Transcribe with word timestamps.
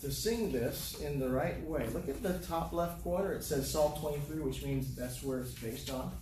to 0.00 0.12
sing 0.12 0.52
this 0.52 1.00
in 1.00 1.18
the 1.18 1.28
right 1.28 1.60
way. 1.64 1.86
Look 1.92 2.08
at 2.08 2.22
the 2.22 2.38
top 2.38 2.72
left 2.72 3.02
corner. 3.02 3.32
It 3.32 3.42
says 3.42 3.70
Psalm 3.70 3.92
23, 3.98 4.40
which 4.40 4.62
means 4.62 4.94
that's 4.94 5.22
where 5.22 5.40
it's 5.40 5.52
based 5.52 5.90
on. 5.90 6.12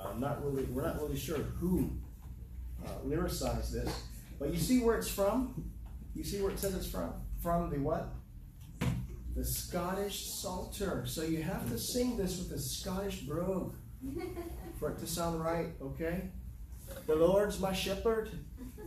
Uh, 0.00 0.12
not 0.18 0.44
really, 0.44 0.64
we're 0.64 0.86
not 0.86 1.00
really 1.00 1.18
sure 1.18 1.38
who 1.38 1.90
uh, 2.84 2.90
lyricized 3.04 3.72
this, 3.72 4.02
but 4.38 4.52
you 4.52 4.58
see 4.58 4.80
where 4.80 4.96
it's 4.96 5.10
from. 5.10 5.70
You 6.14 6.24
see 6.24 6.40
where 6.40 6.52
it 6.52 6.58
says 6.58 6.74
it's 6.74 6.88
from. 6.88 7.12
From 7.42 7.70
the 7.70 7.78
what? 7.78 8.08
The 9.34 9.44
Scottish 9.44 10.26
Psalter. 10.26 11.04
So 11.06 11.22
you 11.22 11.42
have 11.42 11.68
to 11.70 11.78
sing 11.78 12.16
this 12.16 12.38
with 12.38 12.52
a 12.52 12.58
Scottish 12.58 13.20
brogue 13.20 13.74
for 14.78 14.90
it 14.90 14.98
to 14.98 15.06
sound 15.06 15.42
right. 15.42 15.68
Okay. 15.80 16.30
The 17.06 17.14
Lord's 17.14 17.58
my 17.58 17.72
shepherd; 17.72 18.30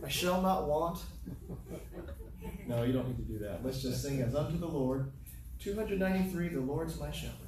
I 0.04 0.08
shall 0.08 0.40
not 0.40 0.68
want. 0.68 1.00
No, 2.68 2.82
you 2.82 2.92
don't 2.92 3.06
need 3.06 3.16
to 3.16 3.32
do 3.32 3.38
that. 3.44 3.64
Let's 3.64 3.80
just 3.80 4.02
sing 4.02 4.20
as 4.22 4.34
unto 4.34 4.58
the 4.58 4.66
Lord. 4.66 5.12
293, 5.60 6.48
the 6.48 6.60
Lord's 6.60 6.98
my 6.98 7.10
shepherd. 7.10 7.46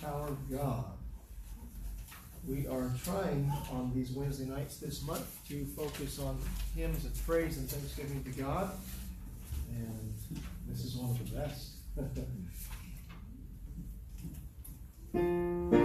Power 0.00 0.28
of 0.28 0.50
God. 0.50 0.84
We 2.46 2.68
are 2.68 2.92
trying 3.02 3.52
on 3.72 3.90
these 3.92 4.12
Wednesday 4.12 4.44
nights 4.44 4.76
this 4.76 5.04
month 5.04 5.26
to 5.48 5.64
focus 5.64 6.20
on 6.20 6.38
hymns 6.76 7.04
of 7.04 7.26
praise 7.26 7.58
and 7.58 7.68
thanksgiving 7.68 8.22
to 8.22 8.30
God. 8.40 8.70
And 9.74 10.14
this 10.68 10.84
is 10.84 10.94
one 10.94 11.10
of 11.10 11.18
the 11.18 11.36
best. 11.36 11.72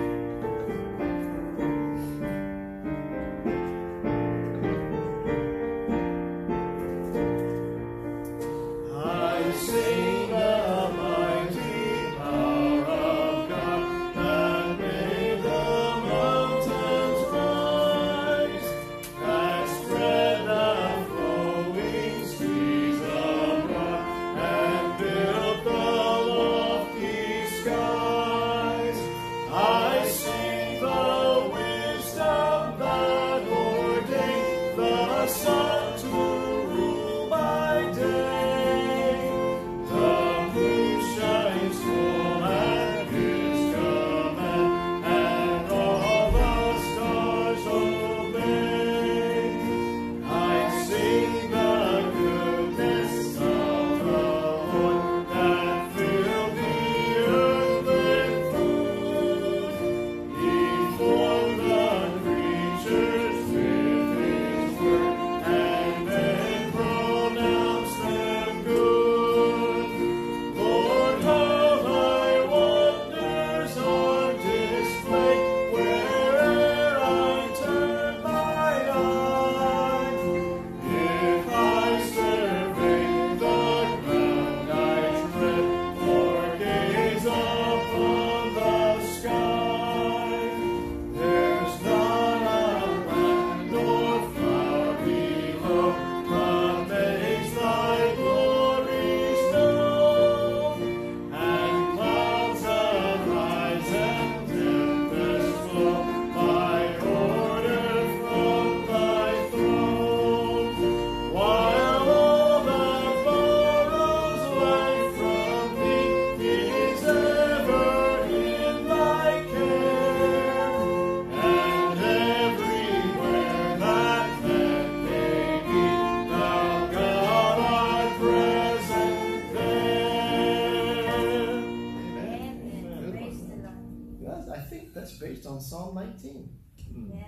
19. 136.05 136.49
Hmm. 136.93 137.11
Yeah. 137.15 137.23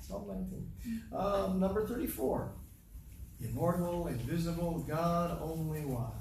Psalm 0.00 0.28
19. 0.28 0.70
Um, 1.12 1.60
number 1.60 1.86
34. 1.86 2.52
Immortal, 3.40 4.06
invisible, 4.06 4.84
God 4.88 5.38
only 5.42 5.84
wise. 5.84 6.12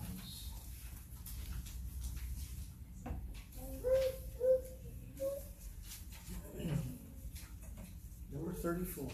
Number 8.34 8.52
34. 8.54 9.08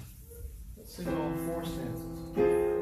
Let's 0.78 0.96
sing 0.96 1.08
all 1.08 1.34
four 1.46 1.64
stanzas. 1.64 2.81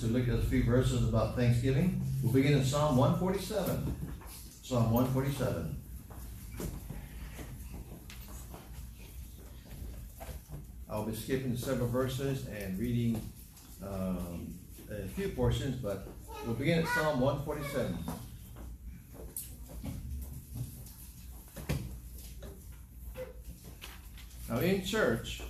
To 0.00 0.06
look 0.08 0.28
at 0.28 0.34
a 0.34 0.42
few 0.42 0.62
verses 0.64 1.08
about 1.08 1.34
Thanksgiving. 1.34 2.02
We'll 2.22 2.34
begin 2.34 2.52
in 2.52 2.64
Psalm 2.66 2.98
147. 2.98 3.96
Psalm 4.62 4.90
147. 4.90 5.76
I'll 10.90 11.06
be 11.06 11.14
skipping 11.14 11.56
several 11.56 11.88
verses 11.88 12.46
and 12.48 12.78
reading 12.78 13.18
um, 13.82 14.52
a 14.90 15.08
few 15.08 15.30
portions, 15.30 15.76
but 15.76 16.06
we'll 16.44 16.54
begin 16.54 16.80
at 16.80 16.88
Psalm 16.88 17.20
147. 17.20 17.96
Now, 24.50 24.58
in 24.58 24.84
church, 24.84 25.40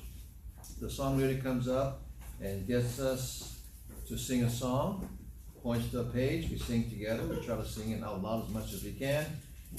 the 0.80 0.88
song 0.88 1.18
leader 1.18 1.42
comes 1.42 1.66
up 1.66 2.03
and 2.44 2.66
gets 2.66 3.00
us 3.00 3.58
to 4.06 4.18
sing 4.18 4.44
a 4.44 4.50
song, 4.50 5.08
points 5.62 5.90
to 5.90 6.00
a 6.00 6.04
page, 6.04 6.50
we 6.50 6.58
sing 6.58 6.90
together, 6.90 7.22
we 7.24 7.36
try 7.44 7.56
to 7.56 7.64
sing 7.64 7.92
it 7.92 8.04
out 8.04 8.22
loud 8.22 8.46
as 8.46 8.50
much 8.52 8.72
as 8.74 8.84
we 8.84 8.92
can, 8.92 9.24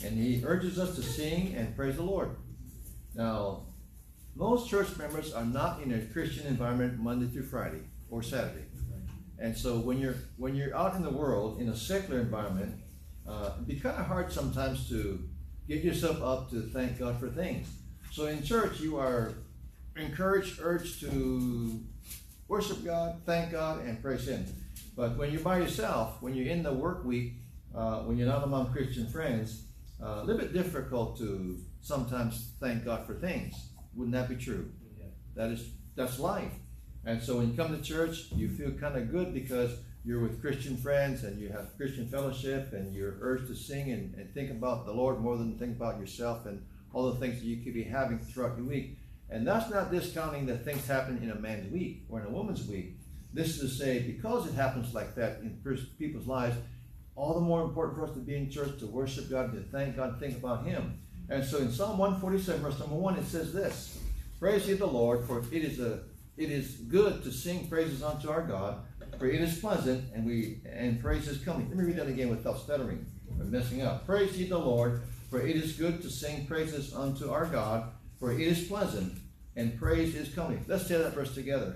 and 0.04 0.18
he 0.18 0.44
urges 0.44 0.80
us 0.80 0.96
to 0.96 1.04
sing 1.04 1.54
and 1.56 1.76
praise 1.76 1.96
the 1.96 2.02
Lord. 2.02 2.36
Now, 3.14 3.62
most 4.36 4.68
church 4.68 4.98
members 4.98 5.32
are 5.32 5.46
not 5.46 5.82
in 5.82 5.94
a 5.94 6.02
Christian 6.06 6.48
environment 6.48 7.00
Monday 7.00 7.28
through 7.28 7.46
Friday 7.46 7.82
or 8.10 8.24
Saturday. 8.24 8.66
And 9.38 9.56
so 9.56 9.78
when 9.78 10.00
you're 10.00 10.16
when 10.38 10.56
you're 10.56 10.76
out 10.76 10.96
in 10.96 11.04
the 11.04 11.10
world 11.10 11.60
in 11.60 11.70
a 11.70 11.76
secular 11.76 12.22
environment, 12.22 12.74
uh, 13.28 13.52
it'd 13.56 13.68
be 13.68 13.80
kind 13.80 13.98
of 14.00 14.06
hard 14.06 14.32
sometimes 14.32 14.90
to 14.90 15.28
get 15.68 15.84
yourself 15.84 16.22
up 16.22 16.50
to 16.52 16.62
thank 16.62 16.98
God 17.00 17.20
for 17.20 17.30
things. 17.30 17.68
So 18.12 18.28
in 18.28 18.44
church, 18.44 18.80
you 18.80 18.98
are 18.98 19.34
encouraged, 19.98 20.60
urged 20.62 21.02
to 21.02 21.82
worship 22.48 22.84
God, 22.84 23.22
thank 23.26 23.52
God, 23.52 23.86
and 23.86 24.02
praise 24.02 24.28
Him. 24.28 24.46
But 24.96 25.18
when 25.18 25.32
you're 25.32 25.42
by 25.42 25.60
yourself, 25.60 26.22
when 26.22 26.36
you're 26.36 26.48
in 26.48 26.64
the 26.64 26.74
work 26.74 27.04
week, 27.04 27.34
uh, 27.76 28.00
when 28.02 28.18
you're 28.18 28.28
not 28.28 28.44
among 28.44 28.72
Christian 28.72 29.08
friends, 29.08 29.64
uh, 30.02 30.22
a 30.22 30.24
little 30.24 30.42
bit 30.42 30.54
difficult 30.54 31.18
to 31.20 31.60
sometimes 31.82 32.52
thank 32.60 32.86
God 32.86 33.06
for 33.06 33.14
things. 33.14 33.70
Wouldn't 33.96 34.14
that 34.14 34.30
be 34.30 34.36
true? 34.36 34.70
Yeah. 34.98 35.06
That 35.36 35.52
is 35.52 35.70
that's 35.96 36.20
life. 36.20 36.52
And 37.06 37.22
so 37.22 37.38
when 37.38 37.52
you 37.52 37.56
come 37.56 37.76
to 37.76 37.82
church, 37.82 38.32
you 38.32 38.50
feel 38.50 38.72
kind 38.72 38.98
of 38.98 39.12
good 39.12 39.34
because 39.34 39.72
you're 40.04 40.22
with 40.22 40.42
Christian 40.42 40.78
friends 40.78 41.24
and 41.24 41.40
you 41.40 41.50
have 41.50 41.76
Christian 41.78 42.08
fellowship 42.08 42.74
and 42.74 42.94
you're 42.94 43.18
urged 43.22 43.48
to 43.48 43.56
sing 43.56 43.92
and, 43.92 44.14
and 44.16 44.34
think 44.34 44.52
about 44.52 44.86
the 44.86 44.92
Lord 44.92 45.20
more 45.20 45.38
than 45.38 45.58
think 45.58 45.78
about 45.78 46.00
yourself 46.00 46.46
and 46.46 46.64
all 46.94 47.12
the 47.12 47.20
things 47.20 47.40
that 47.40 47.46
you 47.46 47.64
could 47.64 47.74
be 47.74 47.84
having 47.84 48.20
throughout 48.20 48.58
your 48.58 48.66
week. 48.66 48.98
And 49.30 49.48
that's 49.48 49.70
not 49.70 49.92
discounting 49.92 50.46
that 50.48 50.64
things 50.64 50.88
happen 50.88 51.18
in 51.22 51.32
a 51.32 51.36
man's 51.36 51.72
week 51.72 52.06
or 52.10 52.20
in 52.20 52.28
a 52.28 52.30
woman's 52.30 52.68
week. 52.68 52.98
This 53.34 53.58
is 53.58 53.60
to 53.60 53.84
say, 53.84 54.00
because 54.00 54.48
it 54.48 54.54
happens 54.54 54.94
like 54.94 55.16
that 55.16 55.40
in 55.42 55.60
people's 55.98 56.28
lives, 56.28 56.56
all 57.16 57.34
the 57.34 57.42
more 57.42 57.64
important 57.64 57.98
for 57.98 58.06
us 58.06 58.14
to 58.14 58.20
be 58.20 58.36
in 58.36 58.50
church, 58.50 58.80
to 58.80 58.88
worship 58.88 59.30
God, 59.30 59.54
to 59.54 59.62
thank 59.72 59.96
God, 59.96 60.20
think 60.20 60.38
about 60.38 60.66
Him. 60.66 61.00
And 61.30 61.44
so 61.44 61.58
in 61.58 61.72
Psalm 61.72 61.98
147, 61.98 62.62
verse 62.62 62.80
number 62.80 62.96
1, 62.96 63.18
it 63.18 63.26
says 63.26 63.52
this 63.52 64.00
Praise 64.40 64.68
ye 64.68 64.76
the 64.76 64.86
Lord, 64.86 65.26
for 65.26 65.40
it 65.52 65.64
is 65.64 65.80
a 65.80 66.02
it 66.38 66.52
is 66.52 66.76
good 66.90 67.24
to 67.24 67.32
sing 67.32 67.68
praises 67.68 68.04
unto 68.04 68.30
our 68.30 68.42
God, 68.42 68.84
for 69.18 69.26
it 69.26 69.42
is 69.42 69.58
pleasant, 69.60 70.04
and 70.14 70.26
we 70.26 70.60
and 70.70 71.02
praise 71.02 71.28
is 71.28 71.44
comely. 71.44 71.66
Let 71.68 71.78
me 71.78 71.86
read 71.86 71.96
that 71.96 72.08
again 72.08 72.30
without 72.30 72.60
stuttering 72.60 73.06
or 73.40 73.46
messing 73.46 73.82
up. 73.82 74.06
Praise 74.06 74.38
ye 74.38 74.48
the 74.48 74.58
Lord, 74.58 75.02
for 75.30 75.40
it 75.42 75.56
is 75.56 75.74
good 75.74 76.02
to 76.02 76.10
sing 76.10 76.46
praises 76.46 76.94
unto 76.94 77.32
our 77.32 77.46
God, 77.46 77.92
for 78.26 78.32
it 78.32 78.42
is 78.42 78.68
pleasant, 78.68 79.14
and 79.56 79.78
praise 79.78 80.16
is 80.16 80.34
comely. 80.34 80.58
Let's 80.66 80.88
say 80.88 80.98
that 80.98 81.14
verse 81.14 81.36
together. 81.36 81.76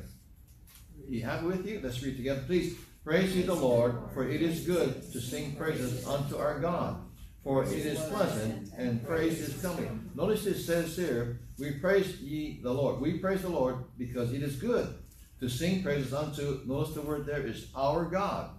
You 1.08 1.22
have 1.22 1.44
it 1.44 1.48
with 1.48 1.68
you? 1.68 1.79
Let's 1.84 2.01
read 2.01 2.18
together. 2.18 2.41
Please 2.48 2.75
praise 3.03 3.36
ye 3.36 3.44
the 3.44 3.53
Lord, 3.53 3.96
for 4.15 4.27
it 4.27 4.41
is 4.41 4.62
good 4.62 5.12
to 5.12 5.22
sing 5.22 5.56
praises 5.56 6.08
unto 6.08 6.38
our 6.38 6.60
God, 6.60 7.03
for 7.44 7.65
it 7.65 7.86
is 7.86 8.00
pleasant, 8.00 8.72
and 8.75 9.06
praise 9.06 9.39
is 9.39 9.62
comely. 9.62 9.88
Notice 10.15 10.48
it 10.48 10.63
says 10.63 10.96
here, 10.96 11.39
we 11.60 11.74
praise 11.74 12.20
ye 12.20 12.60
the 12.63 12.74
Lord. 12.74 13.00
We 13.00 13.20
praise 13.20 13.44
the 13.44 13.50
Lord 13.50 13.75
because 14.00 14.34
it 14.34 14.41
is 14.41 14.56
good 14.56 14.96
to 15.41 15.50
sing 15.50 15.84
praises 15.84 16.15
unto, 16.15 16.62
notice 16.65 16.96
the 16.96 17.03
word 17.03 17.27
there 17.27 17.46
is 17.46 17.68
our 17.75 18.06
God. 18.06 18.50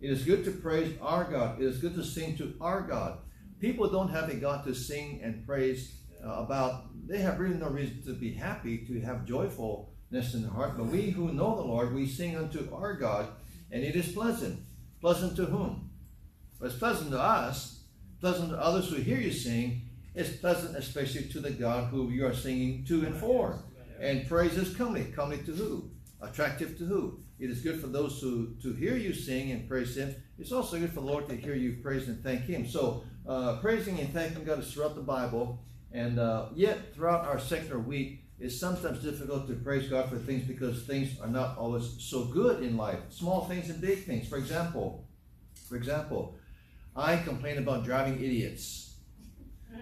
It 0.00 0.10
is 0.10 0.24
good 0.24 0.44
to 0.46 0.50
praise 0.50 0.96
our 1.00 1.22
God. 1.30 1.62
It 1.62 1.66
is 1.66 1.78
good 1.78 1.94
to 1.94 2.02
sing 2.02 2.36
to 2.38 2.54
our 2.60 2.82
God. 2.82 3.18
People 3.60 3.88
don't 3.88 4.10
have 4.10 4.30
a 4.30 4.34
God 4.34 4.64
to 4.64 4.74
sing 4.74 5.20
and 5.22 5.46
praise 5.46 5.99
about. 6.22 6.86
They 7.06 7.18
have 7.18 7.40
really 7.40 7.56
no 7.56 7.68
reason 7.68 8.02
to 8.04 8.12
be 8.12 8.32
happy, 8.32 8.78
to 8.86 9.00
have 9.00 9.24
joyfulness 9.24 10.34
in 10.34 10.42
their 10.42 10.50
heart. 10.50 10.76
But 10.76 10.86
we 10.86 11.10
who 11.10 11.32
know 11.32 11.56
the 11.56 11.62
Lord, 11.62 11.94
we 11.94 12.06
sing 12.06 12.36
unto 12.36 12.72
our 12.72 12.94
God, 12.94 13.28
and 13.72 13.82
it 13.82 13.96
is 13.96 14.12
pleasant. 14.12 14.60
Pleasant 15.00 15.34
to 15.36 15.46
whom? 15.46 15.90
Well, 16.60 16.70
it's 16.70 16.78
pleasant 16.78 17.10
to 17.10 17.20
us, 17.20 17.80
pleasant 18.20 18.50
to 18.50 18.58
others 18.58 18.90
who 18.90 18.96
hear 18.96 19.18
you 19.18 19.32
sing. 19.32 19.82
It's 20.14 20.36
pleasant 20.36 20.76
especially 20.76 21.24
to 21.28 21.40
the 21.40 21.50
God 21.50 21.88
who 21.88 22.10
you 22.10 22.26
are 22.26 22.34
singing 22.34 22.84
to 22.86 23.06
and 23.06 23.16
for. 23.16 23.58
And 24.00 24.28
praise 24.28 24.56
is 24.56 24.76
comely. 24.76 25.04
Comely 25.04 25.38
to 25.38 25.52
who? 25.52 25.90
Attractive 26.20 26.76
to 26.78 26.84
who? 26.84 27.20
It 27.38 27.48
is 27.48 27.62
good 27.62 27.80
for 27.80 27.86
those 27.86 28.20
who 28.20 28.54
to 28.62 28.74
hear 28.74 28.96
you 28.96 29.14
sing 29.14 29.52
and 29.52 29.66
praise 29.66 29.96
Him. 29.96 30.14
It's 30.38 30.52
also 30.52 30.78
good 30.78 30.90
for 30.90 31.00
the 31.00 31.06
Lord 31.06 31.28
to 31.30 31.36
hear 31.36 31.54
you 31.54 31.78
praise 31.82 32.08
and 32.08 32.22
thank 32.22 32.42
Him. 32.42 32.66
So 32.66 33.04
uh, 33.26 33.56
praising 33.60 33.98
and 33.98 34.12
thanking 34.12 34.44
God 34.44 34.58
is 34.58 34.72
throughout 34.72 34.94
the 34.94 35.00
Bible, 35.00 35.62
and 35.92 36.18
uh, 36.18 36.46
yet 36.54 36.94
throughout 36.94 37.26
our 37.26 37.38
secular 37.38 37.78
week, 37.78 38.24
it's 38.38 38.58
sometimes 38.58 39.02
difficult 39.02 39.48
to 39.48 39.54
praise 39.54 39.88
God 39.88 40.08
for 40.08 40.16
things 40.16 40.46
because 40.46 40.84
things 40.84 41.20
are 41.20 41.28
not 41.28 41.58
always 41.58 41.96
so 41.98 42.24
good 42.24 42.62
in 42.62 42.76
life. 42.76 42.98
Small 43.10 43.44
things 43.44 43.68
and 43.68 43.80
big 43.80 44.04
things. 44.04 44.28
For 44.28 44.38
example, 44.38 45.06
for 45.68 45.76
example, 45.76 46.36
I 46.96 47.16
complain 47.18 47.58
about 47.58 47.84
driving 47.84 48.16
idiots. 48.16 48.94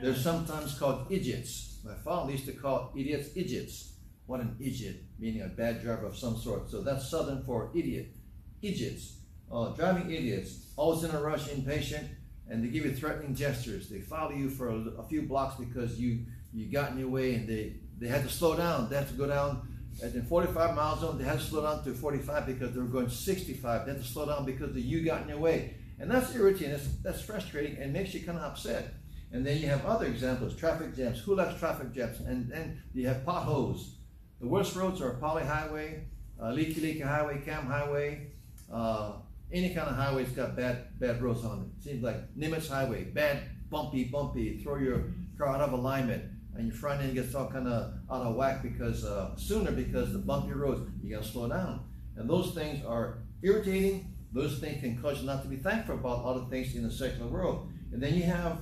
They're 0.03 0.15
sometimes 0.15 0.79
called 0.79 1.07
idiots. 1.11 1.79
My 1.85 1.95
father 1.95 2.33
used 2.33 2.47
to 2.47 2.53
call 2.53 2.93
idiots 2.97 3.31
idiots. 3.37 3.93
What 4.27 4.41
an 4.41 4.57
idiot, 4.61 5.05
meaning 5.19 5.43
a 5.43 5.49
bad 5.49 5.83
driver 5.83 6.07
of 6.07 6.17
some 6.17 6.37
sort. 6.37 6.71
So 6.71 6.83
that's 6.83 7.09
Southern 7.09 7.43
for 7.45 7.71
idiot. 7.75 8.15
Idiots. 8.61 9.15
Uh, 9.51 9.71
driving 9.71 10.11
idiots, 10.11 10.67
always 10.77 11.05
in 11.05 11.11
a 11.15 11.21
rush, 11.23 11.49
impatient, 11.49 12.07
and 12.51 12.65
they 12.65 12.69
give 12.69 12.85
you 12.85 12.95
threatening 12.95 13.35
gestures. 13.35 13.89
They 13.89 14.01
follow 14.01 14.33
you 14.33 14.49
for 14.51 14.69
a, 14.69 14.79
a, 14.99 15.03
few 15.05 15.23
blocks 15.23 15.57
because 15.57 15.99
you 15.99 16.25
you 16.53 16.71
got 16.71 16.93
in 16.93 16.99
your 16.99 17.09
way, 17.09 17.35
and 17.35 17.49
they 17.49 17.77
they 17.99 18.09
had 18.09 18.23
to 18.23 18.29
slow 18.29 18.57
down. 18.57 18.89
They 18.89 18.97
had 18.97 19.09
to 19.09 19.15
go 19.15 19.27
down 19.27 19.69
at 20.03 20.15
the 20.15 20.23
45 20.23 20.75
mile 20.75 20.99
zone. 20.99 21.19
They 21.19 21.25
had 21.25 21.39
to 21.39 21.45
slow 21.45 21.63
down 21.63 21.85
to 21.85 21.93
45 21.93 22.47
because 22.47 22.73
they 22.73 22.81
were 22.81 22.87
going 22.87 23.11
65. 23.11 23.87
They 23.87 23.93
had 23.93 24.03
to 24.03 24.09
slow 24.09 24.27
down 24.27 24.45
because 24.45 24.73
the 24.73 24.81
you 24.81 25.05
got 25.05 25.23
in 25.23 25.29
your 25.29 25.39
way, 25.39 25.75
and 25.99 26.11
that's 26.11 26.35
irritating. 26.35 26.71
That's, 26.71 26.89
that's 27.03 27.23
frustrating 27.23 27.77
and 27.79 27.93
makes 27.93 28.15
you 28.15 28.25
kind 28.25 28.39
of 28.39 28.45
upset. 28.45 28.95
And 29.31 29.47
then 29.47 29.59
you 29.59 29.69
have 29.69 29.85
other 29.85 30.07
examples: 30.07 30.57
traffic 30.57 30.97
jams. 30.97 31.21
Who 31.21 31.35
likes 31.35 31.59
traffic 31.59 31.93
jams? 31.93 32.21
And 32.21 32.51
then 32.51 32.83
you 32.95 33.07
have 33.09 33.25
potholes. 33.25 33.97
The 34.41 34.47
worst 34.47 34.77
roads 34.77 35.03
are 35.03 35.15
Pali 35.15 35.45
Highway, 35.45 36.05
uh, 36.41 36.47
Likelike 36.47 37.03
Highway, 37.03 37.43
Kam 37.45 37.67
Highway. 37.67 38.29
Uh, 38.73 39.15
any 39.53 39.75
kind 39.75 39.89
of 39.89 39.97
highway's 39.97 40.31
got 40.31 40.57
bad 40.57 40.99
bad 40.99 41.23
roads 41.23 41.45
on 41.45 41.63
it. 41.63 41.83
Seems 41.83 42.03
like 42.03 42.35
Nimitz 42.37 42.69
Highway, 42.69 43.05
bad, 43.05 43.43
bumpy, 43.71 44.05
bumpy. 44.05 44.59
Throw 44.63 44.77
your 44.77 45.05
car 45.37 45.49
out 45.49 45.61
of 45.61 45.73
alignment, 45.73 46.25
and 46.55 46.67
your 46.67 46.77
front 46.77 47.03
end 47.03 47.15
gets 47.15 47.35
all 47.35 47.49
kind 47.49 47.67
of 47.67 47.95
out 48.11 48.23
of 48.23 48.35
whack 48.35 48.63
because 48.63 49.05
uh, 49.05 49.37
sooner 49.37 49.73
because 49.73 50.13
the 50.13 50.19
bumpy 50.19 50.53
roads. 50.53 50.91
You 51.03 51.15
got 51.15 51.23
to 51.23 51.29
slow 51.29 51.49
down, 51.49 51.85
and 52.17 52.29
those 52.29 52.55
things 52.55 52.85
are 52.85 53.19
irritating. 53.43 54.15
Those 54.33 54.59
things 54.59 54.81
can 54.81 55.01
cause 55.01 55.21
you 55.21 55.27
not 55.27 55.43
to 55.43 55.49
be 55.49 55.57
thankful 55.57 55.95
about 55.95 56.25
other 56.25 56.45
things 56.51 56.75
in 56.75 56.83
the 56.83 56.91
secular 56.91 57.31
world. 57.31 57.71
And 57.93 58.03
then 58.03 58.15
you 58.15 58.25
have 58.25 58.61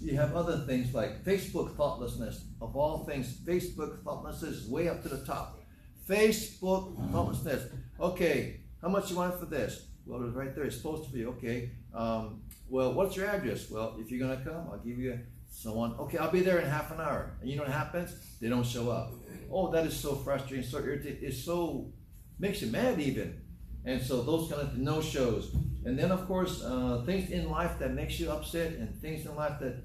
you 0.00 0.16
have 0.16 0.36
other 0.36 0.58
things 0.66 0.94
like 0.94 1.24
Facebook 1.24 1.76
thoughtlessness. 1.76 2.44
Of 2.60 2.76
all 2.76 3.04
things, 3.04 3.38
Facebook 3.44 4.02
thoughtlessness 4.04 4.52
is 4.52 4.68
way 4.68 4.88
up 4.88 5.02
to 5.02 5.08
the 5.08 5.24
top. 5.24 5.60
Facebook 6.08 7.10
thoughtlessness. 7.10 7.68
Okay, 7.98 8.60
how 8.80 8.88
much 8.88 9.10
you 9.10 9.16
want 9.16 9.38
for 9.38 9.46
this? 9.46 9.88
Well, 10.06 10.24
it's 10.24 10.36
right 10.36 10.54
there. 10.54 10.64
It's 10.64 10.76
supposed 10.76 11.04
to 11.04 11.12
be 11.12 11.26
okay. 11.26 11.70
Um, 11.92 12.42
well, 12.68 12.92
what's 12.94 13.16
your 13.16 13.26
address? 13.26 13.70
Well, 13.70 13.96
if 13.98 14.10
you're 14.10 14.20
gonna 14.20 14.42
come, 14.42 14.68
I'll 14.70 14.78
give 14.78 14.98
you 14.98 15.18
someone. 15.50 15.94
Okay, 15.98 16.18
I'll 16.18 16.30
be 16.30 16.40
there 16.40 16.58
in 16.60 16.68
half 16.68 16.92
an 16.92 17.00
hour. 17.00 17.32
And 17.40 17.50
you 17.50 17.56
know 17.56 17.62
what 17.62 17.72
happens? 17.72 18.14
They 18.40 18.48
don't 18.48 18.66
show 18.66 18.90
up. 18.90 19.12
Oh, 19.50 19.70
that 19.72 19.86
is 19.86 19.98
so 19.98 20.14
frustrating, 20.14 20.64
so 20.64 20.78
irritating. 20.78 21.18
It's 21.22 21.42
so 21.42 21.92
makes 22.38 22.62
you 22.62 22.68
mad 22.68 23.00
even. 23.00 23.40
And 23.84 24.02
so 24.02 24.22
those 24.22 24.50
kind 24.50 24.62
of 24.62 24.78
no 24.78 25.00
shows. 25.00 25.54
And 25.84 25.98
then 25.98 26.10
of 26.10 26.26
course 26.26 26.62
uh, 26.62 27.02
things 27.06 27.30
in 27.30 27.50
life 27.50 27.78
that 27.78 27.94
makes 27.94 28.18
you 28.18 28.30
upset 28.30 28.72
and 28.72 28.94
things 29.00 29.26
in 29.26 29.34
life 29.36 29.58
that 29.60 29.76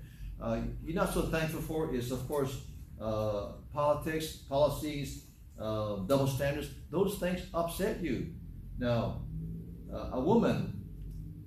uh, 0.42 0.60
you're 0.84 0.96
not 0.96 1.14
so 1.14 1.22
thankful 1.24 1.62
for 1.62 1.94
is 1.94 2.12
of 2.12 2.28
course 2.28 2.62
uh, 3.00 3.54
politics, 3.74 4.38
policies, 4.50 5.26
uh, 5.60 5.98
double 6.08 6.28
standards. 6.28 6.70
Those 6.90 7.18
things 7.20 7.42
upset 7.54 8.02
you. 8.02 8.34
Now, 8.78 9.22
uh, 9.94 10.10
a 10.14 10.20
woman, 10.20 10.84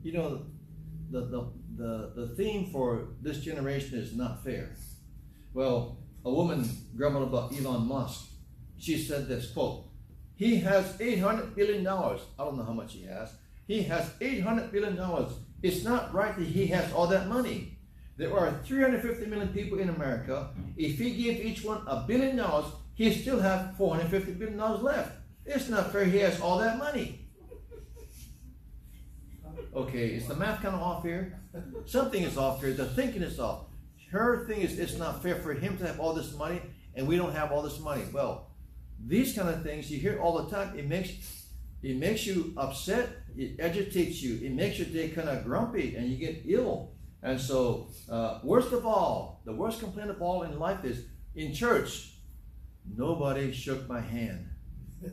you 0.03 0.13
know, 0.13 0.43
the, 1.11 1.21
the, 1.21 1.47
the, 1.77 2.13
the 2.15 2.29
theme 2.37 2.71
for 2.71 3.09
this 3.23 3.39
generation 3.39 3.99
is 3.99 4.15
not 4.15 4.45
fair. 4.45 4.71
Well, 5.53 5.99
a 6.25 6.31
woman 6.31 6.69
grumbled 6.97 7.29
about 7.29 7.53
Elon 7.57 7.87
Musk. 7.87 8.27
She 8.79 8.99
said 8.99 9.29
this 9.29 9.51
quote, 9.51 9.87
he 10.37 10.57
has 10.57 10.97
$800 10.99 11.55
billion. 11.55 11.87
I 11.87 12.19
don't 12.39 12.57
know 12.57 12.65
how 12.65 12.73
much 12.73 12.95
he 12.95 13.05
has. 13.05 13.33
He 13.67 13.83
has 13.85 14.09
$800 14.21 14.73
billion. 14.73 14.99
It's 15.63 15.85
not 15.85 16.13
right 16.13 16.37
that 16.37 16.47
he 16.47 16.67
has 16.67 16.93
all 16.93 17.07
that 17.07 17.29
money. 17.29 17.79
There 18.17 18.37
are 18.37 18.61
350 18.65 19.27
million 19.27 19.49
people 19.49 19.79
in 19.79 19.89
America. 19.89 20.51
If 20.77 20.99
he 20.99 21.11
gives 21.23 21.41
each 21.41 21.65
one 21.65 21.83
a 21.87 22.05
billion 22.07 22.37
dollars, 22.37 22.67
he 22.95 23.13
still 23.13 23.41
have 23.41 23.77
450 23.77 24.33
billion 24.33 24.59
dollars 24.59 24.83
left. 24.83 25.13
It's 25.45 25.69
not 25.69 25.93
fair 25.93 26.05
he 26.05 26.19
has 26.19 26.41
all 26.41 26.59
that 26.59 26.79
money. 26.79 27.24
Okay, 29.75 30.09
is 30.09 30.27
the 30.27 30.35
math 30.35 30.63
kind 30.63 30.75
of 30.75 30.81
off 30.83 31.03
here? 31.03 31.41
Something 31.87 32.23
is 32.23 32.37
off 32.37 32.61
here. 32.61 32.73
The 32.73 32.87
thinking 32.87 33.23
is 33.23 33.39
off. 33.39 33.67
Her 34.11 34.47
thing 34.47 34.61
is 34.61 34.79
it's 34.79 34.97
not 34.97 35.23
fair 35.23 35.37
for 35.37 35.55
him 35.55 35.77
to 35.79 35.87
have 35.87 35.99
all 35.99 36.13
this 36.13 36.35
money 36.35 36.61
and 36.95 37.07
we 37.07 37.17
don't 37.17 37.35
have 37.35 37.53
all 37.53 37.63
this 37.63 37.81
money. 37.81 38.05
Well, 38.13 38.51
these 39.05 39.35
kind 39.35 39.49
of 39.49 39.63
things 39.63 39.91
you 39.91 39.99
hear 39.99 40.21
all 40.21 40.43
the 40.43 40.51
time. 40.51 40.79
It 40.79 40.89
makes 40.89 41.47
it 41.83 41.97
makes 41.97 42.27
you 42.27 42.55
upset. 42.57 43.11
It 43.37 43.61
agitates 43.61 44.23
you. 44.23 44.47
It 44.47 44.53
makes 44.53 44.79
your 44.79 44.89
day 44.89 45.11
kind 45.11 45.29
of 45.29 45.45
grumpy, 45.45 45.97
and 45.97 46.09
you 46.09 46.17
get 46.17 46.43
ill. 46.47 46.93
And 47.23 47.39
so, 47.39 47.89
uh, 48.09 48.39
worst 48.43 48.73
of 48.73 48.87
all, 48.87 49.43
the 49.45 49.53
worst 49.53 49.81
complaint 49.81 50.11
of 50.11 50.23
all 50.23 50.43
in 50.45 50.59
life 50.59 50.85
is 50.85 51.05
in 51.35 51.53
church. 51.53 52.15
Nobody 52.97 53.53
shook 53.53 53.89
my 53.89 54.01
hand. 54.01 54.49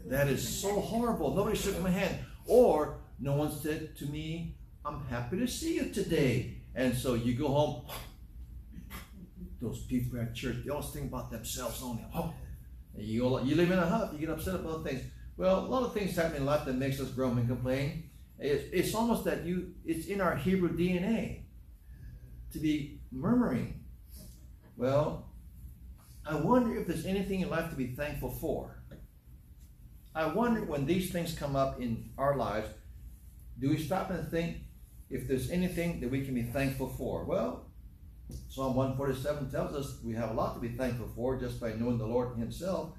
That 0.06 0.28
is 0.28 0.48
so 0.48 0.80
horrible. 0.80 1.36
Nobody 1.36 1.58
shook 1.58 1.82
my 1.82 1.90
hand, 1.90 2.20
or 2.46 3.01
no 3.22 3.36
one 3.36 3.52
said 3.52 3.96
to 3.98 4.06
me, 4.06 4.58
"I'm 4.84 5.06
happy 5.06 5.38
to 5.38 5.48
see 5.48 5.76
you 5.76 5.90
today." 5.90 6.58
And 6.76 6.96
so 6.96 7.14
you 7.14 7.36
go 7.36 7.48
home. 7.48 7.86
Those 9.62 9.86
people 9.86 10.20
at 10.20 10.34
church, 10.34 10.58
they 10.64 10.72
always 10.72 10.90
think 10.90 11.08
about 11.08 11.30
themselves 11.30 11.82
only. 11.84 12.04
You, 12.98 13.40
you 13.44 13.56
live 13.56 13.72
in 13.72 13.80
a 13.80 13.86
hut, 13.86 14.14
you 14.14 14.20
get 14.20 14.30
upset 14.30 14.56
about 14.56 14.84
things. 14.84 15.04
Well, 15.38 15.66
a 15.66 15.68
lot 15.68 15.84
of 15.84 15.94
things 15.94 16.16
happen 16.16 16.38
in 16.38 16.46
life 16.46 16.66
that 16.66 16.76
makes 16.76 17.00
us 17.00 17.10
groan 17.10 17.38
and 17.38 17.48
complain. 17.48 18.10
It's, 18.40 18.64
it's 18.74 18.96
almost 18.96 19.24
that 19.26 19.46
you, 19.46 19.74
it's 19.86 20.08
in 20.08 20.20
our 20.20 20.36
Hebrew 20.36 20.76
DNA 20.76 21.44
to 22.52 22.60
be 22.60 23.02
murmuring. 23.12 23.82
Well, 24.76 25.28
I 26.26 26.36
wonder 26.36 26.76
if 26.76 26.88
there's 26.88 27.06
anything 27.06 27.42
in 27.42 27.50
life 27.50 27.70
to 27.70 27.76
be 27.76 27.88
thankful 27.96 28.30
for. 28.30 28.82
I 30.14 30.26
wonder 30.26 30.64
when 30.64 30.86
these 30.86 31.12
things 31.12 31.34
come 31.34 31.56
up 31.56 31.80
in 31.80 32.10
our 32.18 32.36
lives, 32.36 32.68
do 33.62 33.70
we 33.70 33.78
stop 33.78 34.10
and 34.10 34.28
think 34.30 34.58
if 35.10 35.28
there's 35.28 35.52
anything 35.52 36.00
that 36.00 36.10
we 36.10 36.26
can 36.26 36.34
be 36.34 36.44
thankful 36.44 36.90
for? 36.90 37.24
Well, 37.26 37.68
Psalm 38.50 38.76
147 38.76 39.52
tells 39.52 39.76
us 39.76 40.00
we 40.04 40.16
have 40.16 40.32
a 40.32 40.34
lot 40.34 40.56
to 40.56 40.60
be 40.60 40.70
thankful 40.70 41.08
for 41.16 41.40
just 41.40 41.60
by 41.62 41.74
knowing 41.74 42.00
the 42.00 42.06
Lord 42.06 42.38
Himself. 42.38 42.94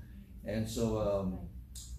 And 0.44 0.68
so, 0.68 0.98
um, 1.00 1.38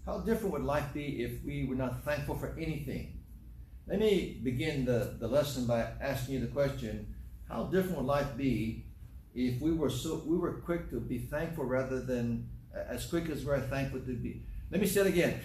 how 0.05 0.20
different 0.20 0.53
would 0.53 0.63
life 0.63 0.93
be 0.93 1.24
if 1.24 1.43
we 1.43 1.65
were 1.65 1.75
not 1.75 2.03
thankful 2.03 2.36
for 2.36 2.55
anything? 2.60 3.20
Let 3.86 4.00
me 4.00 4.39
begin 4.41 4.86
the, 4.86 5.15
the 5.20 5.27
lesson 5.27 5.65
by 5.65 5.88
asking 6.00 6.36
you 6.36 6.39
the 6.39 6.48
question 6.48 7.13
How 7.50 7.65
different 7.65 7.98
would 7.98 8.05
life 8.05 8.38
be 8.38 8.86
if 9.36 9.60
we 9.62 9.72
were 9.72 9.89
so 9.89 10.22
we 10.25 10.38
were 10.38 10.53
quick 10.53 10.89
to 10.91 11.00
be 11.00 11.17
thankful 11.17 11.65
rather 11.65 12.01
than 12.01 12.48
as 12.74 13.05
quick 13.05 13.29
as 13.29 13.43
we're 13.43 13.60
thankful 13.60 14.00
to 14.00 14.15
be? 14.15 14.43
Let 14.72 14.79
me 14.79 14.88
say 14.88 15.01
it 15.01 15.08
again. 15.08 15.39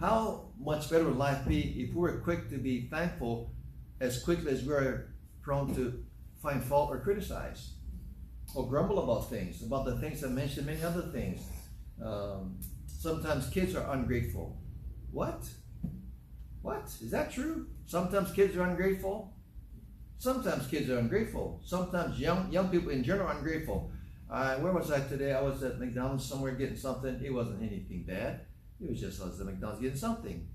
How 0.00 0.46
much 0.64 0.90
better 0.90 1.04
would 1.04 1.16
life 1.16 1.46
be 1.46 1.60
if 1.82 1.94
we 1.94 2.00
were 2.00 2.18
quick 2.20 2.48
to 2.50 2.58
be 2.58 2.88
thankful 2.88 3.52
as 4.00 4.22
quickly 4.22 4.50
as 4.50 4.64
we're 4.64 5.08
prone 5.42 5.74
to 5.74 6.02
find 6.42 6.62
fault 6.62 6.90
or 6.90 6.98
criticize 6.98 7.74
or 8.54 8.68
grumble 8.68 9.02
about 9.02 9.28
things, 9.30 9.62
about 9.62 9.84
the 9.84 9.96
things 9.98 10.24
I 10.24 10.28
mentioned, 10.28 10.66
many 10.66 10.82
other 10.82 11.02
things. 11.02 11.40
Um, 12.02 12.58
sometimes 12.86 13.48
kids 13.50 13.74
are 13.74 13.90
ungrateful. 13.92 14.56
What? 15.10 15.48
What? 16.62 16.84
Is 17.02 17.10
that 17.10 17.30
true? 17.32 17.66
Sometimes 17.86 18.32
kids 18.32 18.56
are 18.56 18.62
ungrateful? 18.62 19.34
Sometimes 20.18 20.66
kids 20.66 20.88
are 20.88 20.98
ungrateful. 20.98 21.60
Sometimes 21.64 22.18
young 22.18 22.50
young 22.50 22.68
people 22.68 22.90
in 22.90 23.04
general 23.04 23.28
are 23.28 23.36
ungrateful. 23.36 23.90
Uh, 24.30 24.56
where 24.56 24.72
was 24.72 24.90
I 24.90 25.00
today? 25.06 25.32
I 25.32 25.42
was 25.42 25.62
at 25.62 25.78
McDonald's 25.78 26.24
somewhere 26.26 26.52
getting 26.52 26.76
something. 26.76 27.20
It 27.22 27.32
wasn't 27.32 27.62
anything 27.62 28.04
bad. 28.06 28.40
It 28.80 28.90
was 28.90 29.00
just 29.00 29.20
I 29.20 29.26
was 29.26 29.40
at 29.40 29.46
McDonald's 29.46 29.82
getting 29.82 29.98
something, 29.98 30.48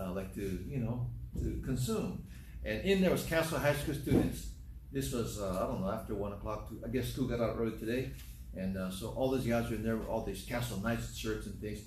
uh, 0.00 0.12
like 0.12 0.34
to 0.34 0.64
you 0.66 0.78
know 0.78 1.06
to 1.38 1.60
consume. 1.64 2.24
And 2.64 2.82
in 2.84 3.00
there 3.00 3.10
was 3.10 3.24
Castle 3.24 3.58
High 3.58 3.74
School 3.74 3.94
students. 3.94 4.48
This 4.92 5.12
was 5.12 5.40
uh, 5.40 5.62
I 5.62 5.66
don't 5.66 5.80
know 5.82 5.90
after 5.90 6.14
one 6.14 6.32
o'clock. 6.32 6.70
I 6.84 6.88
guess 6.88 7.12
school 7.12 7.28
got 7.28 7.40
out 7.40 7.56
early 7.58 7.78
today, 7.78 8.12
and 8.56 8.76
uh, 8.76 8.90
so 8.90 9.10
all 9.10 9.30
these 9.30 9.46
guys 9.46 9.70
were 9.70 9.76
in 9.76 9.82
there 9.82 9.96
with 9.96 10.08
all 10.08 10.24
these 10.24 10.42
Castle 10.42 10.80
Knights 10.80 11.16
shirts 11.16 11.46
and 11.46 11.60
things. 11.60 11.80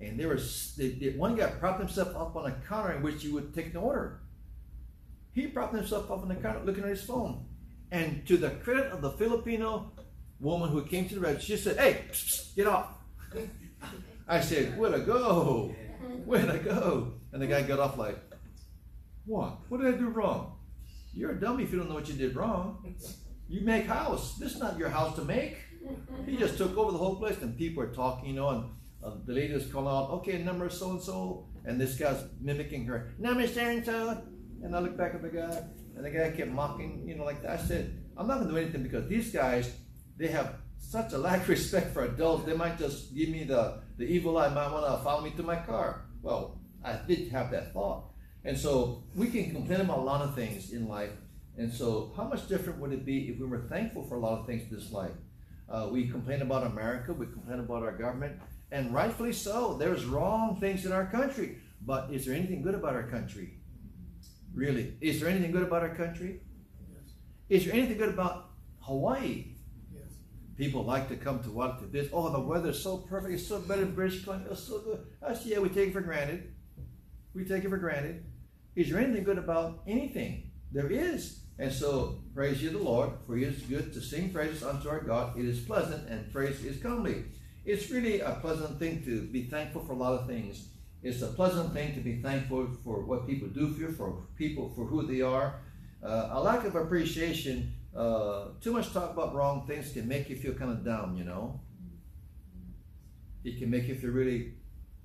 And 0.00 0.18
there 0.18 0.28
was 0.28 0.74
they, 0.76 0.90
they, 0.90 1.10
one 1.10 1.36
guy 1.36 1.46
propped 1.46 1.80
himself 1.80 2.14
up 2.16 2.36
on 2.36 2.46
a 2.46 2.54
counter 2.68 2.92
in 2.92 3.02
which 3.02 3.22
he 3.22 3.28
would 3.30 3.54
take 3.54 3.66
an 3.66 3.76
order. 3.76 4.20
He 5.32 5.46
propped 5.46 5.74
himself 5.74 6.10
up 6.10 6.22
on 6.22 6.28
the 6.28 6.34
counter 6.36 6.60
looking 6.64 6.84
at 6.84 6.90
his 6.90 7.02
phone. 7.02 7.46
And 7.90 8.26
to 8.26 8.36
the 8.36 8.50
credit 8.50 8.92
of 8.92 9.00
the 9.00 9.12
Filipino 9.12 9.92
woman 10.40 10.68
who 10.68 10.84
came 10.84 11.08
to 11.08 11.14
the 11.14 11.20
register, 11.20 11.56
she 11.56 11.62
said, 11.62 11.78
Hey, 11.78 12.04
get 12.54 12.66
off. 12.66 12.88
I 14.28 14.40
said, 14.40 14.76
Where 14.78 14.92
to 14.92 15.00
go? 15.00 15.74
Where 16.24 16.46
to 16.46 16.58
go? 16.58 17.14
And 17.38 17.48
the 17.48 17.54
guy 17.54 17.62
got 17.62 17.78
off 17.78 17.96
like, 17.96 18.18
What? 19.24 19.60
What 19.68 19.80
did 19.80 19.94
I 19.94 19.96
do 19.96 20.08
wrong? 20.08 20.58
You're 21.14 21.30
a 21.30 21.40
dummy 21.40 21.62
if 21.62 21.70
you 21.70 21.78
don't 21.78 21.88
know 21.88 21.94
what 21.94 22.08
you 22.08 22.14
did 22.14 22.34
wrong. 22.34 22.96
You 23.48 23.60
make 23.60 23.86
house. 23.86 24.36
This 24.38 24.54
is 24.54 24.58
not 24.58 24.76
your 24.76 24.88
house 24.88 25.14
to 25.14 25.24
make. 25.24 25.56
He 26.26 26.36
just 26.36 26.58
took 26.58 26.76
over 26.76 26.90
the 26.90 26.98
whole 26.98 27.14
place, 27.14 27.40
and 27.40 27.56
people 27.56 27.84
are 27.84 27.94
talking, 27.94 28.30
you 28.30 28.34
know, 28.34 28.48
and 28.48 28.64
uh, 29.04 29.18
the 29.24 29.34
lady 29.34 29.54
is 29.54 29.70
calling 29.70 29.86
out, 29.86 30.10
okay, 30.18 30.42
number 30.42 30.68
so 30.68 30.90
and 30.90 31.00
so, 31.00 31.46
and 31.64 31.80
this 31.80 31.94
guy's 31.94 32.24
mimicking 32.40 32.86
her, 32.86 33.12
number 33.20 33.46
so 33.46 33.60
and 33.60 33.86
so. 33.86 34.20
And 34.64 34.74
I 34.74 34.80
look 34.80 34.96
back 34.96 35.14
at 35.14 35.22
the 35.22 35.28
guy, 35.28 35.62
and 35.94 36.04
the 36.04 36.10
guy 36.10 36.32
kept 36.32 36.50
mocking, 36.50 37.06
you 37.06 37.14
know, 37.14 37.22
like 37.22 37.40
that. 37.42 37.60
I 37.60 37.62
said, 37.62 38.02
I'm 38.16 38.26
not 38.26 38.40
gonna 38.40 38.50
do 38.50 38.56
anything 38.56 38.82
because 38.82 39.08
these 39.08 39.30
guys, 39.30 39.72
they 40.16 40.26
have 40.26 40.56
such 40.76 41.12
a 41.12 41.18
lack 41.18 41.42
of 41.42 41.48
respect 41.56 41.94
for 41.94 42.04
adults. 42.04 42.46
They 42.46 42.54
might 42.54 42.78
just 42.80 43.14
give 43.14 43.28
me 43.28 43.44
the, 43.44 43.80
the 43.96 44.06
evil 44.06 44.36
eye, 44.38 44.48
might 44.48 44.72
wanna 44.72 45.00
follow 45.04 45.22
me 45.22 45.30
to 45.36 45.44
my 45.44 45.54
car. 45.54 46.02
Well, 46.20 46.57
I 46.88 47.06
did 47.06 47.28
have 47.30 47.50
that 47.50 47.72
thought. 47.72 48.04
And 48.44 48.56
so 48.56 49.04
we 49.14 49.28
can 49.28 49.50
complain 49.50 49.80
about 49.80 49.98
a 49.98 50.02
lot 50.02 50.22
of 50.22 50.34
things 50.34 50.72
in 50.72 50.88
life. 50.88 51.10
And 51.56 51.72
so, 51.72 52.12
how 52.16 52.24
much 52.24 52.48
different 52.48 52.78
would 52.78 52.92
it 52.92 53.04
be 53.04 53.28
if 53.28 53.40
we 53.40 53.46
were 53.46 53.66
thankful 53.68 54.04
for 54.04 54.16
a 54.16 54.20
lot 54.20 54.38
of 54.38 54.46
things 54.46 54.62
in 54.70 54.76
this 54.76 54.92
life? 54.92 55.16
Uh, 55.68 55.88
we 55.90 56.08
complain 56.08 56.40
about 56.40 56.64
America, 56.64 57.12
we 57.12 57.26
complain 57.26 57.58
about 57.58 57.82
our 57.82 57.92
government, 57.92 58.40
and 58.70 58.94
rightfully 58.94 59.32
so. 59.32 59.76
There's 59.76 60.04
wrong 60.04 60.58
things 60.60 60.86
in 60.86 60.92
our 60.92 61.06
country. 61.06 61.58
But 61.84 62.10
is 62.12 62.26
there 62.26 62.34
anything 62.34 62.62
good 62.62 62.74
about 62.74 62.94
our 62.94 63.08
country? 63.08 63.58
Really? 64.54 64.94
Is 65.00 65.20
there 65.20 65.28
anything 65.28 65.52
good 65.52 65.64
about 65.64 65.82
our 65.82 65.94
country? 65.94 66.40
Yes. 66.90 67.12
Is 67.48 67.64
there 67.66 67.74
anything 67.74 67.98
good 67.98 68.08
about 68.08 68.50
Hawaii? 68.80 69.56
Yes. 69.92 70.12
People 70.56 70.84
like 70.84 71.08
to 71.08 71.16
come 71.16 71.42
to 71.42 71.50
what 71.50 71.80
to 71.80 71.86
visit. 71.86 72.10
Oh, 72.14 72.30
the 72.30 72.40
weather's 72.40 72.82
so 72.82 72.98
perfect. 72.98 73.34
It's 73.34 73.46
so 73.46 73.60
better 73.60 73.84
than 73.84 73.94
British 73.94 74.24
Columbia. 74.24 74.52
It's 74.52 74.64
so 74.64 74.78
good. 74.80 75.04
Say, 75.36 75.50
yeah, 75.50 75.58
we 75.58 75.68
take 75.68 75.88
it 75.88 75.92
for 75.92 76.00
granted. 76.00 76.54
We 77.38 77.44
take 77.44 77.62
it 77.62 77.68
for 77.68 77.76
granted. 77.76 78.24
Is 78.74 78.90
there 78.90 78.98
anything 78.98 79.22
good 79.22 79.38
about 79.38 79.82
anything? 79.86 80.50
There 80.72 80.90
is. 80.90 81.38
And 81.60 81.72
so, 81.72 82.18
praise 82.34 82.60
ye 82.60 82.68
the 82.68 82.78
Lord, 82.78 83.10
for 83.24 83.38
it 83.38 83.44
is 83.44 83.62
good 83.62 83.92
to 83.92 84.00
sing 84.00 84.30
praises 84.30 84.64
unto 84.64 84.88
our 84.88 85.00
God. 85.00 85.38
It 85.38 85.44
is 85.44 85.60
pleasant, 85.60 86.08
and 86.08 86.32
praise 86.32 86.64
is 86.64 86.82
comely. 86.82 87.26
It's 87.64 87.92
really 87.92 88.18
a 88.18 88.32
pleasant 88.40 88.80
thing 88.80 89.04
to 89.04 89.22
be 89.22 89.44
thankful 89.44 89.84
for 89.84 89.92
a 89.92 89.96
lot 89.96 90.14
of 90.14 90.26
things. 90.26 90.70
It's 91.00 91.22
a 91.22 91.28
pleasant 91.28 91.72
thing 91.72 91.94
to 91.94 92.00
be 92.00 92.20
thankful 92.20 92.70
for 92.82 93.04
what 93.04 93.28
people 93.28 93.46
do 93.46 93.72
for 93.72 93.80
you, 93.82 93.92
for 93.92 94.26
people, 94.36 94.72
for 94.74 94.84
who 94.84 95.06
they 95.06 95.20
are. 95.20 95.60
Uh, 96.02 96.30
a 96.32 96.42
lack 96.42 96.64
of 96.64 96.74
appreciation, 96.74 97.72
uh, 97.96 98.46
too 98.60 98.72
much 98.72 98.92
talk 98.92 99.12
about 99.12 99.32
wrong 99.32 99.64
things 99.64 99.92
can 99.92 100.08
make 100.08 100.28
you 100.28 100.34
feel 100.34 100.54
kind 100.54 100.72
of 100.72 100.84
down, 100.84 101.16
you 101.16 101.22
know. 101.22 101.60
It 103.44 103.60
can 103.60 103.70
make 103.70 103.86
you 103.86 103.94
feel 103.94 104.10
really 104.10 104.54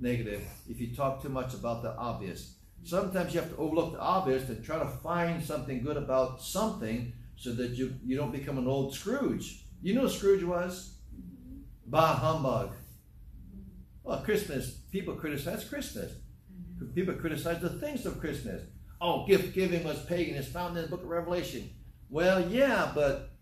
negative 0.03 0.43
if 0.69 0.79
you 0.79 0.93
talk 0.93 1.21
too 1.21 1.29
much 1.29 1.53
about 1.53 1.81
the 1.81 1.95
obvious. 1.95 2.55
Sometimes 2.83 3.33
you 3.33 3.39
have 3.39 3.49
to 3.49 3.55
overlook 3.55 3.93
the 3.93 3.99
obvious 3.99 4.49
and 4.49 4.63
try 4.63 4.77
to 4.77 4.85
find 4.85 5.41
something 5.41 5.81
good 5.81 5.95
about 5.95 6.41
something 6.41 7.13
so 7.37 7.53
that 7.53 7.71
you, 7.71 7.95
you 8.05 8.17
don't 8.17 8.31
become 8.31 8.57
an 8.57 8.67
old 8.67 8.93
Scrooge. 8.93 9.63
You 9.81 9.95
know 9.95 10.07
Scrooge 10.07 10.43
was? 10.43 10.97
Bah 11.87 12.15
humbug. 12.15 12.73
Well, 14.03 14.21
Christmas, 14.21 14.71
people 14.91 15.15
criticize 15.15 15.63
Christmas. 15.63 16.11
People 16.93 17.15
criticize 17.15 17.61
the 17.61 17.69
things 17.69 18.05
of 18.05 18.19
Christmas. 18.19 18.61
Oh, 18.99 19.25
gift 19.25 19.53
giving 19.53 19.83
was 19.83 20.03
pagan. 20.05 20.35
It's 20.35 20.49
found 20.49 20.77
in 20.77 20.83
the 20.83 20.89
book 20.89 21.03
of 21.03 21.09
Revelation. 21.09 21.69
Well, 22.09 22.49
yeah, 22.49 22.91
but. 22.93 23.32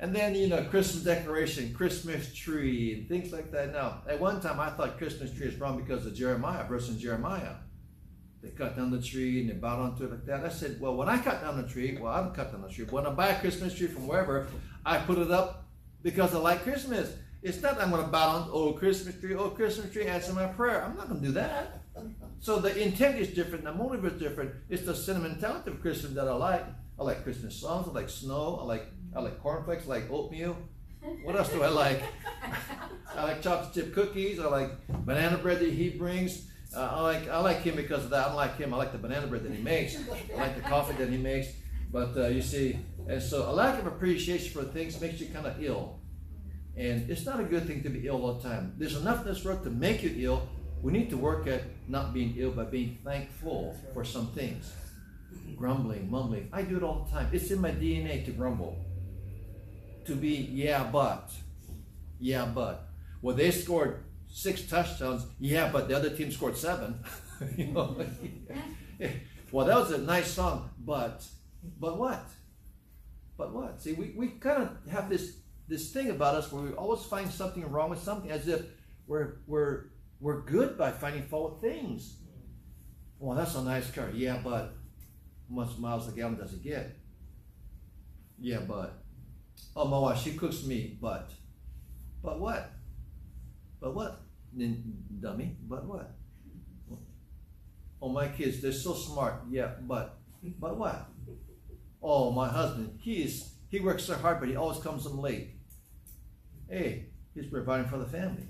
And 0.00 0.16
then, 0.16 0.34
you 0.34 0.48
know, 0.48 0.64
Christmas 0.64 1.04
decoration, 1.04 1.74
Christmas 1.74 2.34
tree, 2.34 2.94
and 2.94 3.08
things 3.08 3.32
like 3.32 3.52
that. 3.52 3.72
Now, 3.72 4.02
at 4.08 4.18
one 4.18 4.40
time 4.40 4.58
I 4.58 4.70
thought 4.70 4.96
Christmas 4.96 5.30
tree 5.32 5.46
is 5.46 5.56
wrong 5.56 5.76
because 5.76 6.06
of 6.06 6.14
Jeremiah, 6.14 6.66
verse 6.66 6.88
in 6.88 6.98
Jeremiah. 6.98 7.56
They 8.42 8.48
cut 8.48 8.76
down 8.76 8.90
the 8.90 9.02
tree 9.02 9.40
and 9.40 9.50
they 9.50 9.54
bowed 9.54 9.78
onto 9.80 10.04
it 10.04 10.10
like 10.10 10.24
that. 10.24 10.42
I 10.42 10.48
said, 10.48 10.80
well, 10.80 10.96
when 10.96 11.10
I 11.10 11.18
cut 11.18 11.42
down 11.42 11.60
the 11.60 11.68
tree, 11.68 11.98
well, 12.00 12.14
I 12.14 12.22
don't 12.22 12.34
cut 12.34 12.50
down 12.50 12.62
the 12.62 12.70
tree. 12.70 12.86
When 12.88 13.06
I 13.06 13.10
buy 13.10 13.28
a 13.28 13.40
Christmas 13.40 13.74
tree 13.74 13.88
from 13.88 14.06
wherever, 14.06 14.46
I 14.86 14.96
put 14.96 15.18
it 15.18 15.30
up 15.30 15.68
because 16.02 16.34
I 16.34 16.38
like 16.38 16.62
Christmas. 16.62 17.12
It's 17.42 17.60
not 17.60 17.76
that 17.76 17.84
I'm 17.84 17.90
going 17.90 18.02
to 18.02 18.10
bow 18.10 18.28
on, 18.36 18.48
oh, 18.50 18.72
Christmas 18.72 19.20
tree, 19.20 19.34
oh, 19.34 19.50
Christmas 19.50 19.92
tree, 19.92 20.06
answer 20.06 20.32
my 20.32 20.46
prayer. 20.46 20.82
I'm 20.82 20.96
not 20.96 21.08
going 21.08 21.20
to 21.20 21.26
do 21.26 21.32
that. 21.32 21.82
So 22.38 22.58
the 22.58 22.82
intent 22.82 23.18
is 23.18 23.28
different, 23.28 23.64
the 23.64 23.74
motive 23.74 24.06
is 24.06 24.18
different. 24.18 24.52
It's 24.70 24.84
the 24.84 24.94
sentimentality 24.94 25.70
of 25.70 25.82
Christmas 25.82 26.14
that 26.14 26.26
I 26.26 26.32
like. 26.32 26.64
I 27.00 27.02
like 27.02 27.24
Christmas 27.24 27.56
songs, 27.56 27.88
I 27.88 27.92
like 27.92 28.10
snow, 28.10 28.58
I 28.60 28.64
like 28.64 28.86
I 29.16 29.20
like 29.20 29.40
cornflakes, 29.40 29.84
I 29.86 29.88
like 29.88 30.10
oatmeal. 30.10 30.54
What 31.24 31.34
else 31.34 31.48
do 31.48 31.62
I 31.62 31.68
like? 31.68 32.02
I 33.16 33.24
like 33.24 33.42
chocolate 33.42 33.72
chip 33.72 33.94
cookies, 33.94 34.38
I 34.38 34.44
like 34.44 34.70
banana 35.06 35.38
bread 35.38 35.60
that 35.60 35.72
he 35.72 35.88
brings. 35.88 36.46
Uh, 36.76 36.88
I 36.92 37.00
like 37.00 37.28
I 37.28 37.38
like 37.40 37.62
him 37.62 37.74
because 37.74 38.04
of 38.04 38.10
that. 38.10 38.26
I 38.26 38.28
don't 38.28 38.36
like 38.36 38.58
him. 38.58 38.74
I 38.74 38.76
like 38.76 38.92
the 38.92 38.98
banana 38.98 39.26
bread 39.26 39.42
that 39.44 39.52
he 39.52 39.62
makes. 39.62 39.96
I 39.96 40.36
like 40.36 40.56
the 40.56 40.60
coffee 40.60 40.94
that 40.98 41.08
he 41.08 41.16
makes. 41.16 41.48
But 41.90 42.16
uh, 42.16 42.26
you 42.28 42.42
see, 42.42 42.78
and 43.08 43.20
so 43.20 43.50
a 43.50 43.52
lack 43.52 43.80
of 43.80 43.86
appreciation 43.86 44.52
for 44.52 44.68
things 44.68 45.00
makes 45.00 45.20
you 45.20 45.28
kind 45.28 45.46
of 45.46 45.60
ill. 45.62 45.98
And 46.76 47.10
it's 47.10 47.24
not 47.24 47.40
a 47.40 47.44
good 47.44 47.66
thing 47.66 47.82
to 47.82 47.88
be 47.88 48.06
ill 48.06 48.22
all 48.24 48.34
the 48.34 48.48
time. 48.48 48.74
There's 48.76 48.96
enough 48.96 49.22
in 49.22 49.32
this 49.32 49.42
world 49.42 49.64
to 49.64 49.70
make 49.70 50.02
you 50.02 50.14
ill. 50.18 50.48
We 50.82 50.92
need 50.92 51.08
to 51.10 51.16
work 51.16 51.46
at 51.46 51.62
not 51.88 52.12
being 52.12 52.34
ill 52.36 52.52
by 52.52 52.64
being 52.64 52.98
thankful 53.02 53.74
for 53.92 54.04
some 54.04 54.28
things. 54.28 54.72
Grumbling, 55.56 56.10
mumbling. 56.10 56.48
I 56.52 56.62
do 56.62 56.76
it 56.76 56.82
all 56.82 57.04
the 57.04 57.10
time. 57.10 57.28
It's 57.32 57.50
in 57.50 57.60
my 57.60 57.70
DNA 57.70 58.24
to 58.24 58.32
grumble. 58.32 58.84
To 60.06 60.14
be, 60.14 60.48
yeah, 60.52 60.88
but. 60.90 61.30
Yeah, 62.18 62.46
but. 62.46 62.88
Well, 63.22 63.36
they 63.36 63.50
scored 63.50 64.04
six 64.28 64.62
touchdowns. 64.62 65.26
Yeah, 65.38 65.70
but 65.70 65.88
the 65.88 65.96
other 65.96 66.10
team 66.10 66.30
scored 66.32 66.56
seven. 66.56 67.02
you 67.56 67.68
know? 67.68 67.96
well, 69.52 69.66
that 69.66 69.76
was 69.76 69.92
a 69.92 69.98
nice 69.98 70.30
song, 70.30 70.70
but. 70.78 71.24
But 71.78 71.98
what? 71.98 72.26
But 73.36 73.54
what? 73.54 73.82
See, 73.82 73.92
we, 73.92 74.12
we 74.16 74.28
kind 74.28 74.62
of 74.62 74.92
have 74.92 75.08
this 75.08 75.36
this 75.68 75.92
thing 75.92 76.10
about 76.10 76.34
us 76.34 76.50
where 76.50 76.62
we 76.62 76.72
always 76.72 77.04
find 77.04 77.30
something 77.30 77.70
wrong 77.70 77.90
with 77.90 78.02
something 78.02 78.30
as 78.30 78.48
if 78.48 78.62
we're 79.06 79.36
we're 79.46 79.84
we're 80.20 80.42
good 80.42 80.76
by 80.76 80.90
finding 80.90 81.22
fault 81.22 81.62
with 81.62 81.72
things. 81.72 82.16
Well, 83.18 83.36
that's 83.36 83.54
a 83.54 83.62
nice 83.62 83.90
car. 83.90 84.10
Yeah, 84.12 84.40
but 84.42 84.74
much 85.50 85.76
miles 85.78 86.08
a 86.08 86.12
gallon 86.12 86.36
does 86.36 86.54
it 86.54 86.62
get? 86.62 86.96
Yeah, 88.38 88.60
but 88.66 89.02
oh 89.76 89.86
my 89.86 89.98
wife, 89.98 90.18
she 90.22 90.32
cooks 90.34 90.64
me, 90.64 90.98
but 91.00 91.30
but 92.22 92.40
what? 92.40 92.72
But 93.80 93.94
what? 93.94 94.20
Dummy, 95.20 95.56
but 95.68 95.84
what? 95.84 96.16
Oh 98.02 98.08
my 98.08 98.28
kids, 98.28 98.60
they're 98.60 98.72
so 98.72 98.94
smart. 98.94 99.42
Yeah, 99.50 99.72
but 99.82 100.18
but 100.58 100.78
what? 100.78 101.08
Oh 102.02 102.30
my 102.30 102.48
husband, 102.48 102.98
he 103.00 103.22
is 103.22 103.54
he 103.68 103.80
works 103.80 104.04
so 104.04 104.14
hard, 104.14 104.40
but 104.40 104.48
he 104.48 104.56
always 104.56 104.78
comes 104.78 105.04
home 105.04 105.18
late. 105.18 105.56
Hey, 106.68 107.06
he's 107.34 107.46
providing 107.46 107.88
for 107.88 107.98
the 107.98 108.06
family. 108.06 108.48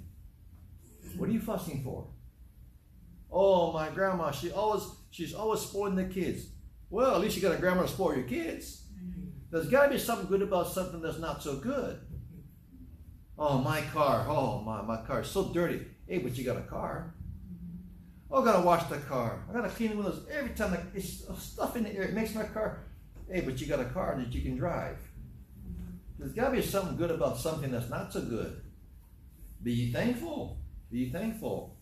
What 1.16 1.28
are 1.28 1.32
you 1.32 1.40
fussing 1.40 1.82
for? 1.82 2.06
Oh, 3.32 3.72
my 3.72 3.88
grandma, 3.90 4.30
she 4.30 4.50
always 4.50 4.82
she's 5.10 5.34
always 5.34 5.60
spoiling 5.60 5.96
the 5.96 6.04
kids. 6.04 6.46
Well, 6.90 7.14
at 7.14 7.20
least 7.20 7.36
you 7.36 7.42
got 7.42 7.54
a 7.54 7.58
grandma 7.58 7.82
to 7.82 7.88
spoil 7.88 8.16
your 8.16 8.26
kids. 8.26 8.82
There's 9.50 9.68
got 9.68 9.84
to 9.84 9.90
be 9.90 9.98
something 9.98 10.26
good 10.26 10.42
about 10.42 10.68
something 10.68 11.00
that's 11.00 11.18
not 11.18 11.42
so 11.42 11.56
good. 11.56 12.00
Oh, 13.38 13.58
my 13.58 13.80
car. 13.80 14.26
Oh, 14.28 14.60
my, 14.60 14.82
my 14.82 15.02
car 15.02 15.22
is 15.22 15.28
so 15.28 15.52
dirty. 15.52 15.86
Hey, 16.06 16.18
but 16.18 16.36
you 16.36 16.44
got 16.44 16.56
a 16.56 16.62
car. 16.62 17.14
Oh, 18.30 18.42
I 18.42 18.44
gotta 18.44 18.64
wash 18.64 18.84
the 18.88 18.98
car. 18.98 19.44
I 19.48 19.52
gotta 19.52 19.70
clean 19.70 19.90
the 19.90 19.96
windows 19.96 20.24
every 20.30 20.50
time. 20.50 20.70
Like, 20.72 20.84
it's 20.94 21.24
stuff 21.42 21.76
in 21.76 21.84
the 21.84 21.94
air. 21.94 22.02
It 22.02 22.14
makes 22.14 22.34
my 22.34 22.44
car. 22.44 22.84
Hey, 23.28 23.40
but 23.40 23.60
you 23.60 23.66
got 23.66 23.80
a 23.80 23.86
car 23.86 24.16
that 24.18 24.32
you 24.32 24.42
can 24.42 24.56
drive. 24.56 24.98
There's 26.18 26.32
got 26.32 26.50
to 26.50 26.56
be 26.56 26.62
something 26.62 26.96
good 26.96 27.10
about 27.10 27.38
something 27.38 27.70
that's 27.70 27.88
not 27.88 28.12
so 28.12 28.20
good. 28.20 28.60
Be 29.62 29.90
thankful. 29.90 30.58
Be 30.90 31.10
thankful. 31.10 31.76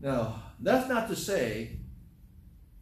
Now, 0.00 0.42
that's 0.60 0.88
not 0.88 1.08
to 1.08 1.16
say 1.16 1.78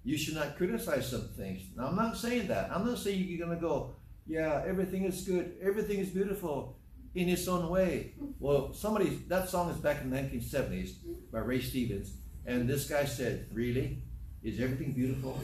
You 0.02 0.16
should 0.16 0.34
not 0.34 0.56
criticize 0.56 1.10
some 1.10 1.28
things. 1.36 1.62
Now, 1.76 1.88
I'm 1.88 1.96
not 1.96 2.16
saying 2.16 2.48
that. 2.48 2.70
I'm 2.72 2.86
not 2.86 2.98
saying 2.98 3.24
you're 3.26 3.46
going 3.46 3.58
to 3.58 3.60
go, 3.60 3.96
yeah, 4.26 4.62
everything 4.66 5.04
is 5.04 5.22
good, 5.22 5.56
everything 5.62 5.98
is 5.98 6.08
beautiful 6.08 6.78
in 7.14 7.28
its 7.28 7.48
own 7.48 7.68
way. 7.68 8.14
Well, 8.38 8.72
somebody, 8.72 9.20
that 9.28 9.48
song 9.48 9.70
is 9.70 9.76
back 9.76 10.02
in 10.02 10.10
the 10.10 10.16
1970s 10.16 10.92
by 11.32 11.40
Ray 11.40 11.60
Stevens, 11.60 12.14
and 12.46 12.68
this 12.68 12.88
guy 12.88 13.04
said, 13.04 13.46
Really? 13.52 14.02
Is 14.42 14.58
everything 14.60 14.92
beautiful? 14.92 15.38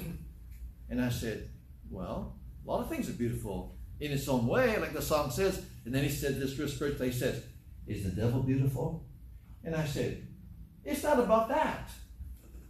And 0.88 1.00
I 1.00 1.10
said, 1.10 1.50
Well, 1.90 2.36
a 2.64 2.70
lot 2.70 2.80
of 2.80 2.88
things 2.88 3.08
are 3.08 3.12
beautiful 3.12 3.76
in 4.00 4.12
its 4.12 4.28
own 4.28 4.46
way, 4.46 4.78
like 4.78 4.92
the 4.92 5.02
song 5.02 5.30
says. 5.30 5.64
And 5.84 5.94
then 5.94 6.04
he 6.04 6.10
said 6.10 6.40
this 6.40 6.58
real 6.58 6.68
spiritual, 6.68 7.06
he 7.06 7.12
says, 7.12 7.42
Is 7.86 8.04
the 8.04 8.10
devil 8.10 8.42
beautiful? 8.42 9.04
And 9.64 9.74
I 9.74 9.84
said, 9.84 10.26
It's 10.84 11.02
not 11.02 11.18
about 11.18 11.48
that. 11.48 11.90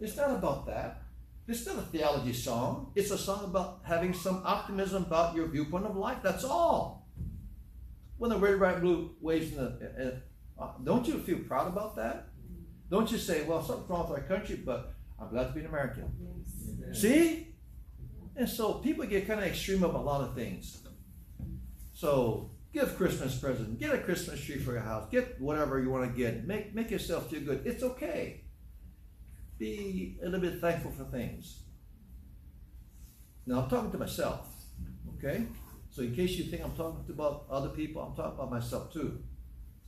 It's 0.01 0.17
not 0.17 0.31
about 0.31 0.67
that. 0.67 1.03
It's 1.49 1.65
not 1.65 1.77
a 1.77 1.83
theology 1.83 2.33
song. 2.33 2.93
It's 2.97 3.13
a 3.13 3.19
song 3.19 3.45
about 3.45 3.81
having 3.85 4.13
some 4.13 4.43
optimism 4.45 5.05
about 5.05 5.37
your 5.37 5.47
viewpoint 5.47 5.87
of 5.87 5.97
life. 5.97 6.19
That's 6.23 6.45
all. 6.45 7.07
When 8.19 8.31
the 8.31 8.39
red, 8.39 8.59
white, 8.59 8.81
blue 8.81 9.15
waves 9.21 9.53
in 9.53 9.59
the, 9.59 10.21
uh, 10.59 10.63
uh, 10.63 10.73
don't 10.83 11.07
you 11.07 11.19
feel 11.19 11.39
proud 11.41 11.69
about 11.69 11.95
that? 11.97 12.29
Don't 12.91 13.11
you 13.13 13.19
say, 13.19 13.45
well, 13.45 13.63
something's 13.63 13.91
wrong 13.91 14.09
with 14.09 14.19
our 14.19 14.25
country, 14.25 14.57
but 14.57 14.95
I'm 15.21 15.29
glad 15.29 15.49
to 15.49 15.53
be 15.53 15.61
an 15.61 15.67
American. 15.67 16.13
Yes. 16.81 17.01
See? 17.01 17.55
And 18.35 18.49
so 18.49 18.75
people 18.75 19.07
get 19.07 19.27
kind 19.27 19.41
of 19.41 19.47
extreme 19.47 19.85
about 19.85 20.01
a 20.01 20.03
lot 20.03 20.23
of 20.23 20.35
things. 20.35 20.83
So 21.93 22.51
give 22.73 22.97
Christmas 22.97 23.39
present, 23.39 23.79
get 23.79 23.95
a 23.95 23.99
Christmas 23.99 24.41
tree 24.41 24.59
for 24.59 24.73
your 24.73 24.83
house, 24.83 25.09
get 25.11 25.41
whatever 25.41 25.81
you 25.81 25.91
want 25.91 26.11
to 26.11 26.17
get, 26.17 26.47
make 26.47 26.75
make 26.75 26.91
yourself 26.91 27.31
feel 27.31 27.41
good. 27.41 27.63
It's 27.65 27.83
okay. 27.83 28.43
Be 29.59 30.19
a 30.23 30.27
little 30.27 30.41
bit 30.41 30.61
thankful 30.61 30.91
for 30.91 31.05
things. 31.05 31.61
Now 33.47 33.61
I'm 33.63 33.71
talking 33.71 33.91
to 33.93 33.99
myself, 33.99 34.49
okay? 35.17 35.47
So 35.91 36.03
in 36.03 36.15
case 36.15 36.33
you 36.33 36.45
think 36.45 36.63
I'm 36.63 36.77
talking 36.77 37.05
about 37.09 37.47
other 37.51 37.71
people, 37.71 38.03
I'm 38.03 38.15
talking 38.15 38.39
about 38.39 38.51
myself 38.51 38.93
too. 38.93 39.23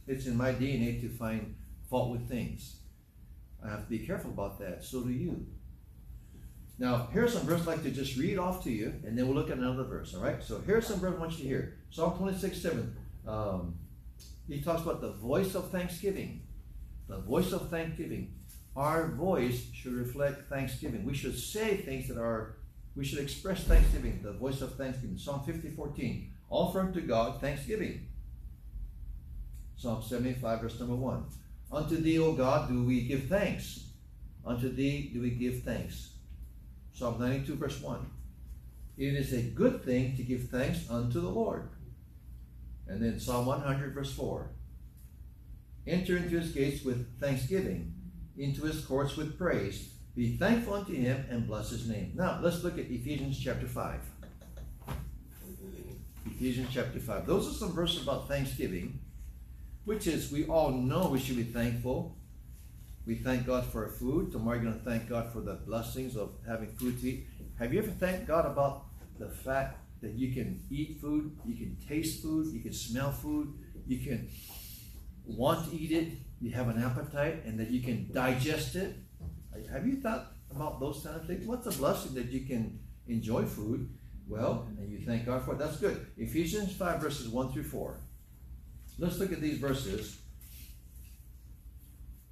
It's 0.07 0.27
in 0.27 0.37
my 0.37 0.53
DNA 0.53 1.01
to 1.03 1.09
find 1.09 1.55
fault 1.91 2.13
with 2.13 2.29
things. 2.29 2.77
I 3.65 3.69
have 3.69 3.85
to 3.85 3.91
be 3.91 3.99
careful 3.99 4.31
about 4.31 4.59
that. 4.61 4.85
So 4.85 5.03
do 5.03 5.11
you. 5.11 5.47
Now, 6.79 7.09
here's 7.13 7.33
some 7.33 7.43
verse 7.43 7.63
I'd 7.63 7.67
like 7.67 7.83
to 7.83 7.91
just 7.91 8.17
read 8.17 8.39
off 8.39 8.63
to 8.65 8.71
you, 8.71 8.95
and 9.05 9.19
then 9.19 9.27
we'll 9.27 9.35
look 9.35 9.51
at 9.51 9.59
another 9.59 9.83
verse, 9.83 10.15
all 10.15 10.23
right? 10.23 10.41
So 10.43 10.63
here's 10.65 10.87
some 10.87 11.01
verse 11.01 11.15
I 11.17 11.21
want 11.21 11.33
you 11.33 11.39
to 11.39 11.49
hear. 11.49 11.77
Psalm 11.91 12.17
26, 12.17 12.63
7. 12.63 12.97
Um, 13.27 13.75
he 14.49 14.61
talks 14.63 14.83
about 14.83 15.01
the 15.01 15.13
voice 15.13 15.57
of 15.57 15.71
thanksgiving. 15.71 16.43
The 17.09 17.19
voice 17.19 17.53
of 17.53 17.69
thanksgiving. 17.69 18.33
Our 18.79 19.09
voice 19.09 19.67
should 19.75 19.95
reflect 19.95 20.49
thanksgiving. 20.49 21.05
We 21.05 21.12
should 21.12 21.37
say 21.37 21.79
things 21.79 22.07
that 22.07 22.17
are, 22.17 22.59
we 22.95 23.05
should 23.05 23.19
express 23.19 23.64
thanksgiving, 23.64 24.21
the 24.23 24.35
voice 24.35 24.61
of 24.61 24.77
thanksgiving. 24.77 25.19
Psalm 25.19 25.43
50, 25.45 25.71
14. 25.71 26.33
Offer 26.49 26.81
unto 26.83 27.01
God 27.01 27.41
thanksgiving. 27.41 28.07
Psalm 29.77 30.01
75, 30.01 30.61
verse 30.61 30.79
number 30.79 30.95
1. 30.95 31.25
Unto 31.73 31.97
thee, 31.97 32.21
O 32.21 32.35
God, 32.35 32.69
do 32.69 32.85
we 32.85 33.01
give 33.01 33.25
thanks. 33.25 33.88
Unto 34.47 34.73
thee 34.73 35.11
do 35.12 35.23
we 35.23 35.31
give 35.31 35.64
thanks. 35.64 36.11
Psalm 36.93 37.19
92, 37.19 37.57
verse 37.57 37.81
1. 37.83 38.09
It 38.97 39.14
is 39.14 39.33
a 39.33 39.43
good 39.43 39.85
thing 39.85 40.17
to 40.17 40.23
give 40.23 40.51
thanks 40.51 40.88
unto 40.88 41.21
the 41.21 41.29
Lord. 41.29 41.69
And 42.87 43.03
then 43.03 43.19
Psalm 43.19 43.47
100, 43.47 43.93
verse 43.93 44.14
4. 44.14 44.51
Enter 45.85 46.17
into 46.17 46.38
his 46.38 46.53
gates 46.53 46.85
with 46.85 47.19
thanksgiving, 47.19 47.95
into 48.38 48.62
his 48.62 48.85
courts 48.85 49.16
with 49.16 49.38
praise. 49.38 49.90
Be 50.14 50.37
thankful 50.37 50.74
unto 50.74 50.94
him 50.94 51.24
and 51.31 51.46
bless 51.46 51.70
his 51.70 51.88
name. 51.88 52.12
Now, 52.14 52.40
let's 52.42 52.62
look 52.64 52.79
at 52.79 52.90
Ephesians 52.90 53.38
chapter 53.38 53.66
5. 53.66 54.01
Ephesians 56.27 56.68
chapter 56.72 56.98
5. 56.98 57.27
Those 57.27 57.48
are 57.48 57.59
some 57.59 57.72
verses 57.72 58.03
about 58.03 58.29
thanksgiving 58.29 59.01
which 59.88 60.07
is 60.07 60.31
we 60.31 60.44
all 60.44 60.70
know 60.70 61.09
we 61.09 61.18
should 61.18 61.37
be 61.37 61.44
thankful. 61.44 62.14
We 63.07 63.14
thank 63.14 63.46
God 63.46 63.64
for 63.64 63.87
our 63.87 63.90
food. 63.90 64.31
Tomorrow 64.31 64.57
you're 64.57 64.70
going 64.70 64.79
to 64.79 64.85
thank 64.85 65.09
God 65.09 65.33
for 65.33 65.40
the 65.40 65.55
blessings 65.55 66.14
of 66.14 66.33
having 66.46 66.68
food 66.68 67.01
to 67.01 67.09
eat. 67.09 67.27
Have 67.59 67.72
you 67.72 67.79
ever 67.79 67.90
thanked 67.90 68.27
God 68.27 68.44
about 68.44 68.85
the 69.18 69.31
fact 69.31 69.79
that 70.03 70.12
you 70.12 70.35
can 70.35 70.61
eat 70.70 70.98
food, 71.01 71.35
you 71.46 71.57
can 71.57 71.79
taste 71.88 72.22
food, 72.22 72.53
you 72.53 72.61
can 72.61 72.74
smell 72.74 73.11
food, 73.12 73.55
you 73.87 73.96
can 73.96 74.29
want 75.24 75.70
to 75.70 75.74
eat 75.74 75.90
it, 75.90 76.12
you 76.40 76.53
have 76.53 76.68
an 76.68 76.83
appetite, 76.83 77.44
and 77.44 77.59
that 77.59 77.70
you 77.70 77.83
can 77.83 78.11
digest 78.12 78.77
it? 78.77 78.96
Have 79.72 79.87
you 79.87 79.96
thought 80.01 80.33
about 80.51 80.81
those 80.81 81.03
kind 81.05 81.16
of 81.16 81.27
things? 81.27 81.46
What's 81.46 81.66
a 81.66 81.79
blessing 81.79 82.14
that 82.14 82.27
you 82.27 82.46
can 82.46 82.79
enjoy 83.07 83.44
food? 83.44 83.88
Well, 84.29 84.68
and 84.79 84.90
you 84.90 85.01
thank 85.07 85.27
God 85.27 85.44
for 85.44 85.55
it. 85.55 85.59
That's 85.59 85.79
good. 85.79 86.07
Ephesians 86.16 86.74
5, 86.77 87.01
verses 87.01 87.29
1 87.29 87.53
through 87.53 87.64
4. 87.64 87.98
Let's 88.98 89.18
look 89.18 89.33
at 89.33 89.40
these 89.40 89.59
verses. 89.59 90.18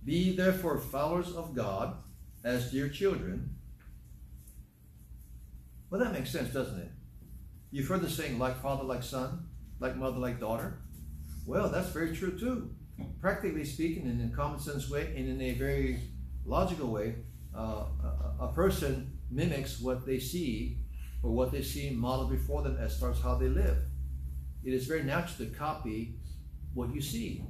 Be 0.04 0.36
therefore 0.36 0.78
followers 0.78 1.32
of 1.32 1.54
God 1.54 1.96
as 2.44 2.70
dear 2.70 2.88
children. 2.88 3.56
Well, 5.90 6.00
that 6.00 6.12
makes 6.12 6.30
sense, 6.30 6.52
doesn't 6.52 6.78
it? 6.78 6.90
You've 7.70 7.88
heard 7.88 8.02
the 8.02 8.10
saying, 8.10 8.38
like 8.38 8.60
father, 8.62 8.84
like 8.84 9.02
son, 9.02 9.48
like 9.80 9.96
mother, 9.96 10.18
like 10.18 10.38
daughter. 10.38 10.78
Well, 11.44 11.68
that's 11.70 11.88
very 11.88 12.14
true 12.14 12.38
too. 12.38 12.75
Practically 13.20 13.64
speaking, 13.64 14.06
in 14.06 14.30
a 14.32 14.37
common 14.37 14.59
sense 14.61 14.88
way, 14.90 15.12
and 15.16 15.28
in 15.28 15.40
a 15.40 15.52
very 15.54 16.00
logical 16.44 16.88
way, 16.88 17.16
uh, 17.56 17.87
a, 18.40 18.44
a 18.44 18.52
person 18.54 19.18
mimics 19.30 19.80
what 19.80 20.06
they 20.06 20.18
see 20.18 20.78
or 21.22 21.32
what 21.32 21.50
they 21.50 21.62
see 21.62 21.90
modeled 21.90 22.30
before 22.30 22.62
them 22.62 22.76
as 22.78 22.98
far 22.98 23.11
as 23.11 23.20
how 23.20 23.35
they 23.35 23.48
live. 23.48 23.78
It 24.64 24.72
is 24.72 24.87
very 24.87 25.02
natural 25.02 25.46
to 25.48 25.54
copy 25.56 26.18
what 26.74 26.94
you 26.94 27.00
see. 27.00 27.42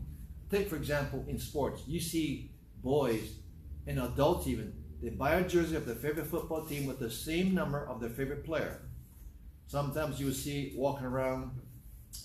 Take, 0.50 0.68
for 0.68 0.76
example, 0.76 1.24
in 1.28 1.38
sports, 1.38 1.82
you 1.86 2.00
see 2.00 2.52
boys 2.82 3.38
and 3.86 3.98
adults 3.98 4.46
even, 4.46 4.72
they 5.02 5.10
buy 5.10 5.34
a 5.34 5.48
jersey 5.48 5.76
of 5.76 5.86
their 5.86 5.94
favorite 5.94 6.26
football 6.26 6.64
team 6.64 6.86
with 6.86 6.98
the 6.98 7.10
same 7.10 7.54
number 7.54 7.86
of 7.86 8.00
their 8.00 8.10
favorite 8.10 8.44
player. 8.44 8.80
Sometimes 9.66 10.20
you 10.20 10.32
see 10.32 10.72
walking 10.76 11.06
around 11.06 11.50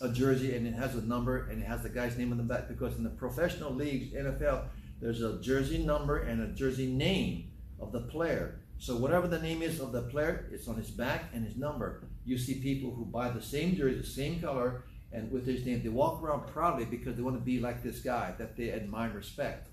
a 0.01 0.09
jersey 0.09 0.55
and 0.55 0.67
it 0.67 0.73
has 0.73 0.95
a 0.95 1.01
number 1.01 1.49
and 1.49 1.61
it 1.61 1.65
has 1.65 1.81
the 1.83 1.89
guy's 1.89 2.17
name 2.17 2.31
on 2.31 2.37
the 2.37 2.43
back 2.43 2.67
because 2.67 2.95
in 2.97 3.03
the 3.03 3.09
professional 3.09 3.73
leagues, 3.73 4.13
NFL, 4.13 4.65
there's 5.01 5.21
a 5.21 5.41
jersey 5.41 5.79
number 5.79 6.19
and 6.19 6.41
a 6.41 6.53
jersey 6.53 6.87
name 6.87 7.51
of 7.79 7.91
the 7.91 8.01
player. 8.01 8.59
So 8.77 8.97
whatever 8.97 9.27
the 9.27 9.39
name 9.39 9.61
is 9.61 9.79
of 9.79 9.91
the 9.91 10.03
player, 10.03 10.47
it's 10.51 10.67
on 10.67 10.75
his 10.75 10.91
back 10.91 11.25
and 11.33 11.45
his 11.45 11.55
number. 11.55 12.07
You 12.25 12.37
see 12.37 12.55
people 12.55 12.93
who 12.93 13.05
buy 13.05 13.29
the 13.29 13.41
same 13.41 13.75
jersey, 13.75 13.99
the 13.99 14.07
same 14.07 14.39
color, 14.39 14.83
and 15.11 15.31
with 15.31 15.45
his 15.45 15.65
name. 15.65 15.83
They 15.83 15.89
walk 15.89 16.21
around 16.21 16.47
proudly 16.47 16.85
because 16.85 17.15
they 17.15 17.21
want 17.21 17.35
to 17.35 17.43
be 17.43 17.59
like 17.59 17.83
this 17.83 17.99
guy 17.99 18.33
that 18.37 18.55
they 18.55 18.71
admire 18.71 19.11
respect 19.11 19.69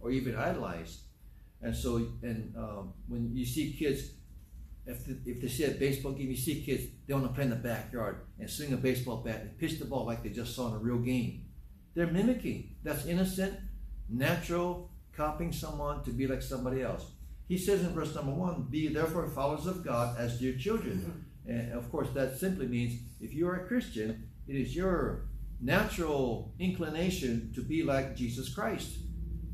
or 0.00 0.10
even 0.10 0.36
idolize. 0.36 1.02
And 1.60 1.74
so, 1.74 1.96
and 2.22 2.54
um, 2.56 2.92
when 3.08 3.34
you 3.34 3.44
see 3.44 3.72
kids, 3.72 4.10
if, 4.88 5.04
the, 5.04 5.18
if 5.26 5.40
they 5.40 5.48
see 5.48 5.64
a 5.64 5.70
baseball 5.70 6.12
game, 6.12 6.30
you 6.30 6.36
see 6.36 6.62
kids, 6.62 6.84
they 7.06 7.12
want 7.12 7.26
to 7.26 7.32
play 7.32 7.44
in 7.44 7.50
the 7.50 7.56
backyard 7.56 8.22
and 8.40 8.48
swing 8.48 8.72
a 8.72 8.76
baseball 8.76 9.18
bat 9.18 9.40
and 9.42 9.58
pitch 9.58 9.78
the 9.78 9.84
ball 9.84 10.06
like 10.06 10.22
they 10.22 10.30
just 10.30 10.56
saw 10.56 10.68
in 10.68 10.74
a 10.74 10.78
real 10.78 10.98
game. 10.98 11.44
They're 11.94 12.06
mimicking. 12.06 12.76
That's 12.82 13.06
innocent, 13.06 13.58
natural, 14.08 14.90
copying 15.14 15.52
someone 15.52 16.02
to 16.04 16.10
be 16.10 16.26
like 16.26 16.40
somebody 16.40 16.82
else. 16.82 17.04
He 17.48 17.58
says 17.58 17.82
in 17.82 17.92
verse 17.92 18.14
number 18.14 18.32
one, 18.32 18.66
Be 18.70 18.88
therefore 18.88 19.28
followers 19.28 19.66
of 19.66 19.84
God 19.84 20.18
as 20.18 20.38
dear 20.38 20.56
children. 20.56 21.24
And 21.46 21.72
of 21.72 21.90
course, 21.90 22.08
that 22.14 22.38
simply 22.38 22.66
means 22.66 23.00
if 23.20 23.34
you 23.34 23.48
are 23.48 23.56
a 23.56 23.66
Christian, 23.66 24.28
it 24.46 24.56
is 24.56 24.74
your 24.74 25.28
natural 25.60 26.54
inclination 26.58 27.52
to 27.54 27.62
be 27.62 27.82
like 27.82 28.16
Jesus 28.16 28.54
Christ. 28.54 28.98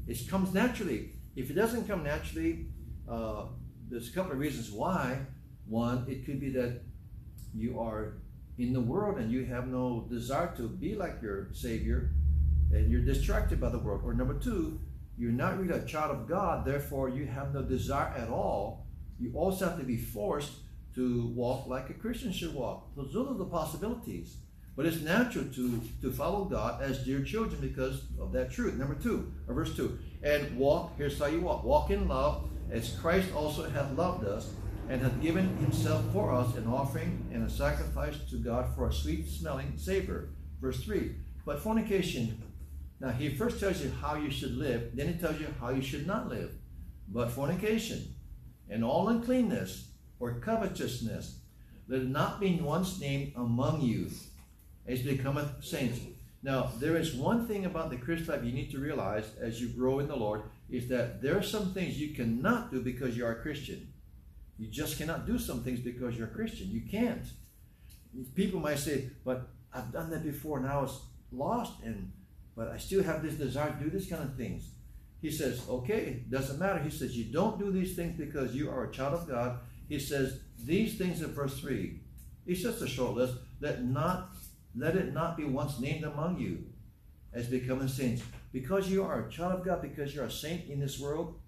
It 0.07 0.29
comes 0.29 0.53
naturally. 0.53 1.13
If 1.35 1.51
it 1.51 1.55
doesn't 1.55 1.89
come 1.89 2.05
naturally, 2.05 2.67
uh, 3.09 3.47
there's 3.89 4.09
a 4.09 4.13
couple 4.13 4.33
of 4.33 4.39
reasons 4.39 4.71
why. 4.71 5.19
One, 5.67 6.05
it 6.09 6.27
could 6.27 6.41
be 6.41 6.51
that 6.51 6.83
you 7.55 7.81
are 7.81 8.15
in 8.59 8.73
the 8.73 8.81
world 8.81 9.19
and 9.19 9.31
you 9.31 9.45
have 9.47 9.69
no 9.69 10.07
desire 10.11 10.55
to 10.57 10.69
be 10.69 10.95
like 10.95 11.21
your 11.23 11.49
Savior 11.53 12.11
and 12.73 12.91
you're 12.91 13.03
distracted 13.03 13.61
by 13.61 13.71
the 13.71 13.79
world. 13.79 14.03
Or 14.05 14.15
number 14.15 14.35
two, 14.35 14.81
you're 15.17 15.33
not 15.33 15.59
really 15.59 15.79
a 15.79 15.85
child 15.85 16.11
of 16.11 16.29
God, 16.29 16.65
therefore 16.65 17.09
you 17.09 17.27
have 17.27 17.55
no 17.55 17.63
desire 17.63 18.13
at 18.17 18.29
all. 18.29 18.87
You 19.19 19.33
also 19.35 19.69
have 19.69 19.79
to 19.79 19.85
be 19.85 19.97
forced 19.97 20.53
to 20.97 21.29
walk 21.35 21.67
like 21.67 21.91
a 21.91 21.95
Christian 21.95 22.33
should 22.33 22.55
walk. 22.55 22.95
Those 22.97 23.15
are 23.17 23.35
the 23.35 23.45
possibilities. 23.45 24.37
But 24.77 24.87
it's 24.87 25.01
natural 25.01 25.45
to, 25.45 25.81
to 26.03 26.13
follow 26.13 26.47
God 26.47 26.83
as 26.83 27.05
dear 27.05 27.23
children 27.23 27.61
because 27.61 28.03
of 28.21 28.33
that 28.33 28.51
truth. 28.51 28.75
Number 28.75 28.97
two, 28.97 29.33
verse 29.47 29.77
two, 29.77 29.99
and 30.23 30.57
walk, 30.57 30.95
here's 30.97 31.19
how 31.19 31.27
you 31.27 31.41
walk. 31.41 31.63
Walk 31.63 31.91
in 31.91 32.09
love 32.09 32.49
as 32.71 32.97
Christ 32.99 33.29
also 33.35 33.69
hath 33.69 33.97
loved 33.97 34.27
us 34.27 34.53
and 34.89 35.01
hath 35.01 35.21
given 35.23 35.57
himself 35.59 36.05
for 36.13 36.33
us 36.33 36.57
an 36.57 36.67
offering 36.67 37.27
and 37.33 37.45
a 37.45 37.51
sacrifice 37.51 38.19
to 38.31 38.37
God 38.37 38.75
for 38.75 38.89
a 38.89 38.93
sweet 38.93 39.29
smelling 39.29 39.73
savor. 39.77 40.31
Verse 40.61 40.83
three, 40.85 41.17
but 41.47 41.61
fornication, 41.61 42.43
now 43.01 43.11
he 43.11 43.29
first 43.29 43.61
tells 43.61 43.83
you 43.83 43.91
how 44.01 44.15
you 44.15 44.31
should 44.31 44.57
live, 44.57 44.91
then 44.95 45.09
he 45.09 45.15
tells 45.15 45.41
you 45.41 45.47
how 45.61 45.71
you 45.71 45.83
should 45.83 46.07
not 46.07 46.29
live. 46.29 46.53
But 47.09 47.31
fornication 47.31 48.15
and 48.69 48.83
all 48.83 49.09
uncleanness 49.09 49.91
or 50.19 50.41
covetousness. 50.41 51.41
Let 51.87 52.01
it 52.01 52.09
not 52.09 52.41
be 52.41 52.55
once 52.63 52.99
named 52.99 53.33
among 53.37 53.83
you 53.83 54.11
as 54.87 55.03
becometh 55.03 55.63
saints. 55.63 56.01
Now, 56.43 56.71
there 56.79 56.97
is 56.97 57.15
one 57.15 57.47
thing 57.47 57.67
about 57.67 57.91
the 57.91 57.97
Christian 57.97 58.29
life 58.29 58.45
you 58.45 58.53
need 58.53 58.71
to 58.71 58.79
realize 58.79 59.31
as 59.41 59.61
you 59.61 59.69
grow 59.69 59.99
in 59.99 60.09
the 60.09 60.17
Lord 60.17 60.43
is 60.71 60.89
that 60.89 61.23
there 61.23 61.39
are 61.39 61.43
some 61.43 61.73
things 61.73 62.01
you 62.01 62.15
cannot 62.15 62.71
do 62.71 62.81
because 62.81 63.17
you 63.17 63.27
are 63.27 63.33
a 63.33 63.43
Christian. 63.43 63.93
You 64.59 64.69
just 64.69 64.99
cannot 64.99 65.27
do 65.27 65.39
some 65.39 65.63
things 65.63 65.81
because 65.81 66.17
you're 66.17 66.29
a 66.29 66.31
Christian. 66.31 66.71
You 66.71 66.83
can't. 66.83 67.27
People 68.35 68.61
might 68.61 68.79
say, 68.79 69.11
but 69.25 69.49
I've 69.73 69.93
done 69.93 70.11
that 70.11 70.23
before 70.23 70.59
and 70.59 70.67
I 70.67 70.81
was 70.81 71.01
lost 71.33 71.83
and 71.83 72.13
but 72.57 72.69
I 72.69 72.79
still 72.79 73.03
have 73.03 73.23
this 73.23 73.35
desire 73.35 73.73
to 73.73 73.85
do 73.85 73.91
this 73.91 74.09
kind 74.09 74.23
of 74.23 74.37
things. 74.37 74.71
He 75.21 75.31
says, 75.31 75.63
okay, 75.69 76.23
doesn't 76.31 76.61
matter. 76.61 76.79
He 76.79 76.91
says, 76.91 77.17
you 77.17 77.33
don't 77.33 77.59
do 77.59 77.73
these 77.73 77.97
things 77.97 78.17
because 78.17 78.55
you 78.55 78.71
are 78.71 78.85
a 78.85 78.93
child 78.93 79.15
of 79.15 79.29
God. 79.29 79.59
He 79.89 79.99
says, 79.99 80.39
these 80.63 80.97
things 80.97 81.21
in 81.21 81.33
verse 81.33 81.59
3. 81.59 81.99
It's 82.47 82.61
just 82.61 82.83
a 82.83 82.87
short 82.87 83.15
list. 83.15 83.35
Let 83.61 83.83
not 83.83 84.35
let 84.77 84.97
it 84.97 85.13
not 85.13 85.37
be 85.37 85.45
once 85.45 85.79
named 85.79 86.05
among 86.05 86.39
you 86.39 86.65
as 87.33 87.47
becoming 87.47 87.89
saints. 87.89 88.23
Because 88.55 88.89
you 88.89 89.03
are 89.03 89.27
a 89.27 89.31
child 89.33 89.53
of 89.53 89.65
God, 89.65 89.83
because 89.83 90.15
you're 90.15 90.27
a 90.27 90.31
saint 90.31 90.71
in 90.71 90.79
this 90.79 91.01
world, 91.01 91.41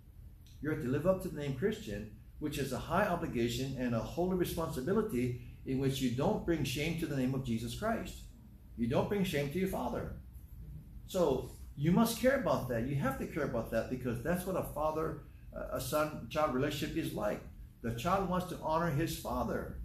you're 0.61 0.75
to 0.75 0.89
live 0.89 1.07
up 1.07 1.23
to 1.23 1.29
the 1.29 1.41
name 1.41 1.55
Christian, 1.55 2.11
which 2.41 2.59
is 2.59 2.73
a 2.73 2.79
high 2.79 3.07
obligation 3.07 3.77
and 3.79 3.95
a 3.95 4.01
holy 4.01 4.37
responsibility 4.37 5.41
in 5.67 5.79
which 5.79 6.01
you 6.01 6.11
don't 6.11 6.45
bring 6.45 6.65
shame 6.65 6.99
to 6.99 7.07
the 7.07 7.17
name 7.17 7.33
of 7.33 7.45
Jesus 7.45 7.79
Christ. 7.79 8.23
You 8.77 8.89
don't 8.89 9.09
bring 9.09 9.23
shame 9.23 9.53
to 9.53 9.59
your 9.59 9.69
Father. 9.69 10.17
So 11.07 11.53
you 11.77 11.93
must 11.93 12.21
care 12.21 12.41
about 12.41 12.69
that. 12.71 12.89
You 12.89 12.97
have 12.97 13.21
to 13.21 13.27
care 13.27 13.45
about 13.45 13.71
that 13.71 13.89
because 13.89 14.21
that's 14.25 14.45
what 14.45 14.57
a 14.57 14.65
father, 14.75 15.21
a 15.73 15.81
son 15.81 16.27
child 16.29 16.55
relationship 16.55 16.97
is 16.97 17.13
like. 17.13 17.41
The 17.83 17.95
child 17.95 18.29
wants 18.29 18.49
to 18.49 18.59
honor 18.61 18.91
his 18.91 19.17
father, 19.17 19.79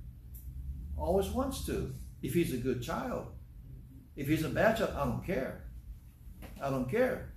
always 0.98 1.30
wants 1.30 1.68
to, 1.68 1.94
if 2.24 2.34
he's 2.34 2.52
a 2.52 2.58
good 2.58 2.82
child. 2.82 3.28
If 4.16 4.28
he's 4.28 4.44
a 4.44 4.50
bad 4.50 4.78
child, 4.78 4.94
I 4.96 5.06
don't 5.06 5.24
care. 5.24 5.66
I 6.62 6.70
don't 6.70 6.90
care. 6.90 7.34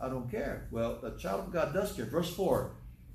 I 0.00 0.08
don't 0.08 0.30
care. 0.30 0.68
Well, 0.70 0.98
the 1.02 1.10
child 1.12 1.46
of 1.46 1.52
God 1.52 1.74
does 1.74 1.92
care. 1.92 2.06
Verse 2.06 2.34
4. 2.34 2.72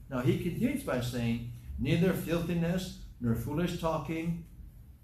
Now 0.09 0.19
he 0.19 0.37
continues 0.37 0.83
by 0.83 1.01
saying, 1.01 1.51
Neither 1.79 2.13
filthiness, 2.13 2.99
nor 3.19 3.35
foolish 3.35 3.81
talking, 3.81 4.45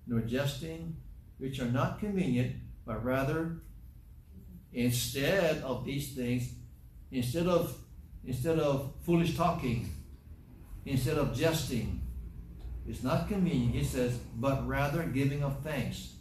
nor 0.08 0.22
jesting, 0.22 0.96
which 1.38 1.60
are 1.60 1.72
not 1.72 2.00
convenient, 2.00 2.56
but 2.86 3.04
rather 3.04 3.62
instead 4.74 5.62
of 5.64 5.86
these 5.86 6.14
things, 6.14 6.54
instead 7.12 7.48
of 7.48 7.76
instead 8.24 8.60
of 8.60 8.94
foolish 9.04 9.36
talking, 9.36 9.90
instead 10.86 11.18
of 11.18 11.36
jesting, 11.36 12.02
it's 12.88 13.04
not 13.04 13.28
convenient. 13.28 13.74
He 13.74 13.84
says, 13.84 14.18
but 14.36 14.68
rather 14.68 15.04
giving 15.04 15.44
of 15.44 15.62
thanks. 15.64 16.14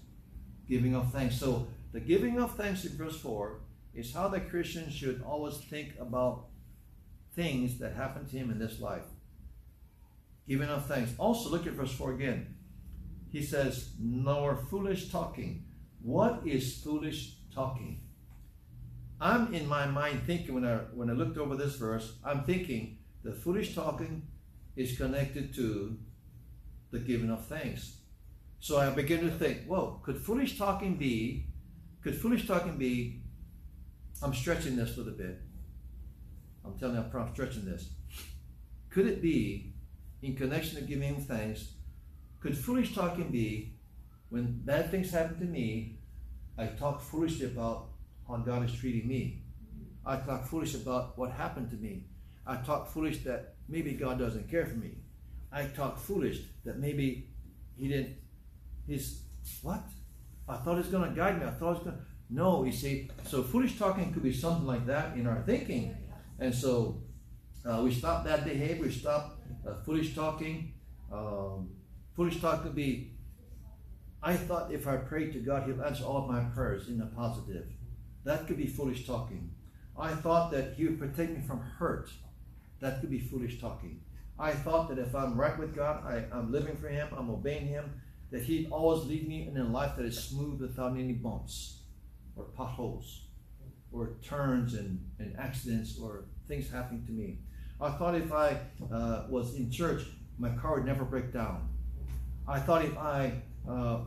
Giving 0.69 0.95
of 0.95 1.13
thanks. 1.13 1.37
So 1.37 1.69
the 1.93 2.01
giving 2.01 2.39
of 2.41 2.57
thanks 2.57 2.85
in 2.85 2.93
verse 2.93 3.19
4 3.21 3.61
is 3.95 4.15
how 4.15 4.29
the 4.29 4.41
Christian 4.41 4.91
should 4.91 5.23
always 5.27 5.57
think 5.59 5.95
about 5.99 6.47
things 7.35 7.79
that 7.79 7.95
happen 7.95 8.27
to 8.27 8.37
him 8.37 8.51
in 8.51 8.59
this 8.59 8.81
life. 8.81 9.07
Giving 10.49 10.69
of 10.69 10.87
thanks. 10.87 11.13
Also, 11.19 11.51
look 11.51 11.67
at 11.67 11.75
verse 11.75 11.93
4 11.93 12.13
again. 12.13 12.55
He 13.31 13.43
says, 13.43 13.91
nor 14.01 14.57
foolish 14.57 15.11
talking. 15.11 15.65
What 16.03 16.43
is 16.45 16.79
foolish 16.79 17.37
talking? 17.55 18.01
I'm 19.21 19.53
in 19.53 19.69
my 19.69 19.87
mind 19.87 20.23
thinking 20.27 20.55
when 20.55 20.65
I 20.65 20.77
when 20.95 21.11
I 21.11 21.13
looked 21.13 21.37
over 21.37 21.55
this 21.55 21.77
verse, 21.77 22.15
I'm 22.25 22.43
thinking 22.45 22.99
the 23.23 23.33
foolish 23.33 23.75
talking 23.75 24.27
is 24.77 24.97
connected 24.97 25.55
to 25.55 25.99
the 26.91 26.99
giving 26.99 27.31
of 27.31 27.45
thanks. 27.47 27.99
So 28.61 28.79
I 28.79 28.91
begin 28.91 29.21
to 29.21 29.31
think, 29.31 29.67
whoa, 29.67 30.01
could 30.03 30.19
foolish 30.19 30.59
talking 30.59 30.97
be, 30.97 31.47
could 32.03 32.15
foolish 32.15 32.47
talking 32.47 32.77
be, 32.77 33.23
I'm 34.23 34.35
stretching 34.35 34.77
this 34.77 34.97
a 34.97 35.01
little 35.01 35.19
bit. 35.19 35.41
I'm 36.65 36.79
telling 36.79 36.97
you, 36.97 37.05
I'm 37.19 37.33
stretching 37.33 37.65
this. 37.65 37.91
Could 38.91 39.07
it 39.07 39.23
be, 39.23 39.75
in 40.23 40.37
connection 40.37 40.77
to 40.77 40.83
giving 40.83 41.21
thanks, 41.25 41.73
could 42.41 42.57
foolish 42.57 42.95
talking 42.95 43.31
be, 43.31 43.75
when 44.29 44.61
bad 44.65 44.91
things 44.91 45.11
happen 45.11 45.39
to 45.39 45.45
me, 45.45 46.01
I 46.59 46.67
talk 46.67 47.01
foolishly 47.01 47.47
about 47.47 47.89
how 48.29 48.37
God 48.37 48.65
is 48.65 48.73
treating 48.73 49.09
me. 49.09 49.43
I 50.05 50.17
talk 50.17 50.47
foolish 50.47 50.75
about 50.75 51.17
what 51.19 51.31
happened 51.33 51.71
to 51.71 51.77
me. 51.77 52.05
I 52.47 52.57
talk 52.57 52.89
foolish 52.89 53.19
that 53.25 53.55
maybe 53.69 53.93
God 53.93 54.19
doesn't 54.19 54.51
care 54.51 54.67
for 54.67 54.77
me. 54.77 54.99
I 55.53 55.65
talk 55.65 55.99
foolish 55.99 56.41
that 56.65 56.79
maybe 56.79 57.31
he 57.77 57.89
didn't, 57.89 58.17
he's, 58.87 59.23
what? 59.63 59.83
I 60.49 60.57
thought 60.57 60.77
he's 60.77 60.89
going 60.89 61.11
to 61.11 61.17
guide 61.17 61.41
me. 61.41 61.47
I 61.47 61.51
thought 61.51 61.77
he's 61.77 61.85
going 61.85 61.97
to, 61.97 62.03
no, 62.31 62.65
you 62.65 62.73
see. 62.73 63.11
So 63.25 63.43
foolish 63.43 63.77
talking 63.77 64.13
could 64.13 64.23
be 64.23 64.33
something 64.33 64.67
like 64.67 64.87
that 64.87 65.17
in 65.17 65.27
our 65.27 65.43
thinking. 65.45 65.97
And 66.39 66.55
so 66.55 67.03
uh, 67.67 67.81
we 67.83 67.93
stop 67.93 68.25
that 68.25 68.45
behavior. 68.45 68.85
We 68.85 68.93
stop 68.93 69.41
uh, 69.67 69.75
foolish 69.85 70.15
talking. 70.15 70.75
Um, 71.13 71.71
foolish 72.15 72.41
talk 72.41 72.63
could 72.63 72.77
be, 72.77 73.15
I 74.23 74.37
thought 74.37 74.73
if 74.73 74.87
I 74.87 74.97
prayed 74.97 75.33
to 75.33 75.41
God, 75.41 75.65
he'll 75.67 75.83
answer 75.83 76.05
all 76.05 76.19
of 76.19 76.31
my 76.31 76.41
prayers 76.55 76.89
in 76.89 76.99
the 76.99 77.07
positive. 77.07 77.67
That 78.25 78.47
could 78.47 78.57
be 78.59 78.67
foolish 78.67 79.07
talking. 79.07 79.51
I 79.99 80.15
thought 80.15 80.53
that 80.53 80.75
he 80.75 80.85
would 80.85 81.01
protect 81.01 81.33
me 81.33 81.43
from 81.45 81.61
hurt. 81.61 82.11
That 82.79 83.01
could 83.01 83.11
be 83.11 83.19
foolish 83.19 83.61
talking. 83.61 84.01
I 84.39 84.53
thought 84.53 84.89
that 84.89 84.99
if 84.99 85.15
I'm 85.15 85.37
right 85.39 85.59
with 85.59 85.75
God, 85.75 86.05
I, 86.07 86.25
am 86.39 86.53
living 86.53 86.77
for 86.77 86.89
him, 86.89 87.09
I'm 87.17 87.29
obeying 87.29 87.67
him, 87.67 88.01
that 88.31 88.43
he'd 88.43 88.71
always 88.71 89.05
lead 89.07 89.29
me 89.29 89.49
in 89.49 89.57
a 89.57 89.65
life 89.65 89.97
that 89.97 90.07
is 90.07 90.23
smooth 90.23 90.61
without 90.61 90.93
any 90.93 91.13
bumps 91.13 91.80
or 92.41 92.47
potholes 92.57 93.23
or 93.93 94.17
turns 94.23 94.75
and, 94.75 95.05
and 95.19 95.37
accidents 95.39 95.99
or 96.01 96.25
things 96.49 96.71
happening 96.71 97.05
to 97.07 97.13
me. 97.13 97.39
I 97.81 97.91
thought 97.91 98.15
if 98.15 98.33
I 98.33 98.61
uh, 98.93 99.25
was 99.29 99.55
in 99.55 99.71
church, 99.71 100.03
my 100.39 100.51
car 100.51 100.77
would 100.77 100.87
never 100.87 101.05
break 101.05 101.33
down. 101.33 101.69
I 102.47 102.59
thought 102.61 102.85
if 102.85 102.97
I 102.97 103.33
uh, 103.69 104.01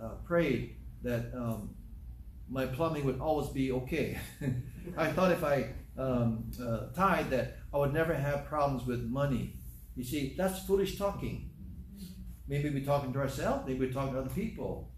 uh, 0.00 0.08
prayed 0.24 0.76
that 1.02 1.32
um, 1.34 1.74
my 2.48 2.66
plumbing 2.66 3.04
would 3.04 3.20
always 3.20 3.48
be 3.48 3.72
okay. 3.72 4.18
I 4.96 5.08
thought 5.08 5.32
if 5.32 5.44
I 5.44 5.72
um, 5.96 6.50
uh, 6.62 6.92
tied 6.94 7.30
that 7.30 7.58
I 7.72 7.78
would 7.78 7.92
never 7.92 8.14
have 8.14 8.46
problems 8.46 8.86
with 8.86 9.02
money. 9.04 9.56
You 9.96 10.04
see, 10.04 10.34
that's 10.36 10.60
foolish 10.60 10.96
talking. 10.96 11.50
Maybe 12.46 12.70
we're 12.70 12.84
talking 12.84 13.12
to 13.12 13.18
ourselves, 13.18 13.66
maybe 13.66 13.80
we're 13.80 13.92
talking 13.92 14.14
to 14.14 14.20
other 14.20 14.30
people. 14.30 14.90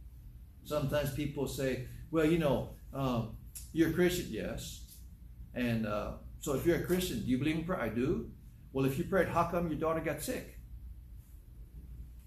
Sometimes 0.65 1.15
people 1.15 1.49
say, 1.49 1.89
well, 2.11 2.25
you 2.25 2.39
know, 2.39 2.71
um, 2.93 3.37
you're 3.73 3.91
a 3.91 3.93
Christian, 3.93 4.27
yes. 4.31 4.81
And 5.55 5.87
uh, 5.87 6.13
so 6.41 6.55
if 6.55 6.67
you're 6.67 6.77
a 6.77 6.85
Christian, 6.85 7.21
do 7.21 7.27
you 7.27 7.39
believe 7.39 7.57
in 7.57 7.65
prayer? 7.65 7.81
I 7.81 7.89
do. 7.89 8.31
Well, 8.73 8.85
if 8.85 8.99
you 8.99 9.05
prayed, 9.05 9.29
how 9.29 9.45
come 9.45 9.69
your 9.69 9.79
daughter 9.79 10.01
got 10.01 10.23
sick? 10.23 10.59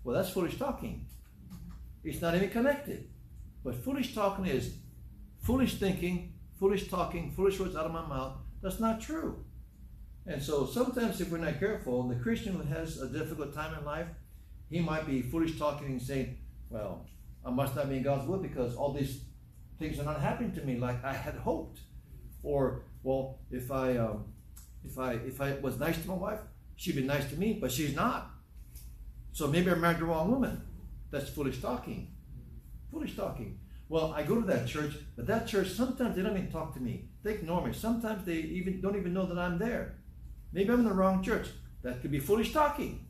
Well, 0.03 0.15
that's 0.15 0.29
foolish 0.29 0.57
talking. 0.57 1.07
It's 2.03 2.21
not 2.21 2.35
even 2.35 2.49
connected. 2.49 3.09
But 3.63 3.83
foolish 3.83 4.13
talking 4.13 4.45
is 4.45 4.75
foolish 5.39 5.75
thinking, 5.75 6.33
foolish 6.59 6.89
talking, 6.89 7.31
foolish 7.31 7.59
words 7.59 7.75
out 7.75 7.85
of 7.85 7.93
my 7.93 8.05
mouth. 8.05 8.37
That's 8.61 8.79
not 8.79 8.99
true. 8.99 9.45
And 10.25 10.41
so 10.41 10.65
sometimes 10.65 11.19
if 11.21 11.29
we're 11.29 11.37
not 11.37 11.59
careful, 11.59 12.07
the 12.07 12.15
Christian 12.15 12.53
who 12.53 12.63
has 12.73 13.01
a 13.01 13.07
difficult 13.07 13.53
time 13.53 13.77
in 13.77 13.85
life, 13.85 14.07
he 14.69 14.79
might 14.79 15.05
be 15.05 15.21
foolish 15.21 15.57
talking 15.57 15.87
and 15.87 16.01
saying, 16.01 16.37
well, 16.69 17.05
I 17.45 17.51
must 17.51 17.75
not 17.75 17.89
be 17.89 17.97
in 17.97 18.03
God's 18.03 18.27
will 18.27 18.39
because 18.39 18.75
all 18.75 18.93
these 18.93 19.21
things 19.83 19.99
are 19.99 20.05
not 20.05 20.21
happening 20.21 20.53
to 20.53 20.61
me 20.61 20.77
like 20.77 21.03
I 21.03 21.13
had 21.13 21.35
hoped. 21.35 21.81
Or, 22.41 22.83
well, 23.03 23.39
if 23.51 23.69
I 23.71 23.97
um, 23.97 24.25
if 24.83 24.97
I 24.97 25.13
if 25.31 25.41
I 25.41 25.55
was 25.61 25.77
nice 25.79 26.01
to 26.01 26.07
my 26.07 26.13
wife, 26.13 26.39
she'd 26.77 26.95
be 26.95 27.03
nice 27.03 27.29
to 27.31 27.35
me, 27.35 27.57
but 27.61 27.71
she's 27.71 27.95
not. 27.95 28.31
So 29.33 29.47
maybe 29.47 29.71
I 29.71 29.75
married 29.75 29.99
the 29.99 30.05
wrong 30.05 30.31
woman. 30.31 30.61
That's 31.11 31.29
foolish 31.29 31.61
talking. 31.61 32.13
Foolish 32.91 33.15
talking. 33.15 33.59
Well, 33.89 34.13
I 34.13 34.23
go 34.23 34.35
to 34.35 34.47
that 34.47 34.67
church, 34.67 34.93
but 35.15 35.27
that 35.27 35.47
church 35.47 35.69
sometimes 35.71 36.15
they 36.15 36.21
don't 36.21 36.37
even 36.37 36.51
talk 36.51 36.73
to 36.75 36.79
me. 36.79 37.09
They 37.23 37.33
ignore 37.33 37.65
me. 37.65 37.73
Sometimes 37.73 38.25
they 38.25 38.37
even 38.59 38.81
don't 38.81 38.95
even 38.95 39.13
know 39.13 39.25
that 39.25 39.37
I'm 39.37 39.57
there. 39.57 39.95
Maybe 40.53 40.69
I'm 40.71 40.79
in 40.79 40.85
the 40.85 40.93
wrong 40.93 41.21
church. 41.21 41.47
That 41.83 42.01
could 42.01 42.11
be 42.11 42.19
foolish 42.19 42.53
talking. 42.53 43.02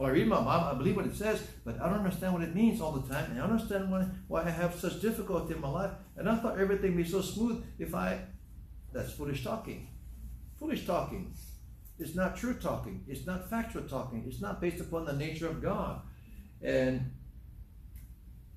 Well, 0.00 0.08
I 0.08 0.12
read 0.12 0.28
my 0.28 0.40
Bible, 0.40 0.64
I 0.64 0.74
believe 0.78 0.96
what 0.96 1.04
it 1.04 1.14
says, 1.14 1.46
but 1.62 1.78
I 1.78 1.86
don't 1.86 1.98
understand 1.98 2.32
what 2.32 2.40
it 2.40 2.54
means 2.54 2.80
all 2.80 2.92
the 2.92 3.06
time. 3.06 3.32
And 3.32 3.38
I 3.38 3.44
understand 3.44 3.92
why, 3.92 4.06
why 4.28 4.42
I 4.44 4.48
have 4.48 4.74
such 4.74 4.98
difficulty 5.02 5.52
in 5.52 5.60
my 5.60 5.68
life. 5.68 5.90
And 6.16 6.26
I 6.26 6.36
thought 6.36 6.58
everything 6.58 6.94
would 6.94 7.04
be 7.04 7.10
so 7.10 7.20
smooth 7.20 7.62
if 7.78 7.94
I. 7.94 8.18
That's 8.94 9.12
foolish 9.12 9.44
talking. 9.44 9.88
Foolish 10.58 10.86
talking. 10.86 11.34
It's 11.98 12.14
not 12.14 12.34
true 12.34 12.54
talking. 12.54 13.04
It's 13.08 13.26
not 13.26 13.50
factual 13.50 13.82
talking. 13.82 14.24
It's 14.26 14.40
not 14.40 14.58
based 14.58 14.80
upon 14.80 15.04
the 15.04 15.12
nature 15.12 15.48
of 15.48 15.60
God. 15.60 16.00
And 16.62 17.12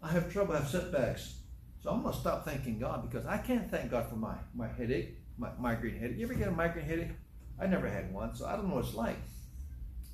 I 0.01 0.13
have 0.13 0.31
trouble, 0.31 0.53
I 0.53 0.59
have 0.59 0.69
setbacks. 0.69 1.39
So 1.81 1.89
I'm 1.89 2.03
going 2.03 2.13
to 2.13 2.19
stop 2.21 2.45
thanking 2.45 2.79
God 2.79 3.11
because 3.11 3.25
I 3.25 3.37
can't 3.37 3.69
thank 3.69 3.91
God 3.91 4.07
for 4.07 4.15
my, 4.15 4.35
my 4.55 4.69
headache, 4.69 5.17
my 5.37 5.49
migraine 5.59 5.99
headache. 5.99 6.17
You 6.19 6.23
ever 6.23 6.35
get 6.35 6.47
a 6.47 6.51
migraine 6.51 6.85
headache? 6.85 7.11
I 7.59 7.67
never 7.67 7.89
had 7.89 8.13
one, 8.13 8.33
so 8.33 8.45
I 8.45 8.55
don't 8.55 8.69
know 8.69 8.75
what 8.75 8.85
it's 8.85 8.95
like. 8.95 9.17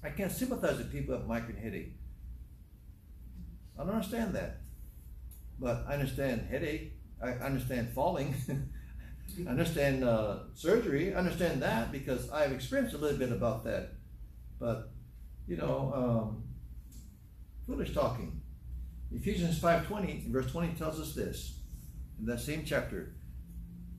I 0.03 0.09
can't 0.09 0.31
sympathize 0.31 0.77
with 0.77 0.91
people 0.91 1.13
who 1.13 1.19
have 1.19 1.27
migraine 1.27 1.61
headache. 1.61 1.93
I 3.77 3.83
don't 3.83 3.95
understand 3.95 4.33
that. 4.35 4.61
But 5.59 5.85
I 5.87 5.93
understand 5.93 6.47
headache. 6.49 6.93
I 7.21 7.31
understand 7.31 7.89
falling. 7.89 8.33
I 9.45 9.49
understand 9.49 10.03
uh, 10.03 10.39
surgery. 10.53 11.13
I 11.13 11.17
understand 11.17 11.61
that 11.61 11.91
because 11.91 12.29
I've 12.29 12.51
experienced 12.51 12.95
a 12.95 12.97
little 12.97 13.17
bit 13.17 13.31
about 13.31 13.63
that. 13.65 13.93
But, 14.59 14.91
you 15.47 15.57
know, 15.57 15.91
um, 15.93 16.43
foolish 17.67 17.93
talking. 17.93 18.41
Ephesians 19.11 19.59
5.20, 19.59 20.27
verse 20.31 20.51
20 20.51 20.75
tells 20.75 20.99
us 20.99 21.13
this 21.13 21.59
in 22.19 22.25
that 22.25 22.39
same 22.39 22.63
chapter. 22.65 23.15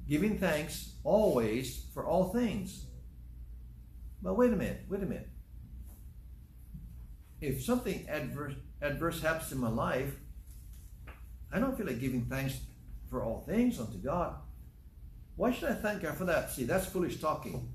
Giving 0.09 0.39
thanks 0.39 0.95
always 1.05 1.85
for 1.93 2.07
all 2.07 2.33
things. 2.33 2.87
But 4.23 4.35
wait 4.35 4.53
a 4.53 4.57
minute, 4.57 4.85
wait 4.89 5.03
a 5.03 5.07
minute. 5.07 5.29
If 7.41 7.63
something 7.63 8.07
adverse 8.09 8.55
adverse 8.83 9.23
happens 9.23 9.53
in 9.53 9.59
my 9.59 9.69
life, 9.69 10.15
I 11.53 11.59
don't 11.59 11.77
feel 11.77 11.87
like 11.87 12.01
giving 12.01 12.27
thanks 12.27 12.61
for 13.09 13.23
all 13.23 13.41
things 13.41 13.81
unto 13.81 13.99
God. 13.99 14.37
Why 15.37 15.53
should 15.53 15.71
I 15.71 15.75
thank 15.75 16.03
God 16.03 16.17
for 16.17 16.27
that? 16.27 16.51
See, 16.51 16.65
that's 16.65 16.87
foolish 16.87 17.21
talking. 17.21 17.73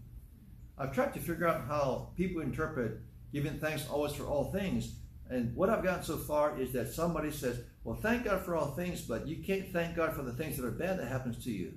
I've 0.78 0.93
tried 0.93 1.13
to 1.13 1.19
figure 1.19 1.47
out 1.47 1.65
how 1.67 2.10
people 2.15 2.41
interpret 2.41 2.99
giving 3.34 3.60
thanks 3.60 3.88
always 3.89 4.13
for 4.13 4.25
all 4.25 4.51
things. 4.51 4.95
And 5.30 5.56
what 5.56 5.69
I've 5.69 5.84
gotten 5.84 6.04
so 6.04 6.17
far 6.17 6.60
is 6.60 6.71
that 6.73 6.91
somebody 6.91 7.32
says, 7.32 7.60
Well, 7.84 7.95
thank 7.95 8.25
God 8.25 8.41
for 8.41 8.56
all 8.56 8.67
things, 8.67 9.01
but 9.01 9.28
you 9.28 9.43
can't 9.43 9.71
thank 9.71 9.95
God 9.95 10.13
for 10.13 10.21
the 10.21 10.34
things 10.34 10.58
that 10.58 10.65
are 10.65 10.71
bad 10.71 10.99
that 10.99 11.08
happens 11.08 11.43
to 11.45 11.51
you. 11.51 11.73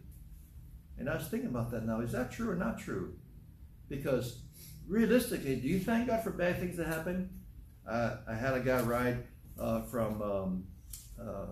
And 0.98 1.09
I 1.09 1.16
was 1.16 1.29
thinking 1.29 1.48
about 1.48 1.70
that 1.70 1.87
now. 1.87 2.01
Is 2.01 2.12
that 2.12 2.33
true 2.33 2.51
or 2.51 2.57
not 2.57 2.79
true? 2.79 3.14
Because 3.88 4.40
realistically, 4.87 5.57
do 5.57 5.68
you 5.68 5.81
thank 5.81 6.09
God 6.09 6.22
for 6.22 6.31
bad 6.31 6.59
things 6.59 6.77
that 6.77 6.87
happen? 6.87 7.31
Uh, 7.88 8.16
I 8.29 8.35
had 8.35 8.55
a 8.55 8.61
guy 8.61 8.83
ride 8.83 9.24
uh, 9.59 9.83
from 9.83 10.20
um, 10.20 10.64
uh, 11.20 11.46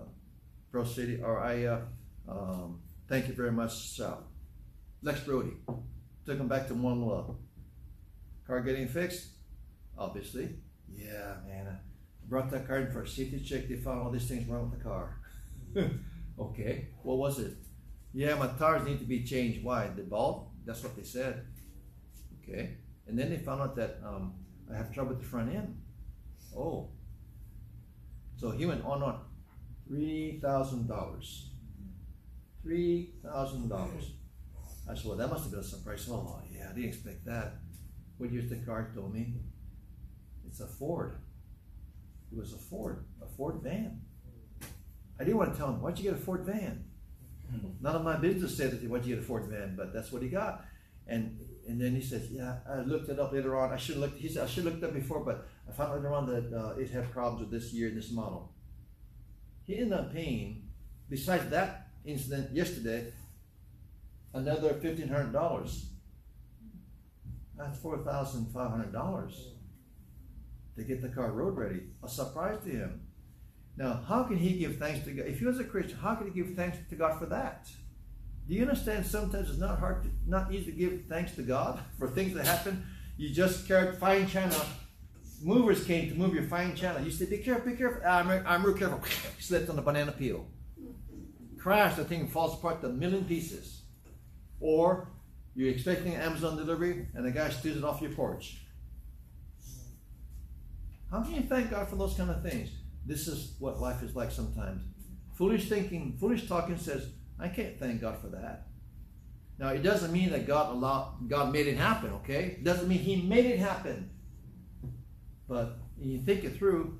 Pearl 0.71 0.85
City, 0.85 1.19
or 1.21 1.39
I, 1.39 1.63
uh, 1.63 1.81
um, 2.29 2.79
thank 3.09 3.27
you 3.27 3.33
very 3.33 3.51
much, 3.51 3.95
South. 3.95 4.23
Lex 5.01 5.21
Brodie. 5.21 5.57
Took 6.25 6.39
him 6.39 6.47
back 6.47 6.67
to 6.67 6.75
One 6.75 7.01
Love. 7.01 7.35
Car 8.45 8.61
getting 8.61 8.87
fixed? 8.87 9.29
Obviously. 9.97 10.49
Yeah, 10.93 11.35
man. 11.47 11.67
I 11.67 11.75
brought 12.27 12.51
that 12.51 12.67
car 12.67 12.79
in 12.79 12.91
for 12.91 13.01
a 13.01 13.07
safety 13.07 13.39
check. 13.39 13.67
They 13.67 13.75
found 13.75 14.01
all 14.01 14.11
these 14.11 14.27
things 14.27 14.47
wrong 14.47 14.69
with 14.69 14.79
the 14.79 14.83
car. 14.83 15.17
okay, 16.39 16.89
what 17.03 17.17
was 17.17 17.39
it? 17.39 17.53
Yeah, 18.13 18.35
my 18.35 18.47
tires 18.47 18.85
need 18.85 18.99
to 18.99 19.05
be 19.05 19.23
changed. 19.23 19.63
Why? 19.63 19.87
The 19.95 20.03
bulb? 20.03 20.49
That's 20.65 20.83
what 20.83 20.95
they 20.95 21.03
said. 21.03 21.45
Okay. 22.41 22.77
And 23.07 23.17
then 23.17 23.29
they 23.29 23.37
found 23.37 23.61
out 23.61 23.75
that 23.75 23.99
um, 24.05 24.33
I 24.71 24.77
have 24.77 24.93
trouble 24.93 25.11
with 25.11 25.21
the 25.21 25.27
front 25.27 25.53
end. 25.53 25.77
Oh. 26.57 26.89
So 28.35 28.51
he 28.51 28.65
went 28.65 28.83
on 28.83 29.03
on 29.03 29.19
three 29.87 30.39
thousand 30.41 30.87
dollars. 30.87 31.51
Three 32.63 33.13
thousand 33.23 33.69
dollars. 33.69 34.11
I 34.89 34.95
said, 34.95 35.05
well, 35.05 35.17
that 35.17 35.29
must 35.29 35.43
have 35.43 35.51
been 35.51 35.59
a 35.59 35.63
surprise. 35.63 36.07
Oh, 36.09 36.39
yeah, 36.51 36.69
I 36.69 36.73
didn't 36.73 36.89
expect 36.89 37.25
that. 37.25 37.55
What 38.17 38.31
year's 38.31 38.49
the 38.49 38.55
car 38.55 38.89
told 38.95 39.13
me? 39.13 39.33
It's 40.47 40.61
a 40.61 40.67
Ford. 40.67 41.17
It 42.31 42.37
was 42.37 42.53
a 42.53 42.57
Ford, 42.57 43.05
a 43.21 43.27
Ford 43.27 43.61
van. 43.61 44.01
I 45.19 45.23
didn't 45.23 45.37
want 45.37 45.51
to 45.51 45.57
tell 45.57 45.69
him, 45.69 45.81
why'd 45.81 45.97
you 45.97 46.05
get 46.05 46.13
a 46.13 46.23
Ford 46.23 46.45
van? 46.45 46.85
None 47.81 47.95
of 47.95 48.03
my 48.03 48.17
business 48.17 48.55
said 48.55 48.71
that 48.71 48.89
why'd 48.89 49.05
you 49.05 49.15
get 49.15 49.23
a 49.23 49.27
Ford 49.27 49.45
van, 49.49 49.75
but 49.75 49.93
that's 49.93 50.11
what 50.11 50.21
he 50.21 50.29
got. 50.29 50.65
And 51.07 51.39
and 51.67 51.81
then 51.81 51.95
he 51.95 52.01
says, 52.01 52.29
yeah, 52.31 52.59
I 52.69 52.79
looked 52.81 53.09
it 53.09 53.19
up 53.19 53.33
later 53.33 53.57
on. 53.57 53.73
I 53.73 53.77
should 53.77 53.97
look. 53.97 54.17
He 54.17 54.29
said 54.29 54.43
I 54.43 54.47
should 54.47 54.65
have 54.65 54.73
looked 54.73 54.85
up 54.85 54.93
before, 54.93 55.19
but 55.19 55.47
I 55.67 55.73
found 55.73 55.95
later 55.95 56.13
on 56.13 56.25
that 56.27 56.53
uh, 56.53 56.79
it 56.79 56.89
had 56.89 57.11
problems 57.11 57.41
with 57.41 57.51
this 57.51 57.73
year, 57.73 57.91
this 57.91 58.11
model. 58.11 58.53
He 59.65 59.77
ended 59.77 59.93
up 59.93 60.13
paying, 60.13 60.69
besides 61.09 61.49
that 61.49 61.89
incident 62.05 62.55
yesterday, 62.55 63.11
another 64.33 64.73
fifteen 64.75 65.09
hundred 65.09 65.33
dollars. 65.33 65.87
That's 67.57 67.77
four 67.79 67.97
thousand 67.97 68.47
five 68.53 68.71
hundred 68.71 68.93
dollars 68.93 69.49
to 70.77 70.83
get 70.83 71.01
the 71.01 71.09
car 71.09 71.31
road 71.31 71.57
ready. 71.57 71.81
A 72.03 72.07
surprise 72.07 72.59
to 72.63 72.69
him. 72.69 73.01
Now, 73.75 74.01
how 74.07 74.23
can 74.23 74.37
he 74.37 74.57
give 74.57 74.77
thanks 74.77 75.05
to 75.05 75.11
God? 75.11 75.27
If 75.27 75.39
he 75.39 75.45
was 75.45 75.59
a 75.59 75.63
Christian, 75.63 75.97
how 75.97 76.15
can 76.15 76.31
he 76.31 76.33
give 76.33 76.55
thanks 76.55 76.77
to 76.89 76.95
God 76.95 77.19
for 77.19 77.25
that? 77.27 77.67
Do 78.47 78.53
you 78.53 78.61
understand? 78.61 79.05
Sometimes 79.05 79.49
it's 79.49 79.59
not 79.59 79.79
hard, 79.79 80.03
to, 80.03 80.09
not 80.25 80.51
easy 80.53 80.65
to 80.65 80.71
give 80.71 81.03
thanks 81.09 81.33
to 81.35 81.41
God 81.41 81.79
for 81.99 82.07
things 82.07 82.33
that 82.35 82.45
happen. 82.45 82.85
You 83.17 83.29
just 83.29 83.67
fine 83.67 84.27
china. 84.27 84.55
Movers 85.41 85.85
came 85.85 86.09
to 86.09 86.15
move 86.15 86.33
your 86.33 86.43
fine 86.43 86.75
china. 86.75 87.01
You 87.03 87.11
said, 87.11 87.29
"Be 87.29 87.37
careful, 87.37 87.71
be 87.71 87.77
careful." 87.77 88.01
Ah, 88.05 88.19
I'm, 88.19 88.43
I'm 88.47 88.65
real 88.65 88.75
careful. 88.75 89.01
Slipped 89.39 89.69
on 89.69 89.75
the 89.75 89.81
banana 89.81 90.11
peel. 90.11 90.45
Crash. 91.57 91.95
The 91.95 92.05
thing 92.05 92.27
falls 92.27 92.55
apart 92.55 92.81
to 92.81 92.87
a 92.87 92.93
million 92.93 93.25
pieces. 93.25 93.81
Or 94.59 95.09
you're 95.55 95.69
expecting 95.69 96.15
Amazon 96.15 96.57
delivery 96.57 97.07
and 97.13 97.25
the 97.25 97.31
guy 97.31 97.49
steals 97.49 97.77
it 97.77 97.83
off 97.83 98.01
your 98.01 98.11
porch. 98.11 98.61
How 101.11 101.23
can 101.23 101.35
you 101.35 101.41
thank 101.43 101.71
God 101.71 101.87
for 101.87 101.95
those 101.95 102.15
kind 102.15 102.29
of 102.29 102.43
things? 102.43 102.69
This 103.05 103.27
is 103.27 103.55
what 103.59 103.79
life 103.79 104.03
is 104.03 104.15
like 104.15 104.31
sometimes. 104.31 104.83
Foolish 105.35 105.69
thinking, 105.69 106.17
foolish 106.19 106.47
talking 106.47 106.77
says, 106.77 107.09
I 107.39 107.47
can't 107.47 107.79
thank 107.79 108.01
God 108.01 108.17
for 108.19 108.27
that. 108.27 108.67
Now 109.57 109.69
it 109.69 109.81
doesn't 109.81 110.11
mean 110.11 110.31
that 110.31 110.45
God 110.45 110.71
allowed 110.75 111.27
God 111.27 111.51
made 111.51 111.67
it 111.67 111.77
happen, 111.77 112.11
okay? 112.15 112.57
It 112.57 112.63
doesn't 112.63 112.87
mean 112.87 112.99
He 112.99 113.21
made 113.21 113.45
it 113.45 113.59
happen. 113.59 114.09
But 115.47 115.79
you 115.99 116.19
think 116.19 116.43
it 116.43 116.57
through, 116.57 116.99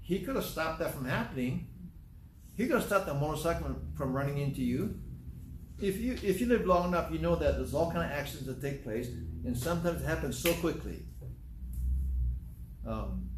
He 0.00 0.20
could 0.20 0.36
have 0.36 0.44
stopped 0.44 0.78
that 0.78 0.94
from 0.94 1.04
happening. 1.04 1.66
He 2.56 2.66
could 2.66 2.76
have 2.76 2.84
stopped 2.86 3.06
the 3.06 3.14
motorcycle 3.14 3.76
from 3.94 4.14
running 4.16 4.38
into 4.38 4.62
you. 4.62 4.98
If 5.80 6.00
you 6.00 6.14
if 6.22 6.40
you 6.40 6.46
live 6.46 6.66
long 6.66 6.88
enough, 6.88 7.12
you 7.12 7.18
know 7.18 7.36
that 7.36 7.56
there's 7.56 7.74
all 7.74 7.92
kind 7.92 8.04
of 8.04 8.10
accidents 8.10 8.46
that 8.46 8.62
take 8.62 8.82
place, 8.82 9.08
and 9.44 9.56
sometimes 9.56 10.00
it 10.02 10.06
happens 10.06 10.38
so 10.38 10.52
quickly. 10.54 11.04
Um, 12.86 13.28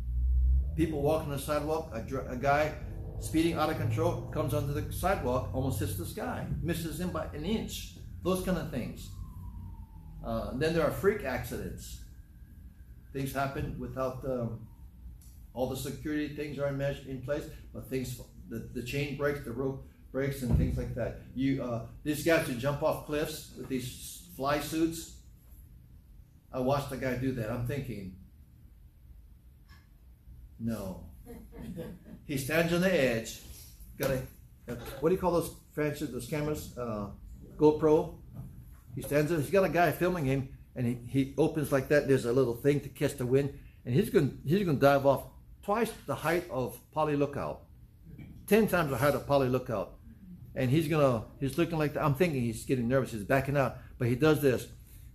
people 0.76 1.02
walk 1.02 1.24
on 1.24 1.30
the 1.30 1.38
sidewalk, 1.38 1.90
a, 1.92 2.00
dr- 2.00 2.30
a 2.30 2.36
guy 2.36 2.72
speeding 3.18 3.54
out 3.54 3.68
of 3.68 3.76
control 3.76 4.30
comes 4.32 4.54
onto 4.54 4.72
the 4.72 4.92
sidewalk, 4.92 5.50
almost 5.52 5.80
hits 5.80 5.98
this 5.98 6.12
guy, 6.12 6.46
misses 6.62 7.00
him 7.00 7.10
by 7.10 7.26
an 7.34 7.44
inch. 7.44 7.96
Those 8.22 8.44
kind 8.44 8.56
of 8.58 8.70
things. 8.70 9.10
Uh, 10.24 10.52
then 10.54 10.72
there 10.72 10.84
are 10.84 10.92
freak 10.92 11.24
accidents. 11.24 12.04
Things 13.12 13.32
happen 13.32 13.76
without 13.78 14.24
um, 14.24 14.66
all 15.52 15.68
the 15.68 15.76
security 15.76 16.34
things 16.34 16.58
are 16.58 16.68
in, 16.68 16.80
in 17.08 17.22
place, 17.22 17.44
but 17.74 17.88
things 17.88 18.20
the, 18.48 18.68
the 18.72 18.82
chain 18.82 19.16
breaks, 19.16 19.44
the 19.44 19.52
rope 19.52 19.86
breaks, 20.12 20.42
and 20.42 20.56
things 20.56 20.76
like 20.76 20.94
that. 20.94 21.20
You 21.34 21.62
uh, 21.62 21.86
these 22.04 22.24
guys 22.24 22.46
who 22.46 22.54
jump 22.54 22.82
off 22.82 23.06
cliffs 23.06 23.52
with 23.56 23.68
these 23.68 24.28
fly 24.36 24.60
suits. 24.60 25.16
I 26.52 26.60
watched 26.60 26.90
a 26.92 26.96
guy 26.96 27.14
do 27.16 27.32
that. 27.32 27.50
I'm 27.50 27.66
thinking, 27.66 28.16
no. 30.58 31.04
he 32.26 32.36
stands 32.36 32.72
on 32.72 32.80
the 32.80 32.92
edge. 32.92 33.40
Got 33.98 34.10
a, 34.10 34.22
a 34.68 34.74
what 35.00 35.10
do 35.10 35.14
you 35.14 35.20
call 35.20 35.32
those 35.32 35.54
fancy 35.74 36.06
those 36.06 36.26
cameras? 36.26 36.76
Uh, 36.76 37.08
GoPro. 37.56 38.14
He 38.94 39.02
stands 39.02 39.30
there. 39.30 39.40
He's 39.40 39.50
got 39.50 39.64
a 39.64 39.68
guy 39.68 39.92
filming 39.92 40.24
him, 40.24 40.48
and 40.76 40.86
he, 40.86 40.98
he 41.08 41.34
opens 41.36 41.72
like 41.72 41.88
that. 41.88 42.08
There's 42.08 42.24
a 42.24 42.32
little 42.32 42.54
thing 42.54 42.80
to 42.80 42.88
catch 42.88 43.16
the 43.16 43.26
wind, 43.26 43.58
and 43.84 43.94
he's 43.94 44.10
going 44.10 44.40
he's 44.44 44.64
going 44.64 44.78
to 44.78 44.80
dive 44.80 45.06
off 45.06 45.24
twice 45.62 45.92
the 46.06 46.14
height 46.14 46.48
of 46.50 46.78
Pali 46.92 47.16
Lookout, 47.16 47.62
ten 48.46 48.66
times 48.66 48.90
the 48.90 48.96
height 48.96 49.14
of 49.14 49.26
Pali 49.26 49.48
Lookout, 49.48 49.94
and 50.54 50.70
he's 50.70 50.88
gonna 50.88 51.24
he's 51.38 51.58
looking 51.58 51.78
like 51.78 51.94
that. 51.94 52.04
I'm 52.04 52.14
thinking 52.14 52.42
he's 52.42 52.64
getting 52.64 52.88
nervous. 52.88 53.12
He's 53.12 53.24
backing 53.24 53.56
out, 53.56 53.78
but 53.98 54.08
he 54.08 54.14
does 54.14 54.40
this, 54.40 54.66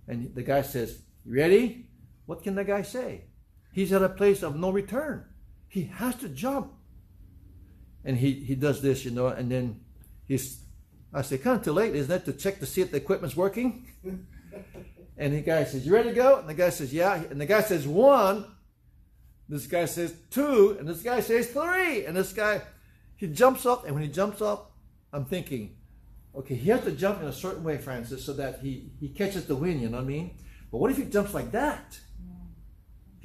and 0.08 0.34
the 0.36 0.44
guy 0.44 0.62
says, 0.62 1.00
"You 1.26 1.36
ready?" 1.36 1.90
What 2.26 2.44
can 2.44 2.56
the 2.56 2.64
guy 2.64 2.82
say? 2.82 3.26
He's 3.72 3.94
at 3.94 4.02
a 4.02 4.10
place 4.10 4.42
of 4.42 4.56
no 4.56 4.72
return. 4.72 5.26
He 5.68 5.84
has 5.84 6.16
to 6.18 6.30
jump. 6.30 6.74
And 8.04 8.18
he, 8.18 8.34
he 8.34 8.56
does 8.56 8.82
this, 8.82 9.04
you 9.04 9.12
know, 9.12 9.28
and 9.28 9.52
then 9.52 9.82
he's, 10.26 10.60
I 11.14 11.22
say, 11.24 11.38
kind 11.38 11.58
of 11.58 11.66
too 11.66 11.72
late, 11.72 11.96
isn't 11.96 12.12
it, 12.12 12.26
to 12.26 12.34
check 12.34 12.60
to 12.60 12.66
see 12.66 12.82
if 12.82 12.92
the 12.92 12.98
equipment's 12.98 13.36
working? 13.36 13.88
and 15.18 15.34
the 15.34 15.42
guy 15.42 15.64
says, 15.64 15.86
You 15.86 15.94
ready 15.94 16.10
to 16.10 16.16
go? 16.16 16.40
And 16.40 16.50
the 16.50 16.54
guy 16.54 16.70
says, 16.70 16.94
Yeah. 16.94 17.16
And 17.16 17.40
the 17.40 17.46
guy 17.46 17.62
says, 17.62 17.88
One. 17.88 18.46
This 19.48 19.68
guy 19.68 19.86
says, 19.86 20.14
Two. 20.30 20.76
And 20.80 20.88
this 20.88 21.02
guy 21.02 21.20
says, 21.20 21.48
Three. 21.48 22.06
And 22.06 22.16
this 22.16 22.34
guy, 22.34 22.62
he 23.16 23.28
jumps 23.28 23.66
up, 23.66 23.86
and 23.86 23.94
when 23.94 24.04
he 24.04 24.10
jumps 24.10 24.42
up, 24.42 24.74
I'm 25.14 25.26
thinking, 25.26 25.78
okay, 26.36 26.56
he 26.56 26.70
has 26.70 26.84
to 26.84 26.92
jump 26.92 27.22
in 27.22 27.28
a 27.28 27.34
certain 27.34 27.64
way, 27.64 27.78
Francis, 27.78 28.26
so 28.26 28.34
that 28.34 28.60
he, 28.60 28.92
he 29.00 29.08
catches 29.08 29.46
the 29.46 29.56
wind, 29.56 29.82
you 29.82 29.88
know 29.88 29.98
what 29.98 30.04
I 30.04 30.08
mean? 30.08 30.38
But 30.70 30.80
what 30.80 30.92
if 30.92 30.98
he 30.98 31.06
jumps 31.06 31.34
like 31.34 31.52
that? 31.52 31.98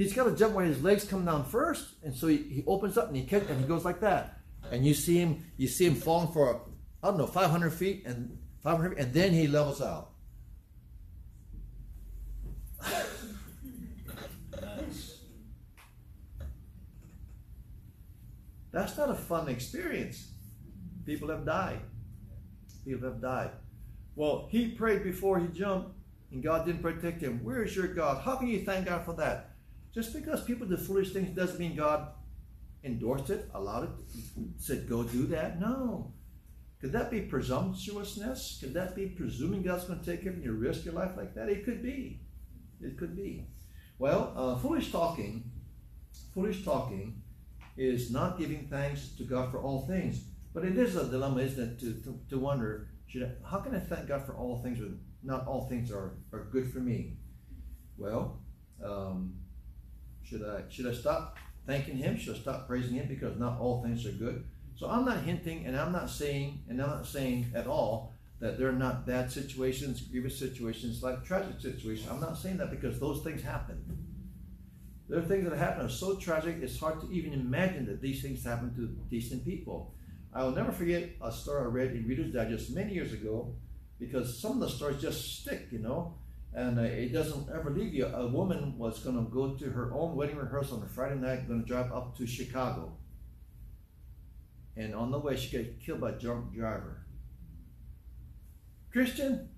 he's 0.00 0.14
got 0.14 0.24
to 0.24 0.34
jump 0.34 0.54
where 0.54 0.64
his 0.64 0.82
legs 0.82 1.04
come 1.04 1.26
down 1.26 1.44
first, 1.44 1.88
and 2.02 2.14
so 2.14 2.26
he, 2.26 2.38
he 2.38 2.64
opens 2.66 2.96
up 2.96 3.08
and 3.08 3.16
he 3.16 3.24
catch, 3.24 3.42
and 3.50 3.60
he 3.60 3.66
goes 3.66 3.84
like 3.84 4.00
that, 4.00 4.38
and 4.70 4.86
you 4.86 4.94
see 4.94 5.18
him 5.18 5.44
you 5.58 5.68
see 5.68 5.86
him 5.86 5.94
falling 5.94 6.32
for 6.32 6.62
I 7.02 7.08
don't 7.08 7.18
know 7.18 7.26
500 7.26 7.70
feet 7.70 8.04
and 8.06 8.38
500, 8.62 8.96
and 8.96 9.12
then 9.12 9.32
he 9.32 9.46
levels 9.46 9.82
out. 9.82 10.12
That's, 14.52 15.16
that's 18.72 18.96
not 18.96 19.10
a 19.10 19.14
fun 19.14 19.48
experience. 19.48 20.28
People 21.04 21.28
have 21.28 21.44
died. 21.44 21.80
People 22.84 23.08
have 23.10 23.20
died. 23.20 23.50
Well, 24.14 24.48
he 24.50 24.68
prayed 24.68 25.02
before 25.02 25.38
he 25.38 25.46
jumped, 25.48 25.92
and 26.30 26.42
God 26.42 26.66
didn't 26.66 26.82
protect 26.82 27.22
him. 27.22 27.42
Where 27.42 27.62
is 27.62 27.74
your 27.74 27.88
God? 27.88 28.22
How 28.22 28.36
can 28.36 28.48
you 28.48 28.60
thank 28.60 28.86
God 28.86 29.04
for 29.04 29.14
that? 29.14 29.50
Just 29.94 30.12
because 30.12 30.44
people 30.44 30.66
do 30.66 30.76
foolish 30.76 31.12
things 31.12 31.34
doesn't 31.34 31.58
mean 31.58 31.74
God 31.74 32.08
endorsed 32.84 33.30
it, 33.30 33.50
allowed 33.54 33.84
it, 33.84 33.90
said, 34.56 34.88
go 34.88 35.02
do 35.02 35.26
that. 35.26 35.60
No. 35.60 36.12
Could 36.80 36.92
that 36.92 37.10
be 37.10 37.20
presumptuousness? 37.20 38.58
Could 38.60 38.72
that 38.74 38.94
be 38.94 39.06
presuming 39.06 39.62
God's 39.62 39.84
going 39.84 40.00
to 40.00 40.06
take 40.06 40.22
care 40.22 40.32
of 40.32 40.38
you 40.42 40.50
and 40.50 40.60
risk 40.60 40.84
your 40.84 40.94
life 40.94 41.12
like 41.16 41.34
that? 41.34 41.48
It 41.48 41.64
could 41.64 41.82
be. 41.82 42.20
It 42.82 42.98
could 42.98 43.16
be. 43.16 43.46
Well, 43.98 44.32
uh, 44.36 44.56
foolish 44.56 44.90
talking, 44.90 45.50
foolish 46.32 46.64
talking 46.64 47.22
is 47.76 48.10
not 48.10 48.38
giving 48.38 48.66
thanks 48.68 49.08
to 49.18 49.24
God 49.24 49.50
for 49.50 49.62
all 49.62 49.86
things. 49.86 50.24
But 50.52 50.64
it 50.64 50.76
is 50.76 50.96
a 50.96 51.08
dilemma, 51.08 51.40
isn't 51.42 51.62
it, 51.62 51.80
to, 51.80 51.92
to, 52.02 52.20
to 52.30 52.38
wonder, 52.38 52.88
should 53.06 53.22
I, 53.22 53.48
how 53.48 53.58
can 53.58 53.74
I 53.74 53.78
thank 53.78 54.08
God 54.08 54.24
for 54.24 54.34
all 54.34 54.58
things 54.62 54.80
when 54.80 55.00
not 55.22 55.46
all 55.46 55.68
things 55.68 55.90
are, 55.92 56.16
are 56.32 56.48
good 56.50 56.72
for 56.72 56.80
me? 56.80 57.18
Well, 57.98 58.40
um, 58.82 59.34
should 60.22 60.42
I 60.42 60.62
should 60.70 60.86
I 60.86 60.94
stop 60.94 61.36
thanking 61.66 61.96
Him? 61.96 62.16
Should 62.16 62.36
I 62.36 62.38
stop 62.38 62.66
praising 62.66 62.94
Him 62.94 63.06
because 63.08 63.38
not 63.38 63.60
all 63.60 63.82
things 63.82 64.06
are 64.06 64.12
good? 64.12 64.44
So 64.76 64.88
I'm 64.88 65.04
not 65.04 65.22
hinting, 65.22 65.66
and 65.66 65.76
I'm 65.76 65.92
not 65.92 66.08
saying, 66.08 66.62
and 66.68 66.80
I'm 66.80 66.88
not 66.88 67.06
saying 67.06 67.52
at 67.54 67.66
all 67.66 68.09
that 68.40 68.58
they're 68.58 68.72
not 68.72 69.06
bad 69.06 69.30
situations, 69.30 70.00
grievous 70.00 70.38
situations, 70.38 71.02
like 71.02 71.24
tragic 71.24 71.60
situations. 71.60 72.08
I'm 72.10 72.20
not 72.20 72.38
saying 72.38 72.56
that 72.56 72.70
because 72.70 72.98
those 72.98 73.22
things 73.22 73.42
happen. 73.42 73.84
There 75.08 75.18
are 75.18 75.22
things 75.22 75.48
that 75.48 75.58
happen 75.58 75.84
are 75.84 75.90
so 75.90 76.16
tragic, 76.16 76.58
it's 76.62 76.78
hard 76.78 77.00
to 77.00 77.10
even 77.12 77.32
imagine 77.34 77.84
that 77.86 78.00
these 78.00 78.22
things 78.22 78.44
happen 78.44 78.74
to 78.76 78.86
decent 79.10 79.44
people. 79.44 79.94
I 80.32 80.44
will 80.44 80.52
never 80.52 80.72
forget 80.72 81.10
a 81.20 81.32
story 81.32 81.62
I 81.62 81.66
read 81.66 81.90
in 81.90 82.06
Reader's 82.06 82.32
Digest 82.32 82.70
many 82.70 82.94
years 82.94 83.12
ago 83.12 83.54
because 83.98 84.40
some 84.40 84.52
of 84.52 84.60
the 84.60 84.68
stories 84.68 85.02
just 85.02 85.40
stick, 85.40 85.66
you 85.70 85.80
know, 85.80 86.14
and 86.54 86.78
uh, 86.78 86.82
it 86.82 87.12
doesn't 87.12 87.48
ever 87.54 87.70
leave 87.70 87.92
you. 87.92 88.06
A 88.06 88.26
woman 88.26 88.78
was 88.78 89.00
going 89.00 89.16
to 89.16 89.30
go 89.30 89.54
to 89.54 89.70
her 89.70 89.92
own 89.92 90.16
wedding 90.16 90.36
rehearsal 90.36 90.78
on 90.78 90.84
a 90.84 90.88
Friday 90.88 91.16
night, 91.16 91.46
going 91.46 91.60
to 91.60 91.66
drive 91.66 91.92
up 91.92 92.16
to 92.16 92.26
Chicago. 92.26 92.92
And 94.76 94.94
on 94.94 95.10
the 95.10 95.18
way, 95.18 95.36
she 95.36 95.56
got 95.56 95.66
killed 95.84 96.00
by 96.00 96.10
a 96.10 96.18
drunk 96.18 96.54
driver. 96.54 97.04
Christian, 98.92 99.48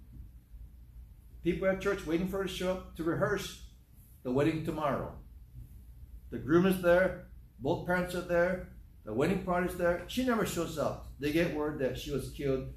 people 1.42 1.68
at 1.68 1.80
church 1.80 2.06
waiting 2.06 2.28
for 2.28 2.38
her 2.38 2.44
to 2.44 2.50
show 2.50 2.72
up 2.72 2.96
to 2.96 3.04
rehearse 3.04 3.66
the 4.22 4.30
wedding 4.30 4.64
tomorrow. 4.64 5.14
The 6.30 6.38
groom 6.38 6.66
is 6.66 6.82
there, 6.82 7.26
both 7.58 7.86
parents 7.86 8.14
are 8.14 8.20
there, 8.22 8.68
the 9.04 9.12
wedding 9.12 9.42
party's 9.42 9.76
there. 9.76 10.04
She 10.06 10.24
never 10.24 10.46
shows 10.46 10.78
up. 10.78 11.08
They 11.18 11.32
get 11.32 11.54
word 11.54 11.78
that 11.80 11.98
she 11.98 12.12
was 12.12 12.30
killed 12.30 12.68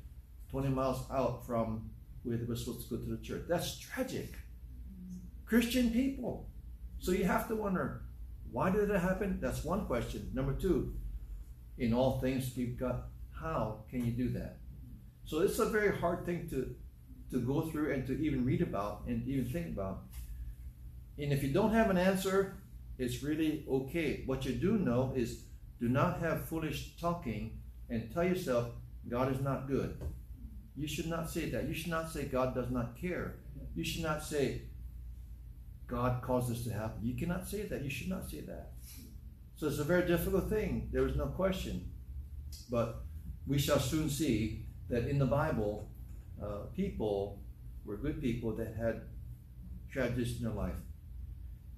20 0.49 0.69
miles 0.69 1.05
out 1.11 1.45
from 1.45 1.89
where 2.23 2.37
they 2.37 2.45
were 2.45 2.55
supposed 2.55 2.89
to 2.89 2.97
go 2.97 3.03
to 3.03 3.11
the 3.11 3.23
church. 3.23 3.43
That's 3.47 3.77
tragic. 3.77 4.33
Christian 5.45 5.91
people. 5.91 6.49
So 6.99 7.11
you 7.11 7.25
have 7.25 7.47
to 7.49 7.55
wonder, 7.55 8.01
why 8.51 8.71
did 8.71 8.89
it 8.89 8.99
happen? 8.99 9.39
That's 9.39 9.63
one 9.63 9.85
question. 9.85 10.31
Number 10.33 10.53
two, 10.53 10.95
in 11.77 11.93
all 11.93 12.19
things 12.19 12.51
we've 12.57 12.79
got, 12.79 13.07
how 13.39 13.83
can 13.89 14.05
you 14.05 14.11
do 14.11 14.29
that? 14.29 14.57
So 15.25 15.39
it's 15.39 15.59
a 15.59 15.65
very 15.65 15.97
hard 15.97 16.25
thing 16.25 16.47
to, 16.49 16.75
to 17.31 17.39
go 17.39 17.61
through 17.61 17.93
and 17.93 18.05
to 18.07 18.13
even 18.21 18.45
read 18.45 18.61
about 18.61 19.03
and 19.07 19.27
even 19.27 19.45
think 19.45 19.67
about. 19.67 20.03
And 21.17 21.33
if 21.33 21.43
you 21.43 21.51
don't 21.51 21.73
have 21.73 21.89
an 21.89 21.97
answer, 21.97 22.57
it's 22.97 23.23
really 23.23 23.65
okay. 23.69 24.23
What 24.25 24.45
you 24.45 24.53
do 24.53 24.77
know 24.77 25.13
is 25.15 25.43
do 25.79 25.89
not 25.89 26.19
have 26.19 26.47
foolish 26.47 26.95
talking 26.99 27.57
and 27.89 28.11
tell 28.13 28.23
yourself 28.23 28.69
God 29.07 29.33
is 29.33 29.41
not 29.41 29.67
good. 29.67 29.97
You 30.75 30.87
should 30.87 31.07
not 31.07 31.29
say 31.29 31.49
that. 31.49 31.67
You 31.67 31.73
should 31.73 31.91
not 31.91 32.11
say 32.11 32.25
God 32.25 32.53
does 32.53 32.69
not 32.69 32.97
care. 32.99 33.35
You 33.75 33.83
should 33.83 34.03
not 34.03 34.23
say 34.23 34.63
God 35.87 36.21
caused 36.21 36.51
this 36.51 36.63
to 36.65 36.73
happen. 36.73 36.99
You 37.01 37.15
cannot 37.15 37.47
say 37.47 37.63
that. 37.63 37.83
You 37.83 37.89
should 37.89 38.09
not 38.09 38.29
say 38.29 38.41
that. 38.41 38.73
So 39.55 39.67
it's 39.67 39.79
a 39.79 39.83
very 39.83 40.05
difficult 40.05 40.49
thing. 40.49 40.89
There 40.91 41.07
is 41.07 41.15
no 41.15 41.27
question. 41.27 41.89
But 42.69 43.03
we 43.47 43.57
shall 43.57 43.79
soon 43.79 44.09
see 44.09 44.64
that 44.89 45.07
in 45.07 45.19
the 45.19 45.25
Bible, 45.25 45.89
uh, 46.41 46.67
people 46.75 47.41
were 47.85 47.97
good 47.97 48.21
people 48.21 48.55
that 48.55 48.75
had 48.75 49.01
their 49.95 50.51
life. 50.51 50.75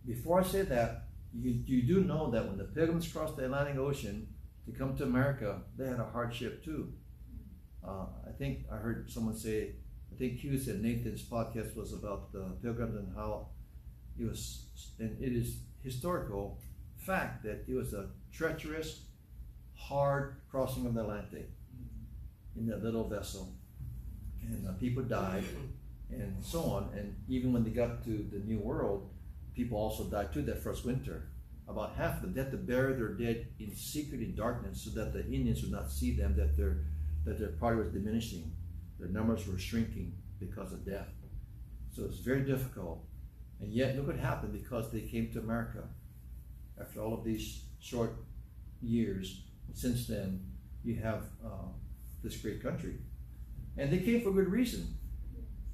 Before 0.05 0.39
I 0.39 0.43
say 0.43 0.63
that, 0.63 1.07
you, 1.33 1.61
you 1.65 1.83
do 1.83 2.01
know 2.01 2.31
that 2.31 2.47
when 2.47 2.57
the 2.57 2.63
pilgrims 2.63 3.07
crossed 3.11 3.37
the 3.37 3.45
Atlantic 3.45 3.77
Ocean 3.77 4.27
to 4.65 4.71
come 4.71 4.97
to 4.97 5.03
America, 5.03 5.61
they 5.77 5.85
had 5.87 5.99
a 5.99 6.05
hardship 6.05 6.63
too. 6.65 6.93
Uh, 7.87 8.07
I 8.27 8.31
think 8.37 8.65
I 8.71 8.77
heard 8.77 9.11
someone 9.11 9.35
say, 9.35 9.75
I 10.11 10.17
think 10.17 10.39
Hugh 10.39 10.57
said 10.57 10.81
Nathan's 10.81 11.21
podcast 11.21 11.75
was 11.75 11.93
about 11.93 12.31
the 12.33 12.57
pilgrims 12.63 12.95
and 12.95 13.15
how 13.15 13.49
it 14.19 14.25
was, 14.25 14.63
and 14.99 15.21
it 15.21 15.33
is 15.33 15.59
historical 15.83 16.59
fact 16.97 17.43
that 17.43 17.65
it 17.67 17.75
was 17.75 17.93
a 17.93 18.09
treacherous, 18.31 19.01
hard 19.75 20.37
crossing 20.49 20.85
of 20.87 20.95
the 20.95 21.01
Atlantic 21.01 21.51
in 22.57 22.67
that 22.67 22.83
little 22.83 23.07
vessel. 23.07 23.53
And 24.41 24.67
uh, 24.67 24.73
people 24.73 25.03
died 25.03 25.43
and 26.09 26.43
so 26.43 26.61
on. 26.61 26.89
And 26.95 27.15
even 27.27 27.53
when 27.53 27.63
they 27.63 27.69
got 27.69 28.03
to 28.05 28.27
the 28.31 28.39
New 28.39 28.59
World, 28.59 29.09
people 29.55 29.77
also 29.77 30.05
died 30.05 30.33
too 30.33 30.41
that 30.43 30.63
first 30.63 30.85
winter. 30.85 31.29
About 31.67 31.95
half 31.95 32.17
of 32.17 32.21
them 32.21 32.33
they 32.33 32.41
had 32.41 32.51
to 32.51 32.57
bury 32.57 32.93
their 32.93 33.09
dead 33.09 33.47
in 33.59 33.75
secret 33.75 34.21
in 34.21 34.35
darkness 34.35 34.81
so 34.81 34.89
that 34.91 35.11
the 35.11 35.25
Indians 35.25 35.61
would 35.63 35.71
not 35.71 35.91
see 35.91 36.15
them, 36.15 36.35
that 36.37 36.55
their 36.55 36.85
that 37.25 37.39
their 37.39 37.49
party 37.49 37.77
was 37.77 37.89
diminishing. 37.89 38.53
Their 38.99 39.09
numbers 39.09 39.45
were 39.45 39.59
shrinking 39.59 40.13
because 40.39 40.71
of 40.71 40.85
death. 40.85 41.09
So 41.93 42.05
it's 42.05 42.19
very 42.19 42.41
difficult. 42.41 43.03
And 43.59 43.73
yet 43.73 43.97
look 43.97 44.07
what 44.07 44.17
happened 44.17 44.53
because 44.53 44.91
they 44.91 45.01
came 45.01 45.29
to 45.33 45.39
America. 45.39 45.83
After 46.79 47.01
all 47.01 47.13
of 47.13 47.23
these 47.25 47.63
short 47.81 48.15
years, 48.81 49.41
since 49.73 50.07
then, 50.07 50.39
you 50.83 50.95
have 50.95 51.23
uh, 51.45 51.67
this 52.23 52.37
great 52.37 52.61
country. 52.61 52.95
And 53.77 53.91
they 53.91 53.99
came 53.99 54.21
for 54.21 54.31
good 54.31 54.49
reason 54.49 54.97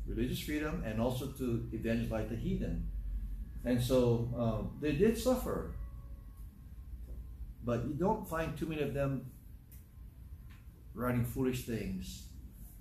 religious 0.06 0.40
freedom 0.40 0.84
and 0.86 1.00
also 1.00 1.28
to 1.28 1.68
evangelize 1.72 2.30
the 2.30 2.36
heathen. 2.36 2.88
And 3.66 3.82
so 3.82 4.30
um, 4.38 4.78
they 4.82 4.92
did 4.92 5.18
suffer. 5.18 5.76
But 7.64 7.86
you 7.88 7.94
don't 7.94 8.28
find 8.28 8.58
too 8.58 8.66
many 8.66 8.82
of 8.82 8.94
them 8.94 9.32
writing 10.94 11.24
foolish 11.24 11.66
things 11.66 12.24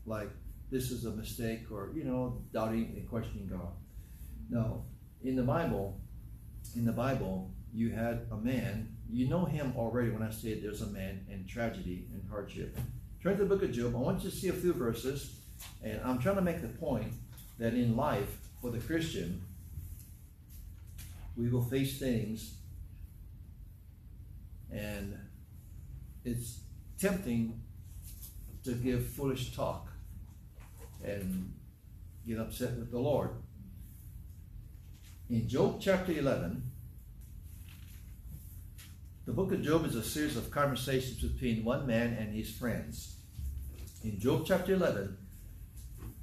like 0.05 0.31
this 0.71 0.91
is 0.91 1.05
a 1.05 1.11
mistake 1.11 1.71
or, 1.71 1.91
you 1.95 2.05
know, 2.05 2.43
doubting 2.53 2.95
and 2.97 3.09
questioning 3.09 3.47
God. 3.47 3.73
No, 4.51 4.85
in 5.23 5.37
the 5.37 5.43
Bible, 5.43 6.01
in 6.75 6.85
the 6.85 6.93
Bible, 6.93 7.51
you 7.73 7.91
had 7.91 8.27
a 8.33 8.37
man, 8.37 8.97
you 9.09 9.29
know 9.29 9.45
him 9.45 9.73
already 9.77 10.11
when 10.11 10.23
I 10.23 10.31
say 10.31 10.59
there's 10.59 10.83
a 10.83 10.87
man 10.87 11.25
in 11.31 11.47
tragedy 11.47 12.07
and 12.13 12.23
hardship. 12.29 12.77
Turn 13.23 13.37
to 13.37 13.45
the 13.45 13.49
book 13.49 13.63
of 13.63 13.71
Job. 13.71 13.95
I 13.95 13.99
want 14.01 14.25
you 14.25 14.31
to 14.31 14.37
see 14.37 14.49
a 14.49 14.53
few 14.53 14.73
verses, 14.73 15.37
and 15.81 16.01
I'm 16.05 16.19
trying 16.19 16.35
to 16.35 16.43
make 16.43 16.61
the 16.61 16.67
point 16.67 17.13
that 17.57 17.73
in 17.73 17.97
life, 17.97 18.39
for 18.61 18.71
the 18.71 18.81
Christian, 18.81 19.41
we 21.37 21.49
will 21.49 21.63
face 21.63 22.01
things, 22.01 22.55
and 24.73 25.17
it's 26.25 26.63
tempting 26.99 27.63
to 28.65 28.73
give 28.73 29.07
foolish 29.07 29.55
talk 29.55 29.87
and 31.05 31.53
get 32.27 32.41
upset 32.41 32.77
with 32.77 32.91
the 32.91 32.99
Lord. 32.99 33.31
In 35.31 35.49
Job 35.49 35.79
chapter 35.81 36.11
11, 36.11 36.72
the 39.25 39.33
book 39.33 39.53
of 39.53 39.63
Job 39.63 39.87
is 39.87 39.95
a 39.95 40.03
series 40.03 40.37
of 40.37 40.51
conversations 40.51 41.23
between 41.23 41.65
one 41.65 41.87
man 41.87 42.17
and 42.19 42.35
his 42.35 42.51
friends. 42.51 43.17
In 44.03 44.19
Job 44.19 44.43
chapter 44.45 44.75
11, 44.75 45.17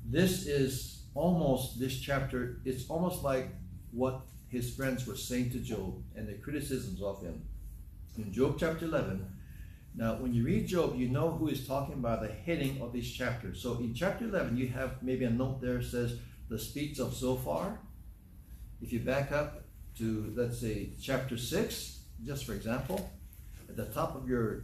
this 0.06 0.46
is 0.46 1.04
almost, 1.16 1.80
this 1.80 1.98
chapter, 1.98 2.60
it's 2.66 2.90
almost 2.90 3.24
like 3.24 3.48
what 3.92 4.22
his 4.50 4.76
friends 4.76 5.08
were 5.08 5.16
saying 5.16 5.52
to 5.52 5.60
Job 5.60 6.04
and 6.18 6.28
the 6.28 6.34
criticisms 6.34 7.02
of 7.02 7.22
him. 7.22 7.42
In 8.18 8.34
Job 8.34 8.58
chapter 8.60 8.84
11, 8.84 9.26
now 9.96 10.16
when 10.16 10.34
you 10.34 10.44
read 10.44 10.68
Job, 10.68 10.98
you 10.98 11.08
know 11.08 11.32
who 11.32 11.48
is 11.48 11.66
talking 11.66 12.02
by 12.02 12.18
the 12.18 12.28
heading 12.28 12.82
of 12.82 12.92
this 12.92 13.10
chapter. 13.10 13.56
So 13.56 13.78
in 13.78 13.94
chapter 13.94 14.26
11, 14.26 14.58
you 14.58 14.68
have 14.68 15.02
maybe 15.02 15.24
a 15.24 15.30
note 15.30 15.62
there 15.62 15.82
says, 15.82 16.18
the 16.50 16.60
speech 16.60 17.00
of 17.00 17.14
Zophar. 17.14 17.80
If 18.82 18.92
you 18.92 19.00
back 19.00 19.32
up 19.32 19.64
to, 20.00 20.34
let's 20.36 20.60
say, 20.60 20.90
chapter 21.02 21.38
6, 21.38 21.99
just 22.26 22.46
for 22.46 22.54
example, 22.54 23.12
at 23.68 23.76
the 23.76 23.86
top 23.86 24.16
of 24.16 24.28
your 24.28 24.64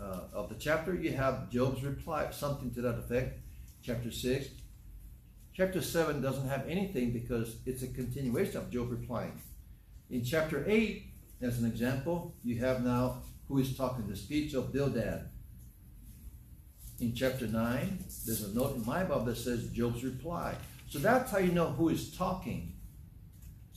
uh, 0.00 0.20
of 0.34 0.48
the 0.48 0.54
chapter, 0.56 0.94
you 0.94 1.12
have 1.12 1.50
Job's 1.50 1.82
reply, 1.82 2.30
something 2.30 2.70
to 2.74 2.82
that 2.82 2.98
effect. 2.98 3.40
Chapter 3.82 4.10
six. 4.10 4.48
Chapter 5.54 5.80
seven 5.80 6.20
doesn't 6.20 6.48
have 6.48 6.68
anything 6.68 7.12
because 7.12 7.56
it's 7.64 7.82
a 7.82 7.88
continuation 7.88 8.58
of 8.58 8.70
Job 8.70 8.90
replying. 8.90 9.40
In 10.10 10.22
chapter 10.22 10.64
eight, 10.68 11.06
as 11.40 11.58
an 11.58 11.66
example, 11.66 12.34
you 12.44 12.58
have 12.58 12.84
now 12.84 13.22
who 13.48 13.58
is 13.58 13.76
talking, 13.76 14.06
the 14.08 14.16
speech 14.16 14.54
of 14.54 14.72
Bildad. 14.72 15.28
In 16.98 17.14
chapter 17.14 17.46
9, 17.46 18.04
there's 18.24 18.42
a 18.42 18.54
note 18.54 18.76
in 18.76 18.86
my 18.86 19.04
Bible 19.04 19.24
that 19.26 19.36
says 19.36 19.68
Job's 19.68 20.02
reply. 20.02 20.54
So 20.88 20.98
that's 20.98 21.30
how 21.30 21.38
you 21.38 21.52
know 21.52 21.66
who 21.66 21.90
is 21.90 22.16
talking. 22.16 22.72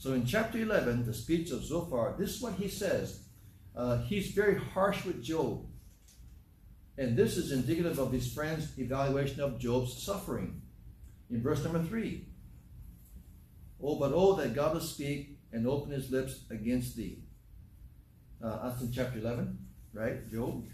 So 0.00 0.14
in 0.14 0.24
chapter 0.24 0.56
11, 0.56 1.04
the 1.04 1.12
speech 1.12 1.50
of 1.50 1.62
Zophar, 1.62 2.14
this 2.18 2.36
is 2.36 2.40
what 2.40 2.54
he 2.54 2.68
says. 2.68 3.20
Uh, 3.76 3.98
he's 3.98 4.30
very 4.30 4.58
harsh 4.58 5.04
with 5.04 5.22
Job. 5.22 5.66
And 6.96 7.18
this 7.18 7.36
is 7.36 7.52
indicative 7.52 7.98
of 7.98 8.10
his 8.10 8.32
friend's 8.32 8.78
evaluation 8.78 9.42
of 9.42 9.58
Job's 9.58 10.02
suffering. 10.02 10.62
In 11.28 11.42
verse 11.42 11.62
number 11.62 11.82
3, 11.82 12.26
Oh, 13.82 13.98
but 13.98 14.12
oh, 14.14 14.36
that 14.36 14.54
God 14.54 14.72
will 14.72 14.80
speak 14.80 15.38
and 15.52 15.66
open 15.66 15.90
his 15.92 16.10
lips 16.10 16.44
against 16.50 16.96
thee. 16.96 17.18
Uh, 18.42 18.70
that's 18.70 18.80
in 18.80 18.90
chapter 18.90 19.18
11, 19.18 19.58
right? 19.92 20.30
Job. 20.30 20.64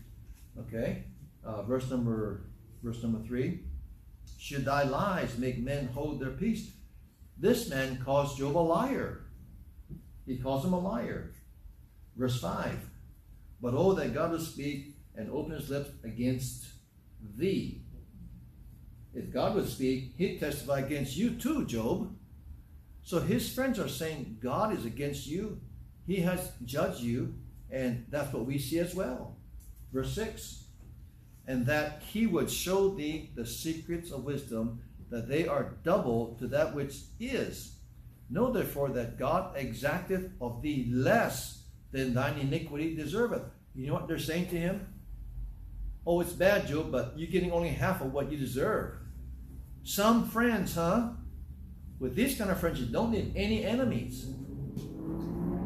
Okay. 0.57 1.03
Uh, 1.45 1.63
verse 1.63 1.91
number 1.91 2.43
verse 2.81 3.03
number 3.03 3.27
3. 3.27 3.61
Should 4.39 4.65
thy 4.65 4.85
lies 4.85 5.37
make 5.37 5.59
men 5.59 5.89
hold 5.89 6.21
their 6.21 6.31
peace? 6.31 6.76
This 7.39 7.69
man 7.69 8.03
calls 8.05 8.37
Job 8.37 8.57
a 8.57 8.59
liar. 8.59 9.27
He 10.27 10.39
calls 10.39 10.65
him 10.65 10.73
a 10.73 10.79
liar. 10.79 11.33
Verse 12.17 12.41
5. 12.41 12.79
But 13.61 13.75
oh, 13.75 13.93
that 13.95 14.15
God 14.15 14.33
would 14.33 14.43
speak 14.43 14.97
and 15.15 15.31
open 15.31 15.53
his 15.53 15.71
lips 15.71 15.91
against 16.05 16.67
thee. 17.37 17.83
If 19.15 19.33
God 19.33 19.55
would 19.55 19.69
speak, 19.69 20.15
he'd 20.17 20.39
testify 20.39 20.81
against 20.81 21.17
you 21.17 21.31
too, 21.31 21.65
Job. 21.65 22.15
So 23.03 23.21
his 23.21 23.53
friends 23.53 23.79
are 23.79 23.89
saying 23.89 24.39
God 24.43 24.77
is 24.77 24.85
against 24.85 25.27
you. 25.27 25.61
He 26.07 26.17
has 26.17 26.53
judged 26.65 27.01
you, 27.01 27.35
and 27.71 28.05
that's 28.11 28.33
what 28.33 28.47
we 28.47 28.59
see 28.59 28.79
as 28.79 28.95
well. 28.95 29.37
Verse 29.93 30.15
6 30.15 30.65
And 31.47 31.67
that 31.67 32.03
he 32.03 32.27
would 32.27 32.51
show 32.51 32.91
thee 32.91 33.31
the 33.35 33.47
secrets 33.47 34.11
of 34.11 34.25
wisdom, 34.25 34.83
that 35.11 35.29
they 35.29 35.47
are 35.47 35.77
double 35.83 36.37
to 36.39 36.47
that 36.49 36.75
which 36.75 36.97
is. 37.21 37.77
Know 38.29 38.51
therefore 38.51 38.91
that 38.91 39.19
God 39.19 39.57
exacteth 39.57 40.31
of 40.41 40.63
thee 40.63 40.91
less 40.93 41.63
than 41.93 42.15
thine 42.15 42.39
iniquity 42.39 42.97
deserveth. 42.97 43.45
You 43.75 43.87
know 43.87 43.95
what 43.95 44.09
they're 44.09 44.19
saying 44.19 44.49
to 44.49 44.59
him? 44.59 44.87
Oh, 46.05 46.21
it's 46.21 46.33
bad, 46.33 46.67
Job, 46.67 46.91
but 46.91 47.15
you're 47.17 47.31
getting 47.31 47.53
only 47.53 47.69
half 47.69 48.01
of 48.01 48.13
what 48.13 48.31
you 48.31 48.39
deserve. 48.39 48.95
Some 49.83 50.29
friends, 50.29 50.75
huh? 50.75 51.11
With 51.99 52.17
this 52.17 52.37
kind 52.37 52.51
of 52.51 52.61
friends, 52.61 52.81
you 52.81 52.87
don't 52.87 53.13
need 53.13 53.33
any 53.37 53.65
enemies. 53.65 54.27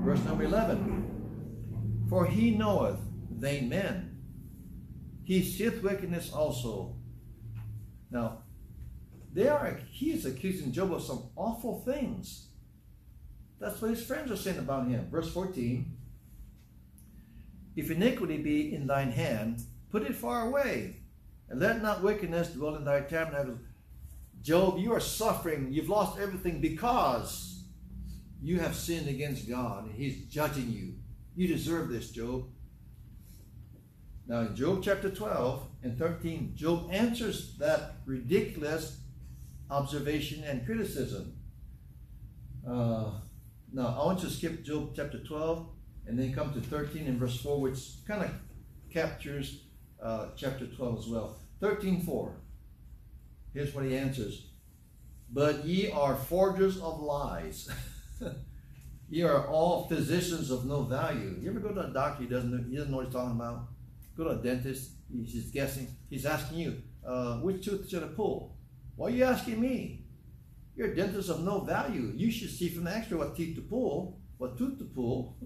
Verse 0.04 0.22
number 0.24 0.44
11. 0.44 2.06
For 2.08 2.26
he 2.26 2.50
knoweth 2.52 2.98
vain 3.30 3.68
men. 3.68 4.18
He 5.24 5.42
seeth 5.42 5.82
wickedness 5.82 6.32
also. 6.32 6.96
Now, 8.10 8.39
they 9.32 9.48
are 9.48 9.80
he 9.90 10.10
is 10.10 10.26
accusing 10.26 10.72
Job 10.72 10.92
of 10.92 11.02
some 11.02 11.30
awful 11.36 11.80
things. 11.80 12.46
That's 13.60 13.80
what 13.80 13.90
his 13.90 14.04
friends 14.04 14.30
are 14.30 14.36
saying 14.36 14.58
about 14.58 14.88
him. 14.88 15.08
Verse 15.10 15.30
14. 15.32 15.96
If 17.76 17.90
iniquity 17.90 18.38
be 18.38 18.74
in 18.74 18.86
thine 18.86 19.12
hand, 19.12 19.62
put 19.90 20.02
it 20.02 20.16
far 20.16 20.48
away, 20.48 21.02
and 21.48 21.60
let 21.60 21.82
not 21.82 22.02
wickedness 22.02 22.48
dwell 22.48 22.76
in 22.76 22.84
thy 22.84 23.00
tabernacle. 23.02 23.58
Job, 24.42 24.78
you 24.78 24.92
are 24.92 25.00
suffering. 25.00 25.72
You've 25.72 25.88
lost 25.88 26.18
everything 26.18 26.60
because 26.60 27.64
you 28.42 28.58
have 28.58 28.74
sinned 28.74 29.08
against 29.08 29.48
God, 29.48 29.86
and 29.86 29.94
He's 29.94 30.24
judging 30.24 30.70
you. 30.70 30.94
You 31.36 31.46
deserve 31.46 31.90
this, 31.90 32.10
Job. 32.10 32.46
Now, 34.26 34.40
in 34.40 34.56
Job 34.56 34.80
chapter 34.82 35.10
12 35.10 35.66
and 35.82 35.98
13, 35.98 36.54
Job 36.56 36.88
answers 36.90 37.56
that 37.58 37.96
ridiculous 38.06 39.00
observation 39.70 40.44
and 40.44 40.66
criticism. 40.66 41.34
Uh, 42.66 43.10
now, 43.72 43.96
I 44.00 44.04
want 44.04 44.18
to 44.20 44.30
skip 44.30 44.64
Job 44.64 44.92
chapter 44.94 45.18
12 45.18 45.66
and 46.06 46.18
then 46.18 46.32
come 46.32 46.52
to 46.52 46.60
13 46.60 47.06
and 47.06 47.18
verse 47.18 47.40
4, 47.40 47.60
which 47.60 47.78
kind 48.06 48.24
of 48.24 48.30
captures 48.92 49.62
uh, 50.02 50.28
chapter 50.36 50.66
12 50.66 50.98
as 50.98 51.06
well. 51.06 51.38
13 51.60 52.02
4. 52.02 52.34
Here's 53.52 53.74
what 53.74 53.84
he 53.84 53.96
answers 53.96 54.46
But 55.30 55.64
ye 55.64 55.90
are 55.90 56.16
forgers 56.16 56.80
of 56.80 57.00
lies. 57.00 57.68
ye 59.08 59.22
are 59.22 59.46
all 59.46 59.88
physicians 59.88 60.50
of 60.50 60.64
no 60.64 60.82
value. 60.82 61.36
You 61.40 61.50
ever 61.50 61.60
go 61.60 61.72
to 61.72 61.88
a 61.88 61.92
doctor, 61.92 62.24
he 62.24 62.28
doesn't 62.28 62.50
know, 62.50 62.64
he 62.68 62.76
doesn't 62.76 62.90
know 62.90 62.98
what 62.98 63.06
he's 63.06 63.14
talking 63.14 63.36
about? 63.36 63.68
Go 64.16 64.24
to 64.24 64.30
a 64.30 64.36
dentist, 64.36 64.90
he's 65.12 65.50
guessing. 65.50 65.88
He's 66.08 66.26
asking 66.26 66.58
you, 66.58 66.82
uh, 67.06 67.36
which 67.38 67.64
tooth 67.64 67.88
should 67.88 68.02
I 68.02 68.08
pull? 68.08 68.56
Why 69.00 69.08
are 69.08 69.12
you 69.12 69.24
asking 69.24 69.58
me? 69.58 70.04
You're 70.76 70.88
a 70.88 70.94
dentist 70.94 71.30
of 71.30 71.42
no 71.42 71.60
value. 71.60 72.12
You 72.14 72.30
should 72.30 72.50
see 72.50 72.68
from 72.68 72.84
the 72.84 72.94
x-ray 72.94 73.16
what 73.16 73.34
teeth 73.34 73.56
to 73.56 73.62
pull, 73.62 74.20
what 74.36 74.58
tooth 74.58 74.76
to 74.76 74.84
pull. 74.84 75.38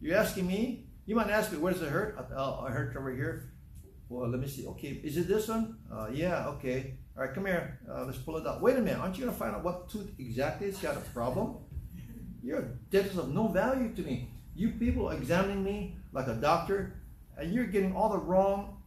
You're 0.00 0.16
asking 0.16 0.46
me? 0.46 0.86
You 1.04 1.14
might 1.14 1.28
ask 1.28 1.52
me, 1.52 1.58
where 1.58 1.74
does 1.74 1.82
it 1.82 1.90
hurt? 1.90 2.16
I, 2.34 2.42
I 2.42 2.70
hurt 2.70 2.96
over 2.96 3.14
here. 3.14 3.52
Well, 4.08 4.30
let 4.30 4.40
me 4.40 4.48
see. 4.48 4.66
Okay, 4.68 5.02
is 5.04 5.18
it 5.18 5.28
this 5.28 5.48
one? 5.48 5.76
Uh, 5.92 6.08
yeah, 6.14 6.48
okay. 6.48 6.94
All 7.14 7.24
right, 7.24 7.34
come 7.34 7.44
here. 7.44 7.78
Uh, 7.86 8.06
let's 8.06 8.16
pull 8.16 8.38
it 8.38 8.46
out. 8.46 8.62
Wait 8.62 8.74
a 8.78 8.80
minute. 8.80 8.98
Aren't 8.98 9.18
you 9.18 9.24
going 9.24 9.34
to 9.34 9.38
find 9.38 9.54
out 9.54 9.62
what 9.62 9.90
tooth 9.90 10.10
exactly 10.18 10.68
has 10.68 10.78
got 10.78 10.96
a 10.96 11.00
problem? 11.00 11.58
You're 12.42 12.60
a 12.60 12.68
dentist 12.90 13.18
of 13.18 13.28
no 13.34 13.48
value 13.48 13.94
to 13.96 14.00
me. 14.00 14.30
You 14.56 14.70
people 14.70 15.10
examining 15.10 15.62
me 15.62 15.98
like 16.14 16.28
a 16.28 16.36
doctor, 16.36 16.94
and 17.36 17.52
you're 17.52 17.66
getting 17.66 17.94
all 17.94 18.08
the 18.08 18.18
wrong. 18.18 18.80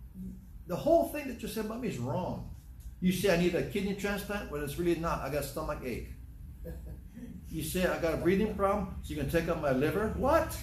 The 0.66 0.76
whole 0.76 1.10
thing 1.10 1.28
that 1.28 1.44
you 1.44 1.48
said 1.48 1.66
about 1.66 1.82
me 1.82 1.90
is 1.90 2.00
wrong. 2.00 2.56
You 3.00 3.12
say 3.12 3.34
I 3.34 3.38
need 3.38 3.54
a 3.56 3.64
kidney 3.64 3.96
transplant 3.96 4.52
when 4.52 4.64
it's 4.64 4.80
really 4.80 5.00
not. 5.00 5.22
I 5.22 5.30
got 5.30 5.44
stomach 5.44 5.80
ache. 5.84 6.10
You 7.50 7.64
say 7.64 7.86
I 7.86 8.00
got 8.00 8.16
a 8.16 8.18
breathing 8.18 8.56
problem, 8.56 8.96
so 9.04 9.14
you 9.14 9.20
can 9.20 9.30
take 9.30 9.48
out 9.48 9.62
my 9.62 9.72
liver. 9.72 10.14
What? 10.18 10.58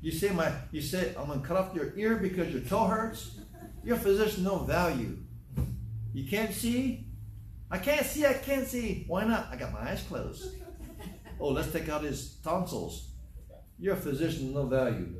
You 0.00 0.10
say 0.10 0.30
my 0.30 0.50
you 0.72 0.80
say 0.80 1.14
I'm 1.18 1.28
gonna 1.28 1.40
cut 1.40 1.56
off 1.56 1.74
your 1.74 1.92
ear 1.96 2.16
because 2.16 2.52
your 2.52 2.62
toe 2.62 2.86
hurts. 2.86 3.38
Your 3.84 3.96
physician 3.96 4.44
no 4.44 4.58
value. 4.58 5.18
You 6.12 6.28
can't 6.28 6.52
see? 6.52 7.06
I 7.70 7.78
can't 7.78 8.04
see, 8.04 8.26
I 8.26 8.32
can't 8.32 8.66
see. 8.66 9.04
Why 9.06 9.24
not? 9.24 9.48
I 9.52 9.56
got 9.56 9.72
my 9.72 9.80
eyes 9.80 10.02
closed. 10.02 10.56
Oh, 11.38 11.48
let's 11.48 11.72
take 11.72 11.88
out 11.88 12.02
his 12.02 12.34
tonsils. 12.42 13.10
You're 13.78 13.94
a 13.94 13.96
physician 13.96 14.52
no 14.52 14.66
value. 14.66 15.14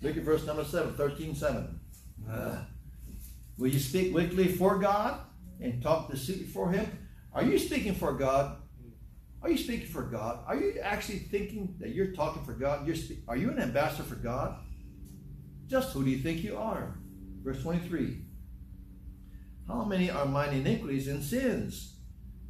Look 0.00 0.16
at 0.16 0.22
verse 0.22 0.46
number 0.46 0.64
7, 0.64 0.94
13 0.94 1.34
7. 1.34 1.80
Uh, 2.30 2.56
will 3.60 3.68
you 3.68 3.78
speak 3.78 4.14
wickedly 4.14 4.48
for 4.48 4.78
God 4.78 5.20
and 5.60 5.82
talk 5.82 6.10
deceitfully 6.10 6.46
for 6.46 6.72
him? 6.72 6.90
Are 7.32 7.44
you 7.44 7.58
speaking 7.58 7.94
for 7.94 8.14
God? 8.14 8.56
Are 9.42 9.50
you 9.50 9.58
speaking 9.58 9.86
for 9.86 10.02
God? 10.02 10.40
Are 10.46 10.56
you 10.56 10.80
actually 10.82 11.18
thinking 11.18 11.76
that 11.78 11.90
you're 11.90 12.12
talking 12.12 12.42
for 12.42 12.54
God? 12.54 12.86
You're 12.86 12.96
spe- 12.96 13.28
are 13.28 13.36
you 13.36 13.50
an 13.50 13.58
ambassador 13.58 14.02
for 14.02 14.16
God? 14.16 14.58
Just 15.66 15.92
who 15.92 16.02
do 16.02 16.10
you 16.10 16.18
think 16.18 16.42
you 16.42 16.56
are? 16.56 16.94
Verse 17.42 17.62
23. 17.62 18.22
How 19.68 19.84
many 19.84 20.10
are 20.10 20.26
mine 20.26 20.54
iniquities 20.54 21.08
and 21.08 21.22
sins? 21.22 21.96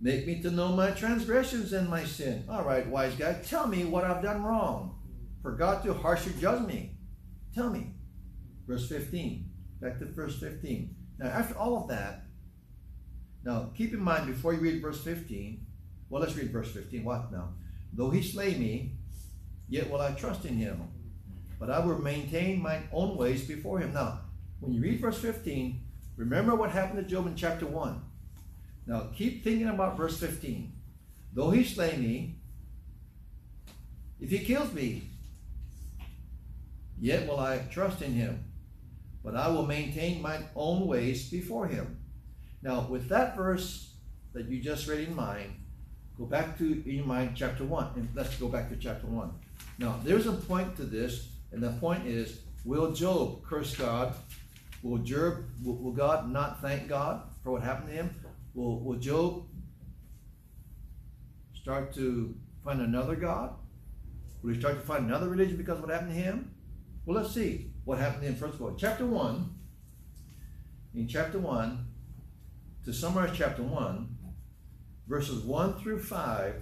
Make 0.00 0.26
me 0.26 0.40
to 0.42 0.50
know 0.50 0.68
my 0.68 0.92
transgressions 0.92 1.72
and 1.72 1.88
my 1.88 2.04
sin. 2.04 2.44
All 2.48 2.64
right, 2.64 2.86
wise 2.86 3.14
guy, 3.14 3.34
tell 3.34 3.66
me 3.66 3.84
what 3.84 4.04
I've 4.04 4.22
done 4.22 4.42
wrong. 4.42 4.98
For 5.42 5.52
God 5.52 5.84
to 5.84 5.92
harshly 5.92 6.32
judge 6.40 6.66
me. 6.66 6.96
Tell 7.54 7.68
me. 7.68 7.94
Verse 8.66 8.88
15. 8.88 9.50
Back 9.80 9.98
to 9.98 10.06
verse 10.06 10.38
15. 10.38 10.96
Now, 11.20 11.26
after 11.26 11.56
all 11.56 11.76
of 11.76 11.88
that, 11.88 12.24
now 13.44 13.70
keep 13.76 13.92
in 13.92 14.00
mind 14.00 14.26
before 14.26 14.54
you 14.54 14.60
read 14.60 14.80
verse 14.80 15.04
15, 15.04 15.66
well, 16.08 16.22
let's 16.22 16.34
read 16.34 16.50
verse 16.50 16.72
15. 16.72 17.04
What 17.04 17.30
now? 17.30 17.50
Though 17.92 18.10
he 18.10 18.22
slay 18.22 18.54
me, 18.54 18.96
yet 19.68 19.90
will 19.90 20.00
I 20.00 20.12
trust 20.12 20.46
in 20.46 20.56
him. 20.56 20.82
But 21.58 21.70
I 21.70 21.78
will 21.80 21.98
maintain 21.98 22.62
mine 22.62 22.88
own 22.90 23.16
ways 23.18 23.46
before 23.46 23.80
him. 23.80 23.92
Now, 23.92 24.20
when 24.60 24.72
you 24.72 24.80
read 24.80 25.00
verse 25.00 25.18
15, 25.18 25.78
remember 26.16 26.54
what 26.54 26.70
happened 26.70 27.04
to 27.04 27.08
Job 27.08 27.26
in 27.26 27.36
chapter 27.36 27.66
1. 27.66 28.02
Now, 28.86 29.10
keep 29.14 29.44
thinking 29.44 29.68
about 29.68 29.98
verse 29.98 30.18
15. 30.18 30.72
Though 31.34 31.50
he 31.50 31.62
slay 31.62 31.96
me, 31.96 32.36
if 34.18 34.30
he 34.30 34.38
kills 34.38 34.72
me, 34.72 35.02
yet 36.98 37.28
will 37.28 37.38
I 37.38 37.58
trust 37.70 38.00
in 38.00 38.14
him. 38.14 38.49
But 39.22 39.36
I 39.36 39.48
will 39.48 39.66
maintain 39.66 40.22
mine 40.22 40.46
own 40.56 40.86
ways 40.86 41.28
before 41.28 41.66
him. 41.66 41.98
Now, 42.62 42.86
with 42.88 43.08
that 43.08 43.36
verse 43.36 43.94
that 44.32 44.48
you 44.48 44.60
just 44.60 44.88
read 44.88 45.08
in 45.08 45.14
mind, 45.14 45.52
Go 46.20 46.26
back 46.26 46.58
to 46.58 46.64
in 46.86 46.96
your 46.96 47.06
mind 47.06 47.30
chapter 47.34 47.64
one, 47.64 47.88
and 47.96 48.06
let's 48.14 48.36
go 48.36 48.46
back 48.46 48.68
to 48.68 48.76
chapter 48.76 49.06
one. 49.06 49.32
Now, 49.78 49.98
there's 50.04 50.26
a 50.26 50.32
point 50.32 50.76
to 50.76 50.82
this, 50.82 51.30
and 51.50 51.62
the 51.62 51.70
point 51.80 52.06
is: 52.06 52.40
Will 52.62 52.92
Job 52.92 53.42
curse 53.42 53.74
God? 53.74 54.14
Will 54.82 54.98
Job, 54.98 55.44
will 55.64 55.92
God 55.92 56.30
not 56.30 56.60
thank 56.60 56.88
God 56.88 57.22
for 57.42 57.52
what 57.52 57.62
happened 57.62 57.88
to 57.88 57.94
him? 57.94 58.14
Will, 58.52 58.80
will 58.80 58.98
Job 58.98 59.46
start 61.54 61.94
to 61.94 62.34
find 62.62 62.82
another 62.82 63.16
God? 63.16 63.54
Will 64.42 64.52
he 64.52 64.60
start 64.60 64.74
to 64.74 64.86
find 64.86 65.06
another 65.06 65.30
religion 65.30 65.56
because 65.56 65.78
of 65.78 65.84
what 65.84 65.90
happened 65.90 66.12
to 66.12 66.20
him? 66.20 66.50
Well, 67.06 67.16
let's 67.16 67.32
see 67.32 67.69
what 67.84 67.98
happened 67.98 68.24
in 68.24 68.36
first 68.36 68.60
all. 68.60 68.74
Chapter 68.76 69.06
one. 69.06 69.54
In 70.94 71.06
chapter 71.06 71.38
one, 71.38 71.86
to 72.84 72.92
summarize 72.92 73.36
chapter 73.36 73.62
one, 73.62 74.16
verses 75.06 75.44
one 75.44 75.78
through 75.78 76.02
five, 76.02 76.56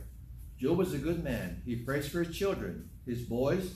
Job 0.59 0.77
was 0.77 0.93
a 0.93 0.99
good 0.99 1.23
man. 1.23 1.63
He 1.65 1.77
prays 1.77 2.09
for 2.09 2.23
his 2.23 2.37
children, 2.37 2.91
his 3.07 3.23
boys, 3.23 3.73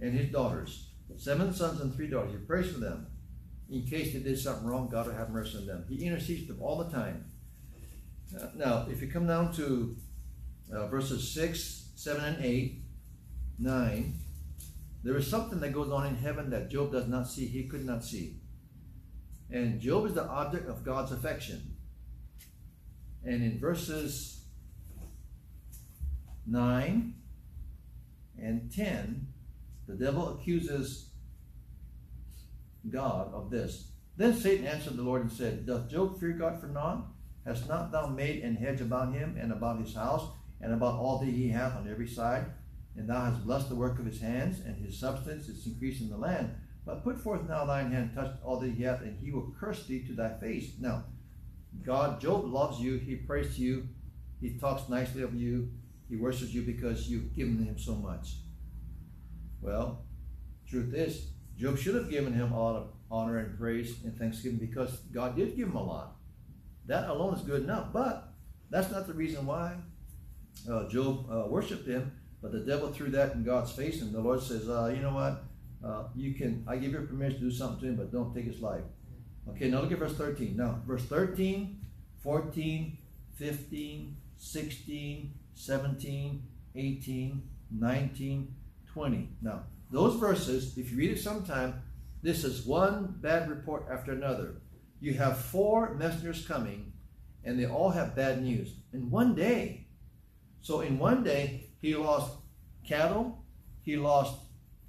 and 0.00 0.12
his 0.12 0.30
daughters. 0.30 0.90
Seven 1.16 1.54
sons 1.54 1.80
and 1.80 1.94
three 1.94 2.08
daughters. 2.08 2.32
He 2.32 2.38
prays 2.38 2.70
for 2.70 2.80
them. 2.80 3.06
In 3.70 3.84
case 3.84 4.12
they 4.12 4.20
did 4.20 4.38
something 4.38 4.66
wrong, 4.66 4.88
God 4.88 5.06
will 5.06 5.14
have 5.14 5.30
mercy 5.30 5.58
on 5.58 5.66
them. 5.66 5.84
He 5.88 6.06
intercedes 6.06 6.48
them 6.48 6.58
all 6.60 6.82
the 6.82 6.90
time. 6.90 7.24
Uh, 8.36 8.46
now, 8.56 8.86
if 8.90 9.00
you 9.00 9.08
come 9.08 9.26
down 9.26 9.52
to 9.54 9.96
uh, 10.72 10.86
verses 10.88 11.32
6, 11.32 11.90
7, 11.94 12.24
and 12.24 12.44
8, 12.44 12.82
9, 13.58 14.14
there 15.02 15.16
is 15.16 15.26
something 15.26 15.60
that 15.60 15.72
goes 15.72 15.90
on 15.90 16.06
in 16.06 16.16
heaven 16.16 16.50
that 16.50 16.70
Job 16.70 16.92
does 16.92 17.08
not 17.08 17.28
see, 17.28 17.46
he 17.46 17.64
could 17.64 17.84
not 17.84 18.04
see. 18.04 18.40
And 19.50 19.80
Job 19.80 20.06
is 20.06 20.14
the 20.14 20.26
object 20.26 20.68
of 20.68 20.84
God's 20.84 21.12
affection. 21.12 21.76
And 23.24 23.42
in 23.42 23.58
verses 23.58 24.44
9 26.46 27.14
and 28.40 28.72
10, 28.72 29.26
the 29.86 29.94
devil 29.94 30.38
accuses 30.38 31.10
God 32.90 33.32
of 33.32 33.50
this. 33.50 33.92
Then 34.16 34.34
Satan 34.34 34.66
answered 34.66 34.96
the 34.96 35.02
Lord 35.02 35.22
and 35.22 35.32
said, 35.32 35.66
Doth 35.66 35.88
Job 35.88 36.18
fear 36.18 36.32
God 36.32 36.60
for 36.60 36.66
naught? 36.66 37.06
Hast 37.46 37.68
not 37.68 37.92
thou 37.92 38.08
made 38.08 38.42
an 38.42 38.56
hedge 38.56 38.80
about 38.80 39.14
him 39.14 39.38
and 39.40 39.52
about 39.52 39.80
his 39.80 39.94
house 39.94 40.28
and 40.60 40.72
about 40.72 40.96
all 40.96 41.18
that 41.18 41.30
he 41.30 41.48
hath 41.48 41.76
on 41.76 41.88
every 41.88 42.08
side? 42.08 42.46
And 42.98 43.08
thou 43.08 43.26
hast 43.26 43.44
blessed 43.44 43.68
the 43.68 43.76
work 43.76 44.00
of 44.00 44.06
his 44.06 44.20
hands, 44.20 44.58
and 44.66 44.84
his 44.84 44.98
substance 44.98 45.48
is 45.48 45.64
increased 45.66 46.02
in 46.02 46.10
the 46.10 46.16
land. 46.16 46.50
But 46.84 47.04
put 47.04 47.16
forth 47.20 47.48
now 47.48 47.64
thine 47.64 47.92
hand, 47.92 48.10
touch 48.12 48.34
all 48.44 48.58
that 48.58 48.72
he 48.72 48.82
hath, 48.82 49.02
and 49.02 49.16
he 49.22 49.30
will 49.30 49.54
curse 49.58 49.86
thee 49.86 50.04
to 50.06 50.14
thy 50.14 50.30
face. 50.40 50.72
Now, 50.80 51.04
God, 51.84 52.20
Job 52.20 52.44
loves 52.44 52.80
you. 52.80 52.96
He 52.96 53.14
prays 53.14 53.54
to 53.54 53.62
you. 53.62 53.88
He 54.40 54.58
talks 54.58 54.88
nicely 54.88 55.22
of 55.22 55.34
you. 55.34 55.70
He 56.08 56.16
worships 56.16 56.52
you 56.52 56.62
because 56.62 57.08
you've 57.08 57.36
given 57.36 57.64
him 57.64 57.78
so 57.78 57.94
much. 57.94 58.38
Well, 59.60 60.04
truth 60.68 60.92
is, 60.92 61.28
Job 61.56 61.78
should 61.78 61.94
have 61.94 62.10
given 62.10 62.32
him 62.32 62.50
a 62.50 62.60
lot 62.60 62.76
of 62.76 62.88
honor 63.10 63.38
and 63.38 63.56
praise 63.56 64.02
and 64.02 64.18
thanksgiving 64.18 64.58
because 64.58 64.96
God 65.12 65.36
did 65.36 65.56
give 65.56 65.68
him 65.68 65.76
a 65.76 65.84
lot. 65.84 66.16
That 66.86 67.08
alone 67.08 67.34
is 67.34 67.42
good 67.42 67.62
enough. 67.62 67.92
But 67.92 68.32
that's 68.70 68.90
not 68.90 69.06
the 69.06 69.14
reason 69.14 69.46
why 69.46 69.76
uh, 70.68 70.88
Job 70.88 71.30
uh, 71.30 71.46
worshipped 71.48 71.86
him. 71.86 72.10
But 72.40 72.52
the 72.52 72.60
devil 72.60 72.92
threw 72.92 73.10
that 73.10 73.34
in 73.34 73.44
God's 73.44 73.72
face, 73.72 74.00
and 74.00 74.12
the 74.12 74.20
Lord 74.20 74.40
says, 74.42 74.68
uh, 74.68 74.92
"You 74.94 75.02
know 75.02 75.14
what? 75.14 75.44
Uh, 75.82 76.08
you 76.14 76.34
can. 76.34 76.64
I 76.66 76.76
give 76.76 76.92
you 76.92 77.00
permission 77.00 77.40
to 77.40 77.46
do 77.46 77.50
something 77.50 77.80
to 77.80 77.86
him, 77.88 77.96
but 77.96 78.12
don't 78.12 78.34
take 78.34 78.44
his 78.44 78.60
life." 78.60 78.84
Okay. 79.48 79.70
Now 79.70 79.80
look 79.80 79.92
at 79.92 79.98
verse 79.98 80.14
13. 80.14 80.56
Now, 80.56 80.80
verse 80.86 81.04
13, 81.04 81.80
14, 82.22 82.98
15, 83.36 84.16
16, 84.36 85.34
17, 85.54 86.42
18, 86.74 87.42
19, 87.70 88.54
20. 88.92 89.28
Now, 89.42 89.64
those 89.90 90.16
verses, 90.16 90.76
if 90.76 90.90
you 90.90 90.98
read 90.98 91.10
it 91.10 91.20
sometime, 91.20 91.82
this 92.22 92.44
is 92.44 92.66
one 92.66 93.14
bad 93.20 93.48
report 93.48 93.86
after 93.90 94.12
another. 94.12 94.56
You 95.00 95.14
have 95.14 95.38
four 95.38 95.94
messengers 95.94 96.46
coming, 96.46 96.92
and 97.44 97.58
they 97.58 97.66
all 97.66 97.90
have 97.90 98.16
bad 98.16 98.42
news 98.42 98.74
in 98.92 99.10
one 99.10 99.34
day. 99.34 99.86
So, 100.60 100.80
in 100.80 100.98
one 100.98 101.22
day, 101.22 101.67
he 101.80 101.94
lost 101.94 102.36
cattle, 102.86 103.44
he 103.82 103.96
lost 103.96 104.38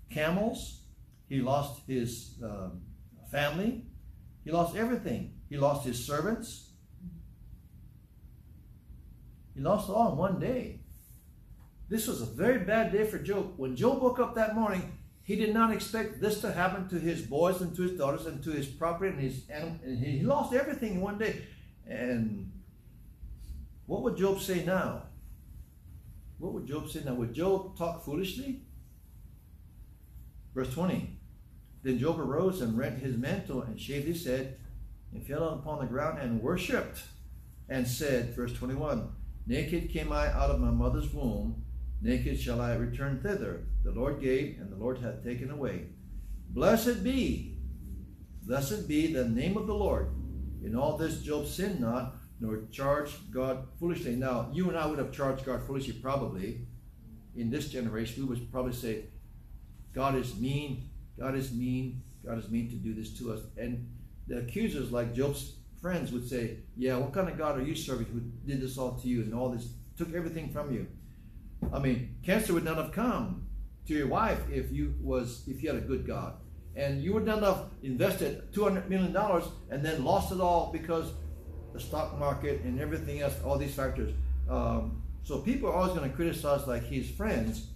camels, 0.09 0.81
he 1.27 1.39
lost 1.41 1.81
his 1.87 2.35
um, 2.43 2.81
family, 3.31 3.85
he 4.43 4.51
lost 4.51 4.75
everything. 4.75 5.33
He 5.49 5.57
lost 5.57 5.85
his 5.85 6.03
servants. 6.03 6.69
He 9.53 9.61
lost 9.61 9.89
all 9.89 10.11
in 10.11 10.17
one 10.17 10.39
day. 10.39 10.79
This 11.89 12.07
was 12.07 12.21
a 12.21 12.25
very 12.25 12.59
bad 12.59 12.91
day 12.91 13.03
for 13.03 13.17
Job. 13.17 13.53
When 13.57 13.75
Job 13.75 14.01
woke 14.01 14.19
up 14.19 14.35
that 14.35 14.55
morning, 14.55 14.97
he 15.23 15.35
did 15.35 15.53
not 15.53 15.73
expect 15.73 16.21
this 16.21 16.41
to 16.41 16.51
happen 16.51 16.87
to 16.89 16.99
his 16.99 17.21
boys 17.21 17.61
and 17.61 17.75
to 17.75 17.81
his 17.83 17.91
daughters 17.91 18.25
and 18.25 18.43
to 18.43 18.51
his 18.51 18.67
property 18.67 19.11
and 19.11 19.19
his 19.19 19.43
and 19.49 20.03
he 20.03 20.21
lost 20.21 20.53
everything 20.53 20.95
in 20.95 21.01
one 21.01 21.17
day. 21.17 21.43
And 21.87 22.51
what 23.85 24.03
would 24.03 24.17
Job 24.17 24.39
say 24.39 24.63
now? 24.63 25.03
What 26.39 26.53
would 26.53 26.67
Job 26.67 26.89
say 26.89 27.01
now? 27.05 27.13
Would 27.15 27.33
Job 27.33 27.77
talk 27.77 28.03
foolishly? 28.03 28.61
Verse 30.55 30.73
20. 30.73 31.17
Then 31.83 31.99
Job 31.99 32.19
arose 32.19 32.61
and 32.61 32.77
rent 32.77 32.99
his 32.99 33.17
mantle 33.17 33.61
and 33.61 33.79
shaved 33.79 34.07
his 34.07 34.25
head 34.25 34.57
and 35.13 35.25
fell 35.25 35.49
upon 35.49 35.79
the 35.79 35.85
ground 35.85 36.19
and 36.19 36.41
worshipped 36.41 37.01
and 37.69 37.87
said, 37.87 38.35
verse 38.35 38.53
21, 38.53 39.09
Naked 39.47 39.89
came 39.89 40.11
I 40.11 40.27
out 40.27 40.49
of 40.49 40.59
my 40.59 40.71
mother's 40.71 41.13
womb, 41.13 41.63
naked 42.01 42.39
shall 42.39 42.61
I 42.61 42.75
return 42.75 43.19
thither. 43.19 43.65
The 43.83 43.91
Lord 43.91 44.21
gave, 44.21 44.59
and 44.59 44.71
the 44.71 44.75
Lord 44.75 44.99
hath 44.99 45.23
taken 45.23 45.51
away. 45.51 45.87
Blessed 46.49 47.03
be, 47.03 47.57
blessed 48.43 48.87
be 48.87 49.13
the 49.13 49.27
name 49.27 49.57
of 49.57 49.67
the 49.67 49.73
Lord. 49.73 50.09
In 50.63 50.75
all 50.75 50.97
this 50.97 51.21
Job 51.21 51.47
sinned 51.47 51.79
not, 51.79 52.17
nor 52.39 52.61
charge 52.71 53.11
God 53.31 53.67
foolishly. 53.79 54.15
Now, 54.15 54.49
you 54.53 54.69
and 54.69 54.77
I 54.77 54.85
would 54.85 54.99
have 54.99 55.11
charged 55.11 55.45
God 55.45 55.61
foolishly 55.63 55.93
probably. 55.93 56.61
In 57.35 57.49
this 57.49 57.69
generation, 57.69 58.23
we 58.23 58.29
would 58.29 58.51
probably 58.51 58.73
say, 58.73 59.05
God 59.93 60.15
is 60.15 60.35
mean, 60.35 60.89
God 61.17 61.35
is 61.35 61.51
mean, 61.51 62.01
God 62.25 62.37
is 62.37 62.49
mean 62.49 62.69
to 62.69 62.75
do 62.75 62.93
this 62.93 63.17
to 63.19 63.33
us. 63.33 63.41
And 63.57 63.87
the 64.27 64.39
accusers, 64.39 64.91
like 64.91 65.13
Job's 65.13 65.53
friends, 65.81 66.11
would 66.11 66.27
say, 66.27 66.57
Yeah, 66.77 66.97
what 66.97 67.13
kind 67.13 67.29
of 67.29 67.37
God 67.37 67.57
are 67.57 67.63
you 67.63 67.75
serving 67.75 68.07
who 68.07 68.21
did 68.47 68.61
this 68.61 68.77
all 68.77 68.93
to 68.93 69.07
you 69.07 69.21
and 69.21 69.33
all 69.33 69.49
this, 69.49 69.73
took 69.97 70.13
everything 70.13 70.49
from 70.49 70.73
you? 70.73 70.87
I 71.73 71.79
mean, 71.79 72.15
cancer 72.23 72.53
would 72.53 72.63
not 72.63 72.77
have 72.77 72.91
come 72.91 73.47
to 73.87 73.93
your 73.93 74.07
wife 74.07 74.39
if 74.49 74.71
you 74.71 74.95
was 75.01 75.43
if 75.47 75.61
you 75.61 75.69
had 75.69 75.77
a 75.77 75.85
good 75.85 76.05
God. 76.05 76.33
And 76.75 77.01
you 77.03 77.13
would 77.13 77.25
not 77.25 77.41
have 77.43 77.65
invested 77.83 78.53
two 78.53 78.63
hundred 78.63 78.89
million 78.89 79.11
dollars 79.11 79.45
and 79.69 79.83
then 79.83 80.03
lost 80.03 80.31
it 80.31 80.39
all 80.39 80.71
because 80.71 81.11
the 81.73 81.79
stock 81.79 82.17
market 82.19 82.61
and 82.61 82.79
everything 82.79 83.21
else, 83.21 83.35
all 83.43 83.57
these 83.57 83.73
factors. 83.73 84.13
Um, 84.49 85.03
so 85.23 85.39
people 85.39 85.69
are 85.69 85.73
always 85.73 85.97
going 85.97 86.09
to 86.09 86.15
criticize 86.15 86.67
like 86.67 86.83
his 86.83 87.09
friends. 87.09 87.67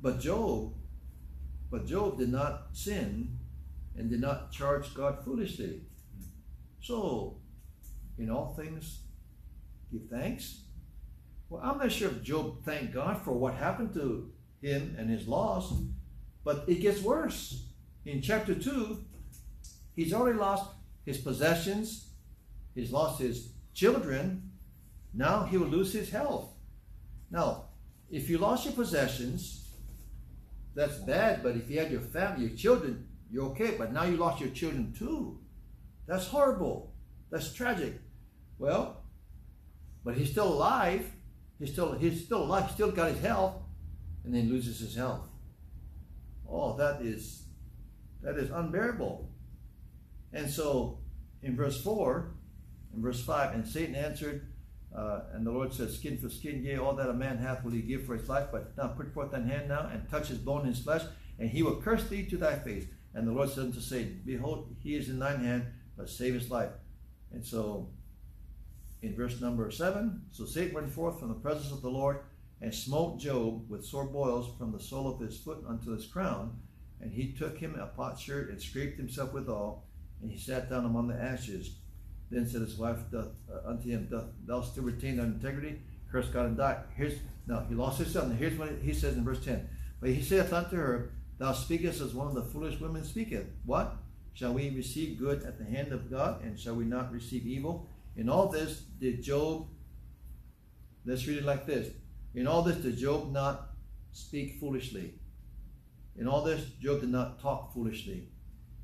But 0.00 0.18
Job, 0.20 0.74
but 1.70 1.86
Job 1.86 2.18
did 2.18 2.30
not 2.30 2.68
sin 2.72 3.38
and 3.96 4.10
did 4.10 4.20
not 4.20 4.50
charge 4.50 4.92
God 4.94 5.24
foolishly. 5.24 5.82
So, 6.80 7.38
in 8.18 8.30
all 8.30 8.54
things, 8.54 9.02
give 9.92 10.02
thanks. 10.10 10.62
Well, 11.48 11.62
I'm 11.62 11.78
not 11.78 11.92
sure 11.92 12.08
if 12.08 12.22
Job 12.22 12.64
thanked 12.64 12.94
God 12.94 13.22
for 13.22 13.32
what 13.32 13.54
happened 13.54 13.94
to 13.94 14.32
him 14.60 14.96
and 14.98 15.08
his 15.10 15.28
loss, 15.28 15.72
but 16.44 16.64
it 16.66 16.80
gets 16.80 17.00
worse. 17.02 17.66
In 18.04 18.20
chapter 18.20 18.54
2, 18.54 19.04
he's 19.94 20.12
already 20.12 20.38
lost 20.38 20.70
his 21.04 21.18
possessions, 21.18 22.08
he's 22.74 22.92
lost 22.92 23.20
his 23.20 23.50
children, 23.74 24.50
now 25.14 25.44
he 25.44 25.56
will 25.58 25.68
lose 25.68 25.92
his 25.92 26.10
health. 26.10 26.50
Now, 27.30 27.64
if 28.10 28.28
you 28.28 28.38
lost 28.38 28.64
your 28.64 28.74
possessions, 28.74 29.70
that's 30.74 30.96
bad, 30.98 31.42
but 31.42 31.56
if 31.56 31.70
you 31.70 31.78
had 31.78 31.90
your 31.90 32.00
family, 32.00 32.46
your 32.46 32.56
children, 32.56 33.08
you're 33.30 33.46
okay, 33.46 33.74
but 33.78 33.92
now 33.92 34.04
you 34.04 34.16
lost 34.16 34.40
your 34.40 34.50
children 34.50 34.94
too. 34.96 35.38
That's 36.06 36.26
horrible. 36.26 36.92
That's 37.30 37.52
tragic. 37.52 38.00
Well, 38.58 39.02
but 40.04 40.14
he's 40.14 40.30
still 40.30 40.52
alive. 40.52 41.10
He's 41.58 41.72
still 41.72 41.92
he's 41.92 42.24
still 42.24 42.42
alive. 42.42 42.64
He's 42.64 42.74
still 42.74 42.90
got 42.90 43.12
his 43.12 43.20
health, 43.20 43.54
and 44.24 44.34
then 44.34 44.48
loses 44.48 44.80
his 44.80 44.94
health. 44.94 45.22
Oh, 46.48 46.76
that 46.76 47.00
is 47.02 47.44
that 48.22 48.36
is 48.36 48.50
unbearable. 48.50 49.30
And 50.32 50.50
so, 50.50 50.98
in 51.42 51.56
verse 51.56 51.80
four, 51.82 52.31
in 52.94 53.02
verse 53.02 53.22
five, 53.24 53.54
and 53.54 53.66
Satan 53.66 53.94
answered, 53.94 54.46
uh, 54.94 55.22
and 55.32 55.46
the 55.46 55.50
Lord 55.50 55.72
said, 55.72 55.90
"Skin 55.90 56.18
for 56.18 56.28
skin, 56.28 56.62
yea, 56.62 56.76
all 56.76 56.94
that 56.96 57.08
a 57.08 57.14
man 57.14 57.38
hath 57.38 57.64
will 57.64 57.72
he 57.72 57.80
give 57.80 58.04
for 58.04 58.14
his 58.16 58.28
life. 58.28 58.48
But 58.52 58.76
now 58.76 58.88
put 58.88 59.12
forth 59.14 59.30
thine 59.30 59.46
hand 59.46 59.68
now, 59.68 59.88
and 59.92 60.08
touch 60.08 60.28
his 60.28 60.38
bone 60.38 60.66
and 60.66 60.74
his 60.74 60.84
flesh, 60.84 61.02
and 61.38 61.48
he 61.48 61.62
will 61.62 61.80
curse 61.80 62.08
thee 62.08 62.26
to 62.26 62.36
thy 62.36 62.58
face." 62.58 62.86
And 63.14 63.26
the 63.26 63.32
Lord 63.32 63.50
said 63.50 63.64
unto 63.64 63.80
Satan, 63.80 64.22
Behold, 64.24 64.74
he 64.80 64.94
is 64.94 65.08
in 65.08 65.18
thine 65.18 65.44
hand, 65.44 65.66
but 65.96 66.08
save 66.08 66.34
his 66.34 66.50
life. 66.50 66.72
And 67.30 67.44
so, 67.44 67.90
in 69.02 69.14
verse 69.14 69.40
number 69.40 69.70
seven, 69.70 70.22
so 70.30 70.44
Satan 70.44 70.74
went 70.74 70.92
forth 70.92 71.18
from 71.18 71.28
the 71.28 71.34
presence 71.34 71.72
of 71.72 71.82
the 71.82 71.90
Lord 71.90 72.20
and 72.60 72.74
smote 72.74 73.18
Job 73.18 73.68
with 73.68 73.84
sore 73.84 74.06
boils 74.06 74.56
from 74.56 74.72
the 74.72 74.80
sole 74.80 75.08
of 75.08 75.20
his 75.20 75.38
foot 75.38 75.64
unto 75.66 75.90
his 75.90 76.06
crown. 76.06 76.60
And 77.00 77.12
he 77.12 77.32
took 77.32 77.58
him 77.58 77.74
a 77.74 77.86
potsherd 77.86 78.48
and 78.50 78.62
scraped 78.62 78.96
himself 78.96 79.32
withal, 79.32 79.88
and 80.22 80.30
he 80.30 80.38
sat 80.38 80.70
down 80.70 80.84
among 80.84 81.08
the 81.08 81.20
ashes. 81.20 81.78
Then 82.32 82.48
said 82.48 82.62
his 82.62 82.78
wife 82.78 82.98
doth, 83.10 83.28
uh, 83.52 83.68
unto 83.68 83.90
him, 83.90 84.08
Doth 84.10 84.24
thou 84.46 84.62
still 84.62 84.84
retain 84.84 85.16
thy 85.16 85.24
integrity? 85.24 85.78
Curse 86.10 86.28
God 86.28 86.46
and 86.46 86.56
die. 86.56 86.78
Here's 86.96 87.18
now 87.46 87.66
he 87.68 87.74
lost 87.74 87.98
his 87.98 88.10
son. 88.10 88.34
Here's 88.36 88.58
what 88.58 88.70
he 88.82 88.94
says 88.94 89.16
in 89.16 89.24
verse 89.24 89.44
10. 89.44 89.68
But 90.00 90.10
he 90.10 90.22
saith 90.22 90.50
unto 90.52 90.76
her, 90.76 91.12
Thou 91.38 91.52
speakest 91.52 92.00
as 92.00 92.14
one 92.14 92.28
of 92.28 92.34
the 92.34 92.42
foolish 92.42 92.80
women 92.80 93.04
speaketh. 93.04 93.46
What? 93.66 93.96
Shall 94.32 94.54
we 94.54 94.70
receive 94.70 95.18
good 95.18 95.42
at 95.42 95.58
the 95.58 95.64
hand 95.64 95.92
of 95.92 96.10
God, 96.10 96.42
and 96.42 96.58
shall 96.58 96.74
we 96.74 96.84
not 96.84 97.12
receive 97.12 97.46
evil? 97.46 97.86
In 98.16 98.30
all 98.30 98.48
this 98.48 98.80
did 98.98 99.22
Job, 99.22 99.66
let's 101.04 101.26
read 101.26 101.38
it 101.38 101.44
like 101.44 101.66
this. 101.66 101.92
In 102.34 102.46
all 102.46 102.62
this 102.62 102.76
did 102.76 102.96
Job 102.96 103.30
not 103.30 103.72
speak 104.12 104.58
foolishly. 104.58 105.14
In 106.16 106.26
all 106.26 106.42
this, 106.42 106.64
Job 106.80 107.00
did 107.00 107.10
not 107.10 107.40
talk 107.40 107.72
foolishly. 107.74 108.28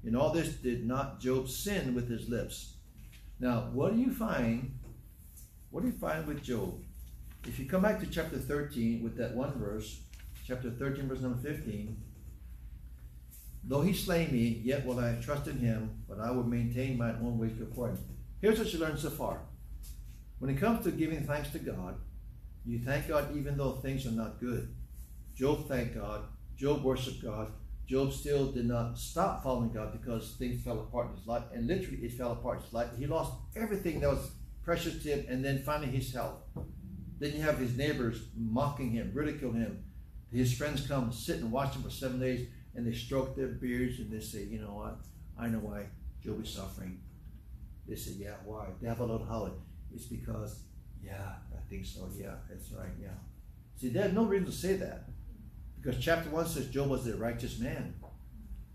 In 0.05 0.17
all 0.17 0.33
this, 0.33 0.55
did 0.55 0.87
not 0.87 1.21
Job 1.21 1.49
sin 1.49 1.95
with 1.95 2.09
his 2.09 2.29
lips. 2.29 2.75
Now, 3.41 3.69
what 3.73 3.95
do 3.95 4.01
you 4.01 4.13
find? 4.13 4.79
What 5.71 5.83
do 5.83 5.87
you 5.87 5.95
find 5.95 6.27
with 6.27 6.43
Job? 6.43 6.75
If 7.47 7.59
you 7.59 7.67
come 7.67 7.83
back 7.83 8.01
to 8.01 8.07
chapter 8.07 8.37
13 8.37 9.03
with 9.03 9.17
that 9.17 9.35
one 9.35 9.53
verse, 9.59 10.01
chapter 10.45 10.71
13, 10.71 11.09
verse 11.09 11.21
number 11.21 11.39
15, 11.39 11.97
though 13.63 13.83
he 13.83 13.93
slay 13.93 14.27
me, 14.27 14.61
yet 14.65 14.85
will 14.85 14.99
I 14.99 15.15
trust 15.23 15.47
in 15.47 15.59
him, 15.59 16.03
but 16.09 16.19
I 16.19 16.33
will 16.33 16.43
maintain 16.43 16.99
my 16.99 17.11
own 17.11 17.39
ways 17.39 17.53
before 17.53 17.91
him. 17.91 17.99
Here's 18.41 18.59
what 18.59 18.73
you 18.73 18.81
learned 18.81 18.99
so 18.99 19.11
far. 19.11 19.41
When 20.41 20.51
it 20.51 20.59
comes 20.59 20.85
to 20.85 20.91
giving 20.91 21.25
thanks 21.25 21.51
to 21.51 21.59
God, 21.61 21.95
you 22.65 22.81
thank 22.81 23.09
God 23.09 23.37
even 23.37 23.57
though 23.57 23.73
things 23.73 24.07
are 24.07 24.11
not 24.11 24.41
good. 24.41 24.75
Job 25.37 25.69
thanked 25.69 25.95
God. 25.95 26.23
Job 26.57 26.83
worshiped 26.83 27.23
God. 27.23 27.53
Job 27.89 28.13
still 28.13 28.53
did 28.53 28.67
not 28.67 28.99
stop 28.99 29.43
following 29.43 29.73
God 29.73 29.93
because 29.93 30.37
things 30.39 30.63
fell 30.63 30.79
apart 30.79 31.09
in 31.11 31.17
his 31.17 31.27
life, 31.27 31.45
and 31.55 31.67
literally 31.67 31.97
it 31.99 32.13
fell 32.13 32.33
apart 32.33 32.59
in 32.59 32.65
his 32.65 32.73
life. 32.75 32.89
He 32.99 33.07
lost 33.07 33.33
everything 33.57 34.01
that 34.01 34.11
was 34.11 34.31
precious 34.63 35.03
to 35.03 35.09
him, 35.09 35.27
and 35.31 35.43
then 35.43 35.63
finally 35.63 35.91
his 35.91 36.13
health. 36.13 36.43
Then 37.19 37.33
you 37.33 37.41
have 37.41 37.59
his 37.59 37.79
neighbors 37.79 38.29
mocking 38.37 38.91
him, 38.91 39.11
ridiculing 39.15 39.63
him. 39.63 39.85
His 40.31 40.53
friends 40.53 40.87
come, 40.87 41.11
sit 41.11 41.39
and 41.39 41.51
watch 41.51 41.75
him 41.75 41.83
for 41.83 41.89
seven 41.89 42.21
days, 42.21 42.49
and 42.75 42.87
they 42.87 42.93
stroke 42.93 43.35
their 43.35 43.49
beards 43.49 43.99
and 44.01 44.13
they 44.13 44.21
say, 44.21 44.45
You 44.45 44.61
know 44.61 44.75
what? 44.75 44.99
I 45.41 45.49
know 45.49 45.61
why 45.61 45.87
Job 46.23 46.43
is 46.43 46.51
suffering. 46.51 47.01
They 47.89 47.97
say, 47.97 48.13
Yeah, 48.19 48.35
why? 48.45 48.67
They 48.83 48.89
have 48.89 49.01
a 49.01 49.07
little 49.07 49.27
holler. 49.27 49.53
It's 49.95 50.05
because, 50.05 50.61
yeah, 51.03 51.37
I 51.57 51.61
think 51.71 51.87
so. 51.87 52.07
Yeah, 52.15 52.35
that's 52.51 52.71
right. 52.71 52.91
Yeah. 53.01 53.17
See, 53.77 53.89
they 53.89 54.01
had 54.01 54.15
no 54.15 54.25
reason 54.25 54.47
to 54.47 54.53
say 54.53 54.75
that. 54.75 55.09
Because 55.81 56.03
chapter 56.03 56.31
1 56.31 56.47
says 56.47 56.67
Job 56.69 56.89
was 56.89 57.07
a 57.07 57.17
righteous 57.17 57.59
man. 57.59 57.95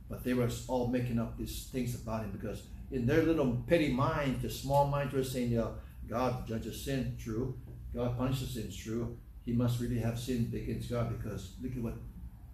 But 0.09 0.23
they 0.23 0.33
were 0.33 0.49
all 0.67 0.87
making 0.87 1.19
up 1.19 1.37
these 1.37 1.69
things 1.71 1.95
about 1.95 2.23
him 2.23 2.31
because 2.31 2.63
in 2.91 3.05
their 3.07 3.23
little 3.23 3.63
petty 3.67 3.91
minds, 3.91 4.41
the 4.41 4.49
small 4.49 4.87
minds 4.87 5.13
were 5.13 5.23
saying, 5.23 5.51
yeah, 5.51 5.69
God 6.07 6.47
judges 6.47 6.83
sin, 6.83 7.17
true. 7.19 7.57
God 7.95 8.17
punishes 8.17 8.51
sin, 8.51 8.71
true. 8.71 9.17
He 9.45 9.53
must 9.53 9.79
really 9.79 9.99
have 9.99 10.19
sinned 10.19 10.53
against 10.53 10.89
God 10.89 11.17
because 11.17 11.53
look 11.61 11.71
at 11.75 11.81
what 11.81 11.95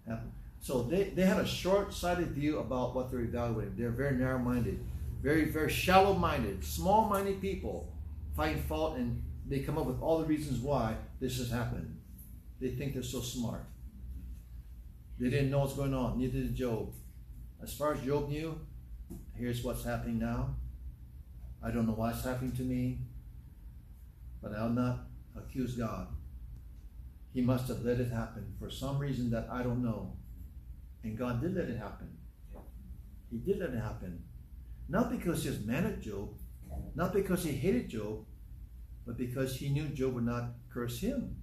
happened. 0.06 0.32
So 0.60 0.82
they, 0.82 1.04
they 1.04 1.22
had 1.22 1.38
a 1.38 1.46
short-sighted 1.46 2.28
view 2.28 2.58
about 2.58 2.94
what 2.94 3.10
they're 3.10 3.20
evaluating. 3.20 3.76
They're 3.76 3.90
very 3.90 4.16
narrow-minded, 4.16 4.82
very, 5.22 5.46
very 5.46 5.70
shallow-minded, 5.70 6.64
small-minded 6.64 7.40
people 7.40 7.92
find 8.36 8.60
fault 8.64 8.96
and 8.96 9.22
they 9.46 9.60
come 9.60 9.78
up 9.78 9.86
with 9.86 10.00
all 10.00 10.18
the 10.18 10.24
reasons 10.24 10.60
why 10.60 10.96
this 11.20 11.38
has 11.38 11.50
happened. 11.50 11.98
They 12.60 12.68
think 12.68 12.94
they're 12.94 13.02
so 13.02 13.20
smart. 13.20 13.64
They 15.20 15.28
didn't 15.28 15.50
know 15.50 15.58
what's 15.58 15.74
going 15.74 15.92
on, 15.92 16.18
neither 16.18 16.38
did 16.38 16.54
Job. 16.54 16.94
As 17.62 17.74
far 17.74 17.92
as 17.92 18.00
Job 18.00 18.30
knew, 18.30 18.58
here's 19.36 19.62
what's 19.62 19.84
happening 19.84 20.18
now. 20.18 20.56
I 21.62 21.70
don't 21.70 21.86
know 21.86 21.92
why 21.92 22.12
it's 22.12 22.24
happening 22.24 22.52
to 22.52 22.62
me, 22.62 23.00
but 24.40 24.54
I'll 24.54 24.70
not 24.70 25.00
accuse 25.36 25.76
God. 25.76 26.08
He 27.34 27.42
must 27.42 27.68
have 27.68 27.82
let 27.82 28.00
it 28.00 28.10
happen 28.10 28.54
for 28.58 28.70
some 28.70 28.98
reason 28.98 29.30
that 29.32 29.46
I 29.52 29.62
don't 29.62 29.82
know. 29.82 30.16
And 31.04 31.18
God 31.18 31.42
did 31.42 31.54
let 31.54 31.68
it 31.68 31.76
happen. 31.76 32.16
He 33.30 33.36
did 33.36 33.58
let 33.58 33.70
it 33.70 33.78
happen. 33.78 34.24
Not 34.88 35.10
because 35.10 35.42
he 35.42 35.50
was 35.50 35.60
mad 35.60 35.84
at 35.84 36.00
Job, 36.00 36.30
not 36.94 37.12
because 37.12 37.44
he 37.44 37.52
hated 37.52 37.90
Job, 37.90 38.24
but 39.06 39.18
because 39.18 39.54
he 39.54 39.68
knew 39.68 39.88
Job 39.88 40.14
would 40.14 40.24
not 40.24 40.54
curse 40.72 40.98
him. 40.98 41.36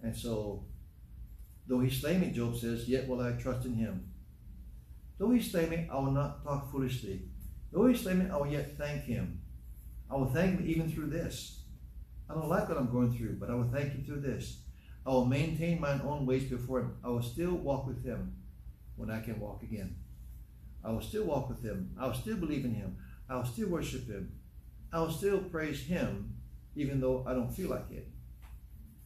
And 0.00 0.16
so 0.16 0.64
Though 1.68 1.80
he 1.80 1.90
slay 1.90 2.16
me, 2.16 2.30
Job 2.30 2.56
says, 2.56 2.88
yet 2.88 3.06
will 3.06 3.20
I 3.20 3.32
trust 3.32 3.66
in 3.66 3.74
him. 3.74 4.10
Though 5.18 5.30
he 5.30 5.42
slay 5.42 5.68
me, 5.68 5.86
I 5.92 5.96
will 5.96 6.12
not 6.12 6.42
talk 6.42 6.70
foolishly. 6.70 7.22
Though 7.70 7.86
he 7.86 7.94
slay 7.94 8.14
me, 8.14 8.30
I 8.30 8.36
will 8.36 8.46
yet 8.46 8.78
thank 8.78 9.04
him. 9.04 9.42
I 10.10 10.16
will 10.16 10.30
thank 10.30 10.58
him 10.58 10.66
even 10.66 10.90
through 10.90 11.08
this. 11.10 11.60
I 12.30 12.34
don't 12.34 12.48
like 12.48 12.68
what 12.68 12.78
I'm 12.78 12.90
going 12.90 13.12
through, 13.12 13.36
but 13.38 13.50
I 13.50 13.54
will 13.54 13.68
thank 13.70 13.92
him 13.92 14.04
through 14.04 14.20
this. 14.20 14.60
I 15.04 15.10
will 15.10 15.26
maintain 15.26 15.80
mine 15.80 16.00
own 16.04 16.24
ways 16.24 16.44
before 16.44 16.80
him. 16.80 16.96
I 17.04 17.08
will 17.08 17.22
still 17.22 17.52
walk 17.52 17.86
with 17.86 18.02
him 18.04 18.34
when 18.96 19.10
I 19.10 19.20
can 19.20 19.38
walk 19.38 19.62
again. 19.62 19.96
I 20.82 20.90
will 20.90 21.02
still 21.02 21.24
walk 21.24 21.48
with 21.48 21.62
him. 21.62 21.90
I 21.98 22.06
will 22.06 22.14
still 22.14 22.36
believe 22.36 22.64
in 22.64 22.74
him. 22.74 22.96
I 23.28 23.36
will 23.36 23.44
still 23.44 23.68
worship 23.68 24.06
him. 24.08 24.32
I 24.92 25.00
will 25.00 25.10
still 25.10 25.38
praise 25.38 25.82
him, 25.82 26.34
even 26.76 27.00
though 27.00 27.24
I 27.26 27.34
don't 27.34 27.52
feel 27.52 27.68
like 27.68 27.90
it. 27.90 28.08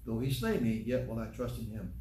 Though 0.04 0.20
he 0.20 0.32
slay 0.32 0.58
me, 0.58 0.82
yet 0.86 1.08
will 1.08 1.18
I 1.18 1.26
trust 1.26 1.58
in 1.58 1.66
him. 1.66 1.92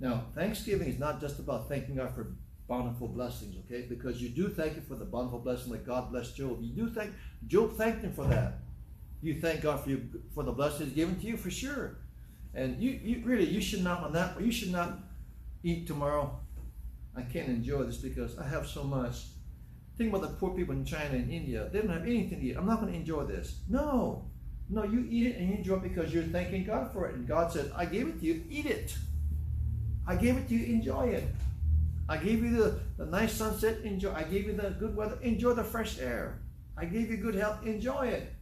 Now, 0.00 0.24
Thanksgiving 0.34 0.88
is 0.88 0.98
not 0.98 1.20
just 1.20 1.38
about 1.38 1.68
thanking 1.68 1.96
God 1.96 2.14
for 2.14 2.34
bountiful 2.68 3.08
blessings, 3.08 3.56
okay? 3.64 3.86
Because 3.88 4.20
you 4.20 4.28
do 4.28 4.48
thank 4.48 4.74
Him 4.74 4.84
for 4.86 4.96
the 4.96 5.04
bountiful 5.04 5.38
blessing 5.38 5.72
that 5.72 5.86
God 5.86 6.10
blessed 6.10 6.36
Job. 6.36 6.58
You 6.62 6.74
do 6.74 6.90
thank 6.90 7.12
Job 7.46 7.76
thanked 7.76 8.02
Him 8.02 8.12
for 8.12 8.26
that. 8.26 8.58
You 9.22 9.40
thank 9.40 9.62
God 9.62 9.80
for 9.80 9.90
you 9.90 10.08
for 10.34 10.42
the 10.42 10.52
blessings 10.52 10.92
given 10.92 11.18
to 11.20 11.26
you 11.26 11.36
for 11.36 11.50
sure. 11.50 11.98
And 12.54 12.80
you, 12.82 12.90
you 12.90 13.22
really 13.24 13.46
you 13.46 13.60
should 13.60 13.82
not 13.82 14.02
on 14.02 14.12
that 14.12 14.40
you 14.40 14.52
should 14.52 14.72
not 14.72 14.98
eat 15.62 15.86
tomorrow. 15.86 16.38
I 17.16 17.22
can't 17.22 17.48
enjoy 17.48 17.84
this 17.84 17.96
because 17.98 18.38
I 18.38 18.46
have 18.46 18.66
so 18.66 18.84
much. 18.84 19.24
Think 19.96 20.12
about 20.12 20.22
the 20.22 20.36
poor 20.36 20.50
people 20.50 20.74
in 20.74 20.84
China 20.84 21.14
and 21.14 21.30
India. 21.30 21.68
They 21.72 21.80
don't 21.80 21.90
have 21.90 22.02
anything 22.02 22.40
to 22.40 22.46
eat. 22.46 22.56
I'm 22.56 22.66
not 22.66 22.80
going 22.80 22.92
to 22.92 22.98
enjoy 22.98 23.24
this. 23.24 23.60
No. 23.68 24.24
No, 24.68 24.82
you 24.82 25.06
eat 25.08 25.28
it 25.28 25.36
and 25.36 25.48
you 25.48 25.56
enjoy 25.56 25.76
it 25.76 25.82
because 25.84 26.12
you're 26.12 26.24
thanking 26.24 26.64
God 26.64 26.92
for 26.92 27.08
it. 27.08 27.14
And 27.14 27.28
God 27.28 27.52
says, 27.52 27.70
I 27.76 27.84
gave 27.84 28.08
it 28.08 28.18
to 28.20 28.26
you, 28.26 28.44
eat 28.50 28.66
it. 28.66 28.96
I 30.06 30.16
gave 30.16 30.36
it 30.36 30.48
to 30.48 30.54
you, 30.54 30.74
enjoy 30.74 31.06
it. 31.08 31.24
I 32.08 32.18
gave 32.18 32.44
you 32.44 32.50
the, 32.56 32.80
the 32.98 33.06
nice 33.06 33.32
sunset, 33.32 33.80
enjoy. 33.82 34.12
I 34.12 34.24
gave 34.24 34.46
you 34.46 34.52
the 34.52 34.70
good 34.70 34.94
weather, 34.94 35.18
enjoy 35.22 35.54
the 35.54 35.64
fresh 35.64 35.98
air. 35.98 36.42
I 36.76 36.84
gave 36.84 37.10
you 37.10 37.16
good 37.16 37.34
health, 37.34 37.64
enjoy 37.64 38.08
it. 38.08 38.32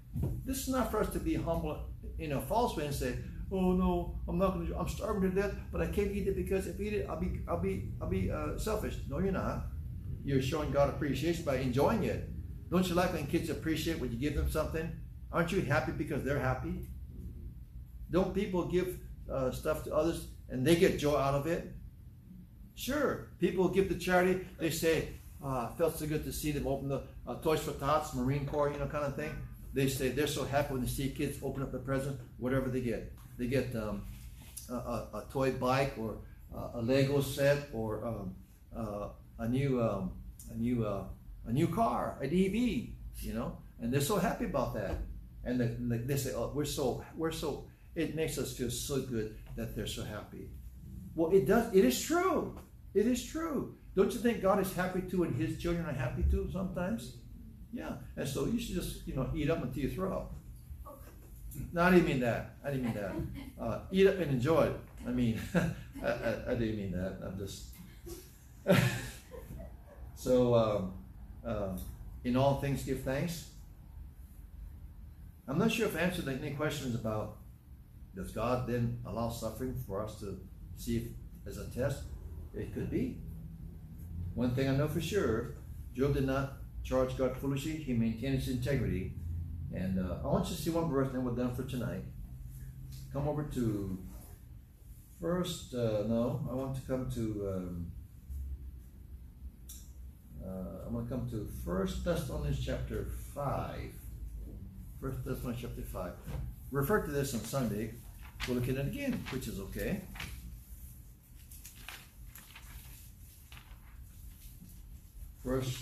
This 0.45 0.59
is 0.63 0.69
not 0.69 0.91
for 0.91 0.99
us 1.01 1.11
to 1.11 1.21
be 1.21 1.35
humble 1.35 1.79
in 2.19 2.33
a 2.33 2.41
false 2.41 2.77
way 2.77 2.87
and 2.87 2.95
say, 2.95 3.17
"Oh 3.51 3.73
no, 3.73 4.19
I'm 4.29 4.39
not 4.39 4.55
going 4.55 4.67
to. 4.67 4.77
I'm 4.77 4.89
starving 4.89 5.31
to 5.31 5.43
death, 5.43 5.55
but 5.71 5.81
I 5.81 5.87
can't 5.87 6.11
eat 6.11 6.27
it 6.27 6.37
because 6.37 6.67
if 6.67 6.79
I 6.79 6.83
eat 6.83 6.95
it, 6.95 7.07
I'll 7.09 7.21
be, 7.21 7.41
I'll 7.49 7.61
be, 7.61 7.93
I'll 8.01 8.09
be 8.09 8.31
uh, 8.31 8.59
selfish." 8.59 8.97
No, 9.09 9.19
you're 9.21 9.33
not. 9.33 9.67
You're 10.25 10.43
showing 10.43 10.73
God 10.73 10.89
appreciation 10.89 11.45
by 11.45 11.57
enjoying 11.57 12.05
it. 12.05 12.29
Don't 12.71 12.89
you 12.89 12.95
like 12.95 13.13
when 13.13 13.27
kids 13.27 13.51
appreciate 13.51 14.01
when 14.01 14.11
you 14.11 14.19
give 14.19 14.35
them 14.35 14.51
something? 14.51 14.91
Aren't 15.31 15.53
you 15.53 15.63
happy 15.63 15.93
because 15.93 16.25
they're 16.25 16.39
happy? 16.39 16.89
Don't 18.11 18.35
people 18.35 18.67
give 18.67 18.99
uh, 19.31 19.51
stuff 19.51 19.85
to 19.85 19.95
others 19.95 20.29
and 20.49 20.67
they 20.67 20.77
get 20.77 20.99
joy 20.99 21.17
out 21.17 21.35
of 21.35 21.47
it. 21.47 21.73
Sure, 22.75 23.29
people 23.39 23.69
give 23.69 23.89
to 23.89 23.97
charity. 23.97 24.47
They 24.59 24.71
say, 24.71 25.09
ah, 25.43 25.69
felt 25.79 25.99
so 25.99 26.07
good 26.07 26.25
to 26.25 26.33
see 26.33 26.53
them 26.53 26.67
open 26.67 26.89
the 26.89 27.03
uh, 27.27 27.35
Toys 27.37 27.61
for 27.61 27.73
Tots, 27.73 28.15
Marine 28.15 28.47
Corps, 28.47 28.71
you 28.71 28.79
know, 28.79 28.87
kind 28.87 29.05
of 29.05 29.17
thing. 29.17 29.31
They 29.75 29.89
say 29.89 30.09
they're 30.09 30.27
so 30.27 30.45
happy 30.45 30.73
when 30.73 30.83
they 30.83 30.89
see 30.89 31.11
kids 31.11 31.39
open 31.43 31.63
up 31.63 31.73
the 31.73 31.79
present, 31.79 32.19
whatever 32.39 32.69
they 32.69 32.81
get. 32.81 33.13
They 33.39 33.47
get 33.47 33.75
um, 33.75 34.05
a, 34.69 34.75
a, 34.75 35.09
a, 35.15 35.27
toy 35.33 35.53
bike 35.53 35.95
or 35.99 36.19
uh, 36.55 36.71
a 36.75 36.83
Lego 36.83 37.21
set 37.21 37.69
or 37.73 38.07
um, 38.07 38.35
uh, 38.77 39.09
a 39.39 39.49
new 39.49 39.83
um, 39.83 40.13
a 40.51 40.57
new 40.57 40.87
uh, 40.87 41.05
a 41.47 41.53
new 41.53 41.69
car, 41.69 42.19
an 42.21 42.29
EV, 42.29 42.55
you 42.55 43.33
know, 43.33 43.57
and 43.81 43.93
they're 43.93 44.01
so 44.01 44.19
happy 44.19 44.45
about 44.45 44.75
that. 44.75 44.97
And 45.45 45.61
they, 45.61 45.97
they 45.99 46.17
say, 46.17 46.33
oh, 46.35 46.53
we're 46.55 46.65
so 46.65 47.05
we're 47.17 47.33
so 47.33 47.65
it 47.95 48.15
makes 48.15 48.39
us 48.39 48.57
feel 48.57 48.71
so 48.71 49.01
good 49.01 49.37
that 49.57 49.75
they're 49.77 49.87
so 49.87 50.05
happy. 50.05 50.49
Well, 51.15 51.31
it 51.33 51.47
does. 51.47 51.75
It 51.75 51.85
is 51.85 52.01
true. 52.01 52.59
It 52.95 53.07
is 53.07 53.25
true. 53.25 53.75
Don't 53.95 54.13
you 54.13 54.19
think 54.19 54.41
God 54.41 54.61
is 54.61 54.73
happy 54.73 55.03
too, 55.03 55.25
and 55.25 55.37
His 55.37 55.59
children 55.59 55.87
are 55.87 55.93
happy 55.93 56.25
too 56.31 56.49
sometimes? 56.53 57.17
Yeah. 57.73 57.93
And 58.17 58.29
so 58.29 58.47
you 58.47 58.59
should 58.59 58.77
just 58.77 59.07
you 59.07 59.15
know 59.15 59.31
eat 59.35 59.51
up 59.51 59.63
until 59.63 59.83
you 59.83 59.91
throw 59.91 60.13
up. 60.13 60.35
No, 61.73 61.83
I 61.83 61.91
didn't 61.91 62.07
mean 62.07 62.21
that. 62.21 62.57
I 62.65 62.71
didn't 62.71 62.85
mean 62.85 62.95
that. 62.95 63.63
Uh, 63.63 63.81
eat 63.91 64.07
up 64.07 64.19
and 64.19 64.31
enjoy 64.31 64.63
it. 64.63 64.81
I 65.07 65.11
mean, 65.11 65.39
I, 65.55 66.07
I, 66.07 66.37
I, 66.49 66.55
didn't 66.55 66.77
mean 66.77 66.93
that. 66.93 67.19
I'm 67.23 67.39
just. 67.39 67.67
so, 70.15 70.55
um, 70.55 70.93
uh, 71.45 71.77
in 72.25 72.37
all 72.37 72.61
things, 72.61 72.83
give 72.85 73.01
thanks. 73.01 73.51
I'm 75.47 75.59
not 75.59 75.73
sure 75.73 75.87
if 75.87 75.97
I 75.97 76.01
answered 76.01 76.29
any 76.29 76.53
questions 76.53 76.95
about 76.95 77.37
does 78.15 78.33
God 78.33 78.67
then 78.67 78.99
allow 79.07 79.31
suffering 79.31 79.75
for 79.87 80.05
us 80.05 80.21
to 80.21 80.39
see 80.77 80.97
if, 80.99 81.03
as 81.47 81.59
a 81.59 81.71
test? 81.71 82.05
It 82.55 82.75
could 82.75 82.91
be. 82.91 83.19
One 84.35 84.55
thing 84.55 84.69
I 84.69 84.77
know 84.77 84.89
for 84.89 85.01
sure, 85.01 85.57
Job 85.95 86.15
did 86.15 86.27
not 86.27 86.59
charge 86.83 87.17
God 87.17 87.37
foolishly. 87.37 87.73
He 87.73 87.93
maintained 87.93 88.35
his 88.35 88.49
integrity. 88.49 89.15
And 89.75 89.99
uh, 89.99 90.19
I 90.23 90.27
want 90.27 90.49
you 90.49 90.57
to 90.57 90.63
see 90.63 90.71
one 90.71 90.91
verse, 90.91 91.13
and 91.15 91.25
we're 91.25 91.35
done 91.35 91.55
for 91.55 91.63
tonight. 91.63 92.05
Come 93.13 93.29
over 93.29 93.45
to 93.45 93.99
first, 95.21 95.75
uh, 95.75 96.05
no, 96.07 96.47
I 96.51 96.55
want 96.55 96.75
to 96.77 96.83
come 96.83 97.11
to 97.13 97.53
um, 97.55 97.93
I'm 100.93 101.07
gonna 101.07 101.23
come 101.23 101.31
to 101.31 101.49
First 101.65 102.05
Thessalonians 102.05 102.63
chapter 102.63 103.07
five. 103.35 103.93
First 105.01 105.25
Thessalonians 105.25 105.63
chapter 105.63 105.81
five. 105.81 106.13
Refer 106.71 107.07
to 107.07 107.11
this 107.11 107.33
on 107.33 107.41
Sunday. 107.41 107.95
We'll 108.47 108.57
look 108.57 108.69
at 108.69 108.77
it 108.77 108.87
again, 108.87 109.23
which 109.31 109.47
is 109.47 109.61
okay. 109.61 110.01
First 115.45 115.79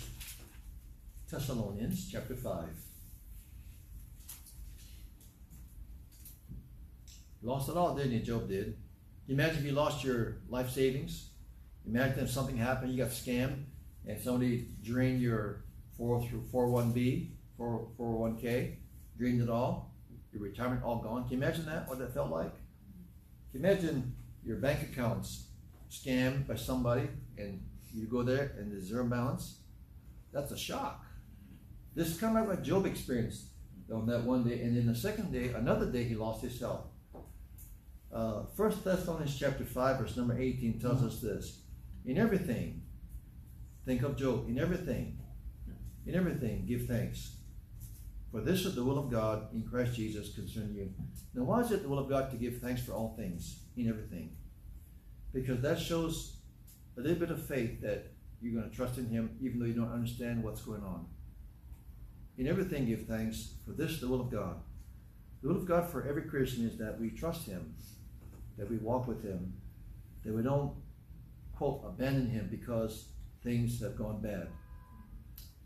Thessalonians 1.29 2.09
chapter 2.11 2.35
five. 2.35 2.69
Lost 7.43 7.69
it 7.69 7.77
all, 7.77 7.95
didn't 7.95 8.11
you? 8.11 8.19
Job 8.19 8.47
did. 8.47 8.77
Imagine 9.27 9.57
if 9.57 9.65
you 9.65 9.71
lost 9.71 10.03
your 10.03 10.37
life 10.49 10.69
savings. 10.69 11.29
Imagine 11.87 12.19
if 12.19 12.29
something 12.29 12.57
happened, 12.57 12.93
you 12.93 13.03
got 13.03 13.11
scammed, 13.11 13.63
and 14.07 14.21
somebody 14.21 14.67
drained 14.83 15.21
your 15.21 15.63
401b, 15.99 17.29
401k, 17.59 18.75
drained 19.17 19.41
it 19.41 19.49
all, 19.49 19.90
your 20.31 20.43
retirement 20.43 20.83
all 20.83 20.97
gone. 21.01 21.23
Can 21.23 21.33
you 21.33 21.37
imagine 21.43 21.65
that? 21.65 21.87
What 21.87 21.99
that 21.99 22.13
felt 22.13 22.31
like? 22.31 22.53
Can 23.51 23.61
you 23.61 23.69
imagine 23.69 24.15
your 24.43 24.57
bank 24.57 24.81
accounts 24.81 25.47
scammed 25.89 26.47
by 26.47 26.55
somebody, 26.55 27.09
and 27.37 27.61
you 27.93 28.07
go 28.07 28.23
there 28.23 28.53
and 28.57 28.71
there's 28.71 28.85
zero 28.85 29.05
balance? 29.05 29.59
That's 30.31 30.51
a 30.51 30.57
shock. 30.57 31.05
This 31.93 32.07
is 32.07 32.17
kind 32.17 32.37
of 32.37 32.47
what 32.47 32.63
Job 32.63 32.85
experienced 32.85 33.47
on 33.91 34.05
that 34.07 34.23
one 34.23 34.47
day, 34.47 34.61
and 34.61 34.77
then 34.77 34.87
the 34.87 34.95
second 34.95 35.33
day, 35.33 35.49
another 35.49 35.85
day, 35.85 36.05
he 36.05 36.15
lost 36.15 36.41
his 36.41 36.59
health. 36.59 36.85
Uh, 38.13 38.43
First 38.55 38.83
Thessalonians 38.83 39.37
chapter 39.37 39.65
5, 39.65 39.99
verse 39.99 40.17
number 40.17 40.39
18 40.39 40.79
tells 40.79 41.03
us 41.03 41.19
this. 41.19 41.61
In 42.05 42.17
everything, 42.17 42.83
think 43.85 44.01
of 44.03 44.15
Job, 44.17 44.47
in 44.47 44.59
everything, 44.59 45.19
in 46.05 46.15
everything, 46.15 46.65
give 46.65 46.87
thanks. 46.87 47.35
For 48.31 48.41
this 48.41 48.65
is 48.65 48.75
the 48.75 48.83
will 48.83 48.97
of 48.97 49.11
God 49.11 49.53
in 49.53 49.63
Christ 49.63 49.95
Jesus 49.95 50.33
concerning 50.33 50.75
you. 50.75 50.93
Now, 51.33 51.43
why 51.43 51.61
is 51.61 51.71
it 51.71 51.83
the 51.83 51.89
will 51.89 51.99
of 51.99 52.09
God 52.09 52.31
to 52.31 52.37
give 52.37 52.59
thanks 52.59 52.81
for 52.81 52.93
all 52.93 53.13
things, 53.17 53.63
in 53.75 53.89
everything? 53.89 54.37
Because 55.33 55.61
that 55.61 55.79
shows 55.79 56.37
a 56.97 57.01
little 57.01 57.19
bit 57.19 57.31
of 57.31 57.45
faith 57.45 57.81
that 57.81 58.13
you're 58.41 58.59
going 58.59 58.69
to 58.69 58.75
trust 58.75 58.97
in 58.97 59.09
Him 59.09 59.37
even 59.41 59.59
though 59.59 59.65
you 59.65 59.73
don't 59.73 59.91
understand 59.91 60.43
what's 60.43 60.61
going 60.61 60.83
on. 60.83 61.05
In 62.37 62.47
everything, 62.47 62.85
give 62.85 63.05
thanks, 63.05 63.55
for 63.65 63.73
this 63.73 63.91
is 63.91 64.01
the 64.01 64.07
will 64.07 64.21
of 64.21 64.31
God. 64.31 64.61
The 65.41 65.49
will 65.49 65.57
of 65.57 65.67
God 65.67 65.89
for 65.89 66.07
every 66.07 66.23
Christian 66.23 66.65
is 66.65 66.77
that 66.77 66.99
we 66.99 67.09
trust 67.09 67.45
Him 67.47 67.75
that 68.57 68.69
we 68.69 68.77
walk 68.77 69.07
with 69.07 69.23
Him, 69.23 69.53
that 70.23 70.33
we 70.33 70.43
don't, 70.43 70.73
quote, 71.55 71.81
abandon 71.83 72.29
Him 72.29 72.47
because 72.51 73.07
things 73.43 73.81
have 73.81 73.97
gone 73.97 74.21
bad. 74.21 74.49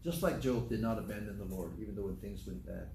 Just 0.06 0.22
like 0.22 0.40
Job 0.40 0.70
did 0.70 0.82
not 0.82 1.00
abandon 1.00 1.40
the 1.40 1.46
Lord, 1.46 1.72
even 1.82 1.96
though 1.96 2.04
when 2.04 2.16
things 2.18 2.46
went 2.46 2.64
bad. 2.64 2.90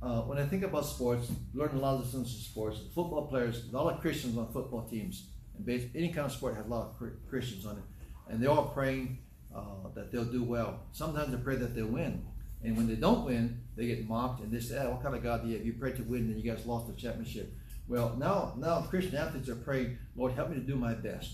Uh, 0.00 0.20
when 0.20 0.38
I 0.38 0.46
think 0.46 0.62
about 0.62 0.86
sports, 0.86 1.32
learn 1.52 1.70
a 1.74 1.78
lot 1.78 1.94
of 1.94 2.04
lessons 2.04 2.32
in 2.32 2.40
sports. 2.40 2.78
Football 2.94 3.26
players, 3.26 3.64
a 3.72 3.76
lot 3.76 3.92
of 3.92 4.00
Christians 4.00 4.38
on 4.38 4.52
football 4.52 4.86
teams, 4.88 5.24
and 5.56 5.66
base, 5.66 5.82
any 5.96 6.12
kind 6.12 6.26
of 6.26 6.32
sport 6.32 6.54
has 6.54 6.64
a 6.64 6.68
lot 6.68 6.94
of 7.00 7.10
Christians 7.28 7.66
on 7.66 7.78
it, 7.78 7.82
and 8.30 8.40
they're 8.40 8.50
all 8.50 8.68
praying 8.68 9.18
uh, 9.52 9.88
that 9.96 10.12
they'll 10.12 10.24
do 10.24 10.44
well. 10.44 10.78
Sometimes 10.92 11.32
they 11.32 11.38
pray 11.38 11.56
that 11.56 11.74
they'll 11.74 11.86
win, 11.88 12.24
and 12.62 12.76
when 12.76 12.86
they 12.86 12.94
don't 12.94 13.24
win, 13.24 13.60
they 13.74 13.86
get 13.88 14.06
mocked 14.06 14.42
and 14.42 14.52
they 14.52 14.60
say, 14.60 14.78
oh, 14.78 14.92
"What 14.92 15.02
kind 15.02 15.16
of 15.16 15.24
God 15.24 15.42
do 15.42 15.48
you 15.48 15.56
have? 15.56 15.66
You 15.66 15.72
prayed 15.72 15.96
to 15.96 16.04
win, 16.04 16.30
and 16.30 16.40
you 16.40 16.48
guys 16.48 16.64
lost 16.66 16.86
the 16.86 16.92
championship." 16.92 17.52
Well, 17.88 18.14
now, 18.16 18.54
now 18.56 18.82
Christian 18.82 19.16
athletes 19.16 19.48
are 19.48 19.56
praying, 19.56 19.98
Lord, 20.14 20.34
help 20.34 20.50
me 20.50 20.54
to 20.54 20.60
do 20.60 20.76
my 20.76 20.94
best. 20.94 21.32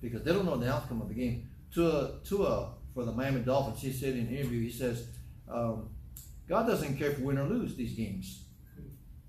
Because 0.00 0.22
they 0.22 0.32
don't 0.32 0.46
know 0.46 0.56
the 0.56 0.72
outcome 0.72 1.02
of 1.02 1.08
the 1.08 1.14
game. 1.14 1.48
To 1.74 1.88
a 1.88 2.20
to 2.24 2.36
Tua 2.36 2.75
for 2.96 3.04
the 3.04 3.12
Miami 3.12 3.40
Dolphins, 3.40 3.82
he 3.82 3.92
said 3.92 4.14
in 4.14 4.20
an 4.20 4.34
interview, 4.34 4.62
he 4.62 4.70
says, 4.70 5.06
um, 5.52 5.90
God 6.48 6.66
doesn't 6.66 6.96
care 6.96 7.10
if 7.10 7.18
we 7.18 7.26
win 7.26 7.36
or 7.36 7.44
lose 7.44 7.76
these 7.76 7.92
games. 7.92 8.44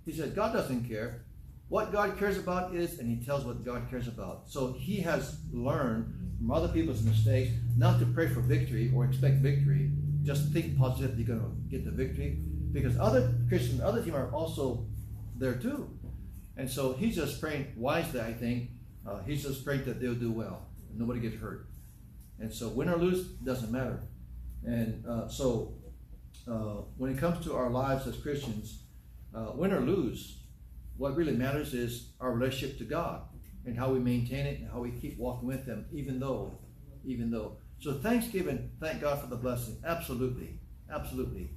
He 0.05 0.13
said, 0.13 0.34
God 0.34 0.53
doesn't 0.53 0.88
care. 0.88 1.26
What 1.68 1.91
God 1.91 2.18
cares 2.18 2.38
about 2.38 2.74
is, 2.74 2.97
and 2.97 3.09
he 3.09 3.26
tells 3.26 3.43
what 3.43 3.65
God 3.65 3.89
cares 3.89 4.07
about. 4.07 4.43
So 4.47 4.72
he 4.72 5.01
has 5.01 5.39
learned 5.51 6.38
from 6.38 6.49
other 6.49 6.70
people's 6.70 7.03
mistakes 7.03 7.51
not 7.76 7.99
to 7.99 8.05
pray 8.05 8.30
for 8.30 8.39
victory 8.39 8.89
or 8.95 9.03
expect 9.03 9.39
victory. 9.39 9.91
Just 10.24 10.53
think 10.53 10.78
positive 10.78 11.20
you're 11.20 11.28
going 11.28 11.41
to 11.41 11.70
get 11.70 11.84
the 11.84 11.91
victory. 11.91 12.38
Because 12.72 12.97
other 12.97 13.34
Christians, 13.49 13.82
other 13.82 14.01
team 14.01 14.15
are 14.15 14.32
also 14.32 14.86
there 15.36 15.55
too. 15.55 15.89
And 16.55 16.70
so 16.72 16.93
he's 16.93 17.18
just 17.18 17.41
praying 17.41 17.74
wisely, 17.76 18.22
I 18.22 18.32
think. 18.32 18.70
Uh, 19.05 19.24
he's 19.24 19.43
just 19.43 19.65
praying 19.65 19.84
that 19.84 19.99
they'll 19.99 20.15
do 20.15 20.32
well. 20.32 20.68
Nobody 20.95 21.20
gets 21.20 21.36
hurt. 21.36 21.68
And 22.40 22.54
so 22.54 22.70
win 22.70 22.90
or 22.90 22.98
lose, 22.98 23.28
doesn't 23.44 23.72
matter. 23.72 24.00
And 24.64 25.06
uh, 25.08 25.28
so 25.28 25.74
uh, 26.48 26.82
when 26.98 27.12
it 27.12 27.18
comes 27.18 27.44
to 27.46 27.56
our 27.56 27.70
lives 27.70 28.08
as 28.08 28.18
Christians, 28.18 28.84
uh, 29.36 29.52
win 29.56 29.74
or 29.74 29.82
lose, 29.82 30.40
what 30.98 31.16
really 31.16 31.34
matters 31.34 31.74
is 31.74 32.10
our 32.20 32.32
relationship 32.32 32.78
to 32.80 32.84
God 32.84 33.22
and 33.66 33.78
how 33.78 33.92
we 33.92 34.00
maintain 34.00 34.46
it 34.46 34.60
and 34.60 34.72
how 34.72 34.80
we 34.80 34.92
keep 34.92 35.18
walking 35.18 35.48
with 35.48 35.66
Him, 35.66 35.86
even 35.92 36.20
though, 36.20 36.58
even 37.06 37.30
though. 37.30 37.58
So 37.80 37.94
Thanksgiving, 37.94 38.72
thank 38.80 39.02
God 39.02 39.22
for 39.22 39.28
the 39.28 39.36
blessing. 39.36 39.78
Absolutely, 39.86 40.60
absolutely. 40.92 41.52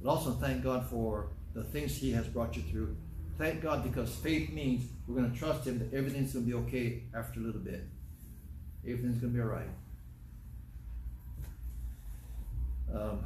But 0.00 0.10
also 0.10 0.32
thank 0.32 0.62
God 0.62 0.88
for 0.88 1.30
the 1.54 1.64
things 1.64 1.96
He 1.96 2.12
has 2.12 2.26
brought 2.26 2.56
you 2.56 2.62
through 2.62 2.96
Thank 3.38 3.62
God 3.62 3.84
because 3.84 4.12
faith 4.16 4.50
means 4.50 4.90
we're 5.06 5.14
going 5.14 5.30
to 5.32 5.38
trust 5.38 5.64
Him 5.64 5.78
that 5.78 5.96
everything's 5.96 6.32
going 6.32 6.44
to 6.44 6.50
be 6.50 6.56
okay 6.66 7.04
after 7.14 7.38
a 7.38 7.42
little 7.44 7.60
bit. 7.60 7.84
Everything's 8.84 9.18
going 9.18 9.32
to 9.32 9.36
be 9.36 9.40
all 9.40 9.46
right. 9.46 9.68
Um, 12.94 13.24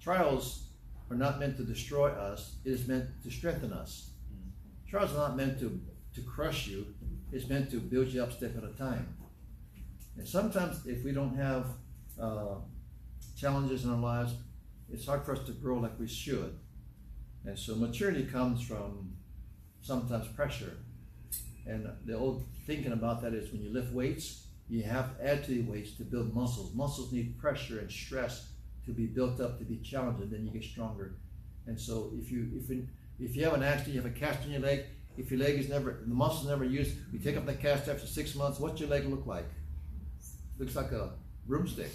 trials 0.00 0.68
are 1.10 1.16
not 1.16 1.38
meant 1.40 1.56
to 1.56 1.64
destroy 1.64 2.10
us, 2.10 2.56
it 2.64 2.72
is 2.72 2.86
meant 2.86 3.06
to 3.22 3.30
strengthen 3.30 3.72
us. 3.72 4.10
Trials 4.88 5.12
are 5.12 5.28
not 5.28 5.36
meant 5.36 5.58
to, 5.60 5.80
to 6.14 6.20
crush 6.22 6.66
you, 6.66 6.86
it's 7.32 7.48
meant 7.48 7.70
to 7.70 7.80
build 7.80 8.08
you 8.08 8.22
up 8.22 8.32
step 8.32 8.56
at 8.56 8.64
a 8.64 8.72
time. 8.72 9.14
And 10.16 10.26
sometimes, 10.26 10.86
if 10.86 11.04
we 11.04 11.12
don't 11.12 11.36
have 11.36 11.66
uh, 12.20 12.56
challenges 13.36 13.84
in 13.84 13.90
our 13.90 13.98
lives, 13.98 14.34
it's 14.90 15.06
hard 15.06 15.24
for 15.24 15.32
us 15.32 15.44
to 15.46 15.52
grow 15.52 15.78
like 15.78 15.98
we 15.98 16.08
should. 16.08 16.58
And 17.44 17.58
so 17.58 17.74
maturity 17.76 18.24
comes 18.24 18.62
from 18.62 19.12
sometimes 19.80 20.26
pressure. 20.28 20.76
And 21.66 21.88
the 22.04 22.16
old 22.16 22.46
thinking 22.66 22.92
about 22.92 23.22
that 23.22 23.34
is 23.34 23.52
when 23.52 23.62
you 23.62 23.70
lift 23.70 23.92
weights, 23.92 24.47
you 24.68 24.82
have 24.82 25.16
to 25.16 25.26
add 25.26 25.44
to 25.44 25.50
the 25.50 25.62
weights 25.62 25.92
to 25.92 26.04
build 26.04 26.34
muscles. 26.34 26.74
Muscles 26.74 27.12
need 27.12 27.38
pressure 27.38 27.78
and 27.78 27.90
stress 27.90 28.48
to 28.84 28.92
be 28.92 29.06
built 29.06 29.40
up, 29.40 29.58
to 29.58 29.64
be 29.64 29.76
challenged, 29.76 30.22
and 30.22 30.30
then 30.30 30.44
you 30.44 30.50
get 30.50 30.64
stronger. 30.64 31.14
And 31.66 31.78
so 31.78 32.12
if 32.18 32.30
you 32.30 32.48
if 32.54 32.68
you, 32.68 32.86
if 33.18 33.36
you 33.36 33.44
have 33.44 33.54
an 33.54 33.62
accident, 33.62 33.94
you 33.94 34.02
have 34.02 34.10
a 34.10 34.14
cast 34.14 34.44
on 34.44 34.50
your 34.50 34.60
leg, 34.60 34.84
if 35.16 35.30
your 35.30 35.40
leg 35.40 35.58
is 35.58 35.68
never 35.68 36.02
the 36.06 36.14
muscle's 36.14 36.48
never 36.48 36.64
used, 36.64 36.96
you 37.12 37.18
take 37.18 37.36
up 37.36 37.46
the 37.46 37.54
cast 37.54 37.88
after 37.88 38.06
six 38.06 38.34
months, 38.34 38.58
what's 38.58 38.80
your 38.80 38.88
leg 38.88 39.06
look 39.06 39.26
like? 39.26 39.48
Looks 40.58 40.76
like 40.76 40.92
a 40.92 41.12
broomstick. 41.46 41.92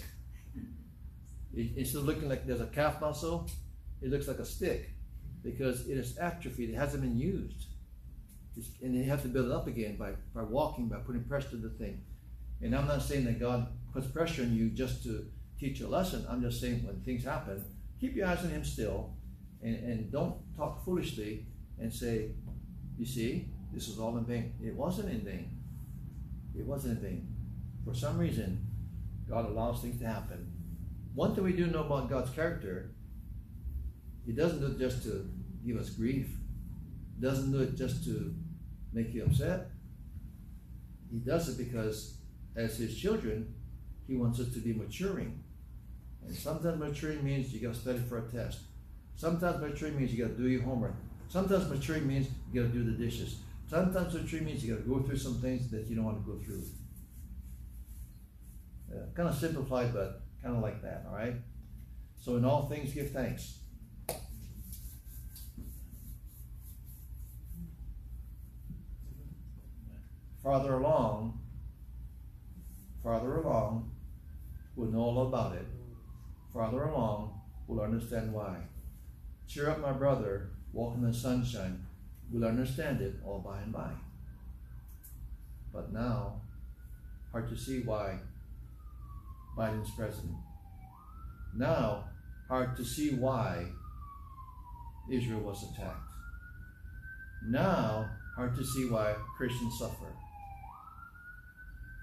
Instead 1.56 2.00
of 2.00 2.06
looking 2.06 2.30
like 2.30 2.48
there's 2.48 2.62
a 2.62 2.68
calf 2.68 3.00
muscle, 3.00 3.50
it 4.02 4.10
looks 4.10 4.28
like 4.28 4.40
a 4.40 4.46
stick 4.46 4.90
because 5.44 5.88
it 5.88 5.98
is 5.98 6.18
atrophied. 6.18 6.70
It 6.70 6.76
hasn't 6.76 7.04
been 7.04 7.18
used. 7.18 7.66
It's, 8.58 8.70
and 8.82 8.96
you 8.96 9.04
have 9.06 9.22
to 9.24 9.28
build 9.28 9.48
it 9.48 9.52
up 9.52 9.68
again 9.68 9.96
by, 9.98 10.14
by 10.34 10.42
walking, 10.42 10.88
by 10.88 10.98
putting 10.98 11.24
pressure 11.24 11.50
to 11.50 11.58
the 11.58 11.70
thing. 11.70 12.02
And 12.64 12.76
I'm 12.76 12.88
not 12.88 13.02
saying 13.02 13.26
that 13.26 13.40
God 13.40 13.68
puts 13.94 14.08
pressure 14.08 14.44
on 14.44 14.56
you 14.56 14.70
just 14.70 15.04
to 15.04 15.26
teach 15.60 15.82
a 15.82 15.88
lesson. 15.88 16.26
I'm 16.30 16.42
just 16.42 16.60
saying 16.62 16.86
when 16.86 17.02
things 17.02 17.24
happen, 17.24 17.64
keep 18.00 18.16
your 18.16 18.28
eyes 18.28 18.40
on 18.40 18.50
Him 18.50 18.64
still 18.64 19.14
and, 19.62 19.76
and 19.76 20.12
don't 20.12 20.36
talk 20.56 20.84
foolishly 20.84 21.46
and 21.80 21.94
say, 21.94 22.32
You 22.98 23.06
see, 23.06 23.50
this 23.74 23.88
was 23.88 24.00
all 24.00 24.18
in 24.18 24.26
vain. 24.26 24.54
It 24.64 24.76
wasn't 24.76 25.10
in 25.10 25.22
vain. 25.22 25.58
It 26.58 26.66
wasn't 26.66 26.98
in 26.98 27.04
vain. 27.04 27.28
For 27.86 27.94
some 27.94 28.18
reason, 28.18 28.66
God 29.30 29.46
allows 29.46 29.82
things 29.82 30.00
to 30.00 30.08
happen 30.08 30.54
one 31.16 31.36
thing 31.36 31.44
we 31.44 31.54
do 31.54 31.68
know 31.68 31.84
about 31.84 32.10
God's 32.10 32.32
character, 32.32 32.92
He 34.26 34.32
doesn't 34.32 34.60
do 34.60 34.68
it 34.68 34.80
just 34.80 35.04
to 35.04 35.30
give 35.66 35.78
us 35.78 35.90
grief, 35.92 36.28
He 37.16 37.22
doesn't 37.22 37.52
do 37.52 37.62
it 37.62 37.76
just 37.76 38.04
to 38.06 38.34
make 38.92 39.14
you 39.14 39.24
upset. 39.24 39.68
He 41.12 41.20
does 41.20 41.50
it 41.50 41.64
because, 41.64 42.18
as 42.56 42.78
His 42.78 42.98
children, 42.98 43.54
He 44.08 44.16
wants 44.16 44.40
us 44.40 44.54
to 44.54 44.60
be 44.60 44.74
maturing. 44.74 45.44
And 46.26 46.36
sometimes 46.36 46.80
maturing 46.80 47.24
means 47.24 47.54
you 47.54 47.60
got 47.60 47.74
to 47.74 47.80
study 47.80 48.00
for 48.00 48.20
a 48.20 48.32
test. 48.32 48.60
Sometimes 49.16 49.62
maturing 49.62 49.98
means 49.98 50.14
you 50.14 50.24
got 50.24 50.36
to 50.36 50.42
do 50.42 50.48
your 50.48 50.64
homework. 50.64 50.96
Sometimes 51.28 51.70
maturing 51.70 52.08
means 52.08 52.28
you 52.52 52.62
got 52.62 52.72
to 52.72 52.78
do 52.78 52.84
the 52.84 52.98
dishes. 52.98 53.38
Sometimes 53.70 54.14
maturing 54.14 54.46
means 54.46 54.64
you 54.64 54.74
got 54.74 54.84
to 54.84 54.90
go 54.90 55.02
through 55.02 55.18
some 55.18 55.40
things 55.42 55.70
that 55.72 55.88
you 55.88 55.96
don't 55.96 56.06
want 56.06 56.26
to 56.26 56.32
go 56.32 56.38
through. 56.40 56.64
Uh, 58.92 59.06
kind 59.16 59.30
of 59.30 59.36
simplified, 59.36 59.94
but 59.94 60.24
Kind 60.44 60.58
of 60.58 60.62
like 60.62 60.82
that, 60.82 61.06
all 61.08 61.16
right? 61.16 61.36
So 62.20 62.36
in 62.36 62.44
all 62.44 62.68
things, 62.68 62.94
give 62.94 63.12
thanks. 63.12 63.60
Farther 70.44 70.74
along, 70.74 71.40
farther 73.04 73.36
along, 73.36 73.92
will 74.76 74.88
know 74.88 75.00
all 75.00 75.28
about 75.28 75.56
it. 75.56 75.66
Farther 76.54 76.84
along, 76.84 77.42
will 77.68 77.82
understand 77.82 78.34
why. 78.34 78.58
Cheer 79.48 79.70
up, 79.70 79.80
my 79.80 79.92
brother, 79.92 80.50
walk 80.72 80.96
in 80.96 81.02
the 81.04 81.14
sunshine, 81.14 81.86
will 82.32 82.46
understand 82.46 83.02
it 83.02 83.16
all 83.26 83.40
by 83.40 83.62
and 83.62 83.74
by. 83.74 83.92
But 85.74 85.92
now, 85.92 86.42
hard 87.32 87.50
to 87.50 87.58
see 87.58 87.82
why 87.82 88.20
Biden's 89.58 89.92
president. 89.92 90.36
Now, 91.56 92.06
hard 92.48 92.76
to 92.78 92.86
see 92.86 93.12
why 93.12 93.66
Israel 95.12 95.42
was 95.42 95.64
attacked. 95.64 96.12
Now, 97.48 98.10
hard 98.36 98.56
to 98.56 98.64
see 98.64 98.86
why 98.86 99.16
Christians 99.36 99.78
suffer. 99.78 100.14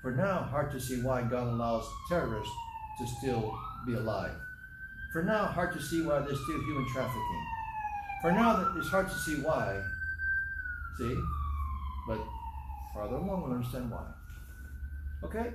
For 0.03 0.13
now, 0.13 0.49
hard 0.51 0.71
to 0.73 0.81
see 0.81 1.03
why 1.03 1.23
God 1.23 1.49
allows 1.49 1.87
terrorists 2.09 2.53
to 2.99 3.07
still 3.07 3.59
be 3.87 3.95
alive. 3.95 4.35
For 5.13 5.23
now, 5.23 5.45
hard 5.47 5.73
to 5.75 5.83
see 5.83 6.03
why 6.03 6.21
there's 6.21 6.41
still 6.43 6.61
human 6.63 6.87
trafficking. 6.89 7.45
For 8.23 8.33
now, 8.33 8.73
it's 8.77 8.89
hard 8.89 9.09
to 9.09 9.15
see 9.15 9.37
why. 9.43 9.83
See? 10.99 11.17
But 12.07 12.21
farther 12.95 13.17
along, 13.17 13.43
we'll 13.43 13.53
understand 13.53 13.91
why. 13.91 14.07
Okay? 15.25 15.53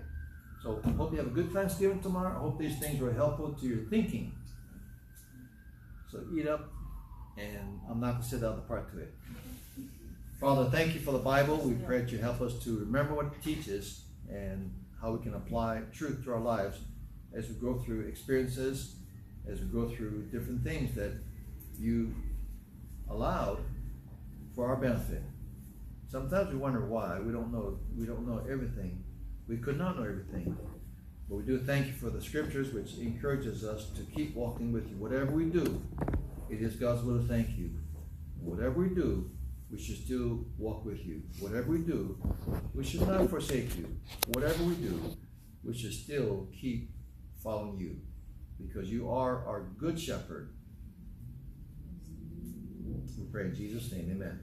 So, 0.61 0.81
hope 0.97 1.11
you 1.11 1.17
have 1.17 1.27
a 1.27 1.31
good 1.31 1.51
Thanksgiving 1.51 2.01
tomorrow. 2.01 2.35
I 2.35 2.39
hope 2.39 2.59
these 2.59 2.77
things 2.79 2.99
were 2.99 3.13
helpful 3.13 3.53
to 3.53 3.65
your 3.65 3.85
thinking. 3.85 4.33
So, 6.11 6.21
eat 6.35 6.47
up, 6.47 6.69
and 7.37 7.79
I'm 7.89 7.99
not 7.99 8.11
going 8.11 8.23
to 8.23 8.29
say 8.29 8.37
the 8.37 8.49
other 8.49 8.61
part 8.61 8.91
to 8.93 8.99
it. 8.99 9.13
Father, 10.39 10.69
thank 10.69 10.93
you 10.93 10.99
for 10.99 11.11
the 11.11 11.19
Bible. 11.19 11.57
We 11.57 11.73
pray 11.73 12.01
that 12.01 12.11
you 12.11 12.19
help 12.19 12.41
us 12.41 12.63
to 12.63 12.79
remember 12.79 13.15
what 13.15 13.27
it 13.27 13.41
teaches 13.41 14.04
and 14.29 14.73
how 15.01 15.11
we 15.11 15.23
can 15.23 15.33
apply 15.33 15.81
truth 15.91 16.23
to 16.23 16.33
our 16.33 16.39
lives 16.39 16.79
as 17.33 17.47
we 17.49 17.55
go 17.55 17.77
through 17.79 18.01
experiences, 18.01 18.95
as 19.47 19.59
we 19.61 19.67
go 19.67 19.89
through 19.89 20.23
different 20.31 20.63
things 20.63 20.95
that 20.95 21.13
you 21.77 22.13
allowed 23.09 23.59
for 24.55 24.67
our 24.67 24.77
benefit. 24.77 25.21
Sometimes 26.07 26.51
we 26.51 26.57
wonder 26.57 26.85
why. 26.85 27.19
We 27.19 27.31
don't 27.31 27.51
know. 27.51 27.79
We 27.97 28.05
don't 28.05 28.27
know 28.27 28.41
everything. 28.49 29.03
We 29.47 29.57
could 29.57 29.77
not 29.77 29.97
know 29.97 30.03
everything. 30.03 30.57
But 31.27 31.35
we 31.35 31.43
do 31.43 31.57
thank 31.57 31.87
you 31.87 31.93
for 31.93 32.09
the 32.09 32.21
scriptures 32.21 32.71
which 32.71 32.97
encourages 32.99 33.63
us 33.63 33.89
to 33.91 34.03
keep 34.03 34.35
walking 34.35 34.71
with 34.71 34.89
you. 34.89 34.95
Whatever 34.97 35.31
we 35.31 35.45
do, 35.45 35.81
it 36.49 36.61
is 36.61 36.75
God's 36.75 37.03
will 37.03 37.19
to 37.19 37.27
thank 37.27 37.57
you. 37.57 37.71
Whatever 38.39 38.81
we 38.81 38.89
do, 38.89 39.29
we 39.71 39.79
should 39.79 39.97
still 39.97 40.45
walk 40.57 40.85
with 40.85 41.05
you. 41.05 41.23
Whatever 41.39 41.71
we 41.71 41.79
do, 41.79 42.17
we 42.73 42.83
should 42.83 43.07
not 43.07 43.29
forsake 43.29 43.75
you. 43.77 43.87
Whatever 44.33 44.63
we 44.63 44.75
do, 44.75 44.99
we 45.63 45.77
should 45.77 45.93
still 45.93 46.47
keep 46.59 46.91
following 47.43 47.79
you 47.79 47.97
because 48.57 48.89
you 48.89 49.09
are 49.09 49.45
our 49.45 49.67
good 49.77 49.99
shepherd. 49.99 50.53
We 53.17 53.25
pray 53.31 53.45
in 53.45 53.55
Jesus' 53.55 53.91
name, 53.91 54.11
amen. 54.11 54.39